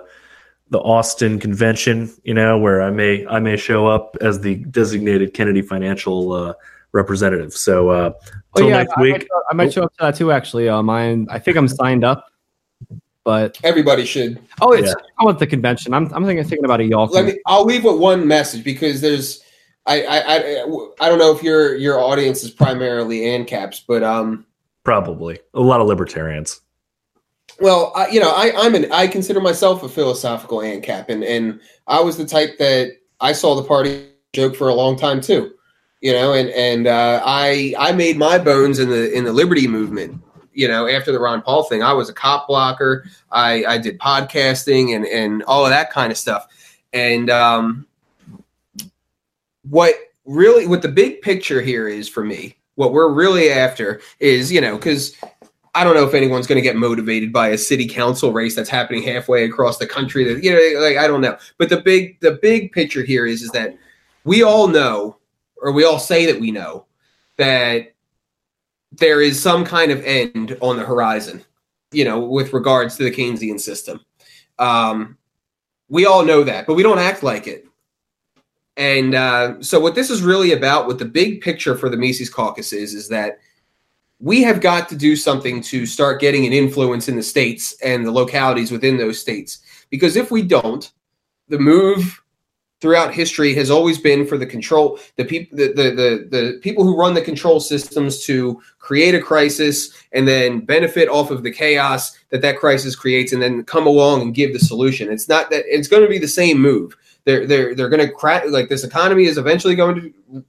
the 0.70 0.78
Austin 0.78 1.38
convention. 1.38 2.12
You 2.24 2.34
know, 2.34 2.58
where 2.58 2.82
I 2.82 2.90
may 2.90 3.26
I 3.26 3.40
may 3.40 3.56
show 3.56 3.86
up 3.86 4.16
as 4.20 4.40
the 4.40 4.56
designated 4.56 5.34
Kennedy 5.34 5.62
Financial 5.62 6.32
uh, 6.32 6.54
representative. 6.92 7.54
So, 7.54 7.90
uh, 7.90 8.12
oh, 8.56 8.66
yeah, 8.66 8.78
next 8.78 8.94
I, 8.96 9.00
week, 9.00 9.12
I 9.12 9.16
might, 9.16 9.22
show, 9.24 9.42
I 9.50 9.54
might 9.54 9.72
show 9.72 9.82
up 9.84 9.92
to 9.92 10.02
that 10.02 10.14
too. 10.16 10.32
Actually, 10.32 10.68
um, 10.68 10.90
I 10.90 11.24
I 11.28 11.38
think 11.38 11.56
I'm 11.56 11.68
signed 11.68 12.04
up 12.04 12.26
but 13.26 13.58
everybody 13.64 14.04
should. 14.06 14.40
Oh, 14.60 14.72
it's 14.72 14.86
yeah. 14.86 14.94
I 15.18 15.24
want 15.24 15.40
the 15.40 15.48
convention. 15.48 15.92
I'm 15.92 16.04
I'm 16.14 16.24
thinking 16.24 16.44
thinking 16.44 16.64
about 16.64 16.80
a 16.80 16.84
y'all. 16.84 17.06
Let 17.06 17.24
me. 17.24 17.40
I'll 17.44 17.64
leave 17.64 17.82
with 17.82 17.98
one 17.98 18.26
message 18.26 18.62
because 18.62 19.00
there's. 19.00 19.42
I, 19.84 20.02
I 20.02 20.18
I 20.18 20.38
I 21.00 21.08
don't 21.08 21.18
know 21.18 21.34
if 21.34 21.42
your 21.42 21.74
your 21.74 21.98
audience 21.98 22.44
is 22.44 22.52
primarily 22.52 23.22
ANCAPs, 23.22 23.82
but 23.86 24.04
um. 24.04 24.46
Probably 24.84 25.40
a 25.54 25.60
lot 25.60 25.80
of 25.80 25.88
libertarians. 25.88 26.60
Well, 27.58 27.92
I, 27.96 28.06
you 28.08 28.20
know, 28.20 28.30
I 28.30 28.52
I'm 28.56 28.76
an 28.76 28.92
I 28.92 29.08
consider 29.08 29.40
myself 29.40 29.82
a 29.82 29.88
philosophical 29.88 30.58
ANCAP, 30.58 31.08
and 31.08 31.24
and 31.24 31.60
I 31.88 32.00
was 32.00 32.16
the 32.16 32.26
type 32.26 32.58
that 32.58 32.92
I 33.20 33.32
saw 33.32 33.56
the 33.56 33.64
party 33.64 34.06
joke 34.34 34.54
for 34.54 34.68
a 34.68 34.74
long 34.74 34.96
time 34.96 35.20
too 35.20 35.52
you 36.02 36.12
know 36.12 36.34
and 36.34 36.50
and 36.50 36.86
uh, 36.86 37.22
i 37.24 37.74
i 37.78 37.90
made 37.90 38.18
my 38.18 38.38
bones 38.38 38.78
in 38.78 38.90
the 38.90 39.10
in 39.16 39.24
the 39.24 39.32
liberty 39.32 39.66
movement 39.66 40.22
you 40.56 40.66
know, 40.66 40.88
after 40.88 41.12
the 41.12 41.20
Ron 41.20 41.42
Paul 41.42 41.64
thing, 41.64 41.82
I 41.82 41.92
was 41.92 42.08
a 42.08 42.14
cop 42.14 42.48
blocker. 42.48 43.06
I, 43.30 43.64
I 43.66 43.78
did 43.78 43.98
podcasting 43.98 44.96
and, 44.96 45.04
and 45.06 45.42
all 45.44 45.64
of 45.64 45.70
that 45.70 45.90
kind 45.90 46.10
of 46.10 46.16
stuff. 46.16 46.48
And 46.92 47.28
um, 47.28 47.86
what 49.68 49.94
really, 50.24 50.66
what 50.66 50.80
the 50.80 50.88
big 50.88 51.20
picture 51.20 51.60
here 51.60 51.88
is 51.88 52.08
for 52.08 52.24
me, 52.24 52.56
what 52.76 52.92
we're 52.92 53.12
really 53.12 53.50
after 53.50 54.00
is, 54.18 54.50
you 54.50 54.60
know, 54.60 54.76
because 54.76 55.14
I 55.74 55.84
don't 55.84 55.94
know 55.94 56.06
if 56.06 56.14
anyone's 56.14 56.46
going 56.46 56.56
to 56.56 56.62
get 56.62 56.76
motivated 56.76 57.34
by 57.34 57.48
a 57.48 57.58
city 57.58 57.86
council 57.86 58.32
race 58.32 58.56
that's 58.56 58.70
happening 58.70 59.02
halfway 59.02 59.44
across 59.44 59.76
the 59.76 59.86
country. 59.86 60.24
That 60.24 60.42
you 60.42 60.52
know, 60.52 60.80
like 60.80 60.96
I 60.96 61.06
don't 61.06 61.20
know. 61.20 61.36
But 61.58 61.68
the 61.68 61.82
big, 61.82 62.18
the 62.20 62.38
big 62.40 62.72
picture 62.72 63.02
here 63.02 63.26
is, 63.26 63.42
is 63.42 63.50
that 63.50 63.76
we 64.24 64.42
all 64.42 64.68
know, 64.68 65.18
or 65.60 65.72
we 65.72 65.84
all 65.84 65.98
say 65.98 66.24
that 66.24 66.40
we 66.40 66.50
know, 66.50 66.86
that 67.36 67.92
there 68.98 69.20
is 69.20 69.40
some 69.40 69.64
kind 69.64 69.90
of 69.90 70.04
end 70.04 70.56
on 70.60 70.76
the 70.76 70.84
horizon, 70.84 71.44
you 71.92 72.04
know, 72.04 72.20
with 72.20 72.52
regards 72.52 72.96
to 72.96 73.04
the 73.04 73.10
Keynesian 73.10 73.60
system. 73.60 74.00
Um, 74.58 75.18
we 75.88 76.06
all 76.06 76.24
know 76.24 76.42
that, 76.44 76.66
but 76.66 76.74
we 76.74 76.82
don't 76.82 76.98
act 76.98 77.22
like 77.22 77.46
it. 77.46 77.66
And 78.76 79.14
uh, 79.14 79.62
so, 79.62 79.80
what 79.80 79.94
this 79.94 80.10
is 80.10 80.22
really 80.22 80.52
about, 80.52 80.86
what 80.86 80.98
the 80.98 81.04
big 81.06 81.40
picture 81.40 81.76
for 81.76 81.88
the 81.88 81.96
Mises 81.96 82.28
Caucus 82.28 82.72
is, 82.72 82.94
is 82.94 83.08
that 83.08 83.38
we 84.18 84.42
have 84.42 84.60
got 84.60 84.88
to 84.88 84.96
do 84.96 85.16
something 85.16 85.62
to 85.62 85.86
start 85.86 86.20
getting 86.20 86.46
an 86.46 86.52
influence 86.52 87.08
in 87.08 87.16
the 87.16 87.22
states 87.22 87.74
and 87.82 88.04
the 88.04 88.10
localities 88.10 88.70
within 88.70 88.96
those 88.96 89.18
states. 89.18 89.58
Because 89.90 90.16
if 90.16 90.30
we 90.30 90.42
don't, 90.42 90.90
the 91.48 91.58
move 91.58 92.22
throughout 92.80 93.14
history 93.14 93.54
has 93.54 93.70
always 93.70 93.98
been 93.98 94.26
for 94.26 94.36
the 94.36 94.46
control 94.46 94.98
the 95.16 95.24
people 95.24 95.56
the, 95.56 95.68
the, 95.68 95.82
the 95.82 96.28
the 96.30 96.58
people 96.60 96.84
who 96.84 96.98
run 96.98 97.14
the 97.14 97.22
control 97.22 97.58
systems 97.58 98.24
to 98.24 98.60
create 98.78 99.14
a 99.14 99.20
crisis 99.20 99.92
and 100.12 100.28
then 100.28 100.60
benefit 100.60 101.08
off 101.08 101.30
of 101.30 101.42
the 101.42 101.50
chaos 101.50 102.18
that 102.30 102.42
that 102.42 102.58
crisis 102.58 102.94
creates 102.94 103.32
and 103.32 103.42
then 103.42 103.64
come 103.64 103.86
along 103.86 104.22
and 104.22 104.34
give 104.34 104.52
the 104.52 104.58
solution. 104.58 105.10
It's 105.10 105.28
not 105.28 105.50
that 105.50 105.64
it's 105.66 105.88
going 105.88 106.02
to 106.02 106.08
be 106.08 106.18
the 106.18 106.28
same 106.28 106.60
move. 106.60 106.96
They're 107.24 107.46
they're 107.46 107.74
they're 107.74 107.88
going 107.88 108.06
to 108.06 108.12
crack 108.12 108.44
like 108.48 108.68
this 108.68 108.84
economy 108.84 109.24
is 109.24 109.38
eventually 109.38 109.74
going 109.74 110.14
to 110.32 110.44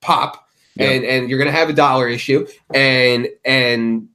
pop 0.00 0.48
and 0.78 1.04
and 1.04 1.28
you're 1.28 1.38
going 1.38 1.50
to 1.50 1.58
have 1.58 1.70
a 1.70 1.72
dollar 1.72 2.08
issue 2.08 2.46
and 2.74 3.28
and 3.44 4.08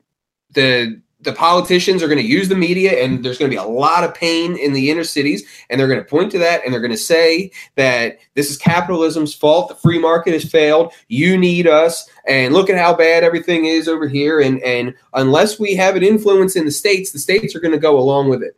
the 0.51 1.01
the 1.23 1.33
politicians 1.33 2.03
are 2.03 2.07
going 2.07 2.19
to 2.19 2.25
use 2.25 2.49
the 2.49 2.55
media 2.55 3.03
and 3.03 3.23
there's 3.23 3.37
going 3.37 3.49
to 3.49 3.55
be 3.55 3.61
a 3.61 3.67
lot 3.67 4.03
of 4.03 4.13
pain 4.13 4.57
in 4.57 4.73
the 4.73 4.91
inner 4.91 5.03
cities 5.03 5.43
and 5.69 5.79
they're 5.79 5.87
going 5.87 5.99
to 5.99 6.05
point 6.05 6.31
to 6.31 6.37
that 6.37 6.63
and 6.63 6.73
they're 6.73 6.81
going 6.81 6.91
to 6.91 6.97
say 6.97 7.51
that 7.75 8.17
this 8.35 8.49
is 8.49 8.57
capitalism's 8.57 9.33
fault 9.33 9.69
the 9.69 9.75
free 9.75 9.99
market 9.99 10.33
has 10.33 10.49
failed 10.49 10.93
you 11.07 11.37
need 11.37 11.67
us 11.67 12.09
and 12.27 12.53
look 12.53 12.69
at 12.69 12.77
how 12.77 12.93
bad 12.93 13.23
everything 13.23 13.65
is 13.65 13.87
over 13.87 14.07
here 14.07 14.39
and 14.39 14.61
and 14.63 14.93
unless 15.13 15.59
we 15.59 15.75
have 15.75 15.95
an 15.95 16.03
influence 16.03 16.55
in 16.55 16.65
the 16.65 16.71
states 16.71 17.11
the 17.11 17.19
states 17.19 17.55
are 17.55 17.59
going 17.59 17.73
to 17.73 17.79
go 17.79 17.97
along 17.97 18.29
with 18.29 18.43
it 18.43 18.55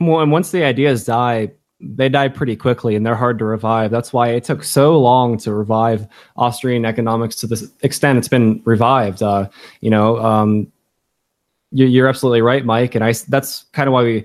well, 0.00 0.20
and 0.20 0.30
once 0.30 0.50
the 0.50 0.64
ideas 0.64 1.04
die 1.04 1.50
they 1.80 2.08
die 2.08 2.28
pretty 2.28 2.56
quickly 2.56 2.94
and 2.94 3.06
they're 3.06 3.14
hard 3.14 3.38
to 3.38 3.44
revive. 3.46 3.90
That's 3.90 4.12
why 4.12 4.28
it 4.28 4.44
took 4.44 4.62
so 4.62 4.98
long 4.98 5.38
to 5.38 5.54
revive 5.54 6.06
Austrian 6.36 6.84
economics 6.84 7.36
to 7.36 7.46
the 7.46 7.70
extent 7.80 8.18
it's 8.18 8.28
been 8.28 8.60
revived. 8.66 9.22
Uh, 9.22 9.48
you 9.80 9.88
know, 9.88 10.18
um, 10.18 10.70
you're 11.72 12.08
absolutely 12.08 12.42
right, 12.42 12.64
Mike. 12.64 12.94
And 12.94 13.04
I 13.04 13.12
that's 13.28 13.64
kind 13.72 13.88
of 13.88 13.92
why 13.92 14.02
we 14.02 14.24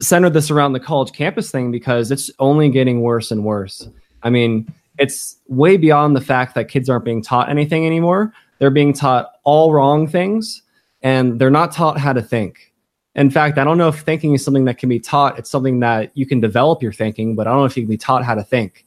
centered 0.00 0.30
this 0.30 0.50
around 0.50 0.72
the 0.72 0.80
college 0.80 1.12
campus 1.12 1.50
thing 1.50 1.70
because 1.70 2.10
it's 2.10 2.30
only 2.38 2.68
getting 2.68 3.00
worse 3.00 3.30
and 3.30 3.44
worse. 3.44 3.88
I 4.22 4.30
mean, 4.30 4.72
it's 4.98 5.36
way 5.48 5.76
beyond 5.76 6.14
the 6.14 6.20
fact 6.20 6.54
that 6.54 6.68
kids 6.68 6.88
aren't 6.88 7.04
being 7.04 7.22
taught 7.22 7.48
anything 7.48 7.86
anymore. 7.86 8.32
They're 8.58 8.70
being 8.70 8.92
taught 8.92 9.32
all 9.44 9.72
wrong 9.72 10.08
things 10.08 10.62
and 11.02 11.40
they're 11.40 11.50
not 11.50 11.72
taught 11.72 11.98
how 11.98 12.12
to 12.12 12.22
think. 12.22 12.72
In 13.14 13.30
fact, 13.30 13.58
I 13.58 13.64
don't 13.64 13.78
know 13.78 13.88
if 13.88 14.00
thinking 14.00 14.34
is 14.34 14.44
something 14.44 14.64
that 14.66 14.78
can 14.78 14.88
be 14.88 15.00
taught. 15.00 15.38
It's 15.38 15.50
something 15.50 15.80
that 15.80 16.10
you 16.14 16.26
can 16.26 16.40
develop 16.40 16.82
your 16.82 16.92
thinking, 16.92 17.34
but 17.34 17.46
I 17.46 17.50
don't 17.50 17.60
know 17.60 17.64
if 17.64 17.76
you 17.76 17.82
can 17.82 17.90
be 17.90 17.96
taught 17.96 18.24
how 18.24 18.34
to 18.34 18.44
think. 18.44 18.84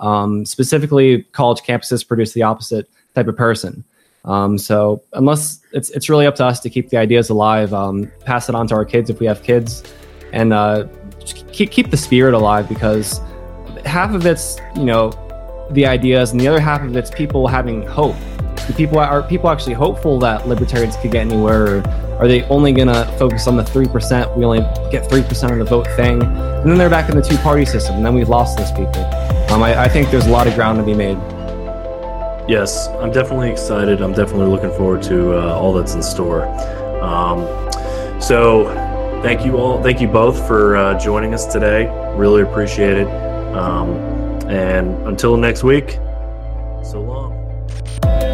Um, 0.00 0.46
specifically, 0.46 1.22
college 1.32 1.60
campuses 1.60 2.06
produce 2.06 2.32
the 2.32 2.42
opposite 2.42 2.88
type 3.14 3.28
of 3.28 3.36
person. 3.36 3.84
Um, 4.24 4.56
so 4.56 5.02
unless 5.12 5.60
it's 5.72 5.90
it's 5.90 6.08
really 6.08 6.26
up 6.26 6.34
to 6.36 6.44
us 6.44 6.60
to 6.60 6.70
keep 6.70 6.88
the 6.88 6.96
ideas 6.96 7.28
alive, 7.28 7.74
um, 7.74 8.10
pass 8.24 8.48
it 8.48 8.54
on 8.54 8.66
to 8.68 8.74
our 8.74 8.84
kids 8.84 9.10
if 9.10 9.20
we 9.20 9.26
have 9.26 9.42
kids, 9.42 9.82
and 10.32 10.52
uh, 10.52 10.86
keep 11.52 11.70
keep 11.70 11.90
the 11.90 11.96
spirit 11.96 12.34
alive 12.34 12.68
because 12.68 13.20
half 13.84 14.14
of 14.14 14.24
it's 14.24 14.58
you 14.76 14.84
know 14.84 15.12
the 15.72 15.86
ideas, 15.86 16.32
and 16.32 16.40
the 16.40 16.48
other 16.48 16.60
half 16.60 16.82
of 16.82 16.96
it's 16.96 17.10
people 17.10 17.46
having 17.46 17.86
hope. 17.86 18.16
Do 18.66 18.72
people 18.72 18.98
are 18.98 19.22
people 19.22 19.50
actually 19.50 19.74
hopeful 19.74 20.18
that 20.20 20.48
libertarians 20.48 20.96
could 20.96 21.12
get 21.12 21.26
anywhere, 21.26 21.78
or 21.78 21.82
are 22.18 22.28
they 22.28 22.44
only 22.44 22.72
gonna 22.72 23.04
focus 23.18 23.46
on 23.46 23.56
the 23.56 23.64
three 23.64 23.86
percent? 23.86 24.34
We 24.38 24.44
only 24.46 24.60
get 24.90 25.06
three 25.10 25.22
percent 25.22 25.52
of 25.52 25.58
the 25.58 25.66
vote 25.66 25.86
thing, 25.96 26.22
and 26.22 26.70
then 26.70 26.78
they're 26.78 26.88
back 26.88 27.10
in 27.10 27.16
the 27.16 27.22
two 27.22 27.36
party 27.38 27.66
system, 27.66 27.96
and 27.96 28.06
then 28.06 28.14
we've 28.14 28.30
lost 28.30 28.56
those 28.56 28.72
people. 28.72 29.04
Um, 29.50 29.62
I, 29.62 29.82
I 29.82 29.88
think 29.88 30.10
there's 30.10 30.26
a 30.26 30.30
lot 30.30 30.46
of 30.46 30.54
ground 30.54 30.78
to 30.78 30.84
be 30.84 30.94
made. 30.94 31.18
Yes, 32.46 32.88
I'm 32.88 33.10
definitely 33.10 33.50
excited. 33.50 34.02
I'm 34.02 34.12
definitely 34.12 34.46
looking 34.46 34.70
forward 34.70 35.02
to 35.04 35.32
uh, 35.32 35.54
all 35.54 35.72
that's 35.72 35.94
in 35.94 36.02
store. 36.02 36.46
Um, 37.02 37.40
so, 38.20 38.66
thank 39.22 39.44
you 39.46 39.56
all. 39.56 39.82
Thank 39.82 40.00
you 40.00 40.08
both 40.08 40.46
for 40.46 40.76
uh, 40.76 40.98
joining 40.98 41.32
us 41.32 41.46
today. 41.46 41.86
Really 42.16 42.42
appreciate 42.42 42.98
it. 42.98 43.08
Um, 43.54 43.88
and 44.48 44.94
until 45.08 45.36
next 45.38 45.62
week, 45.64 45.92
so 46.82 47.00
long. 47.00 48.33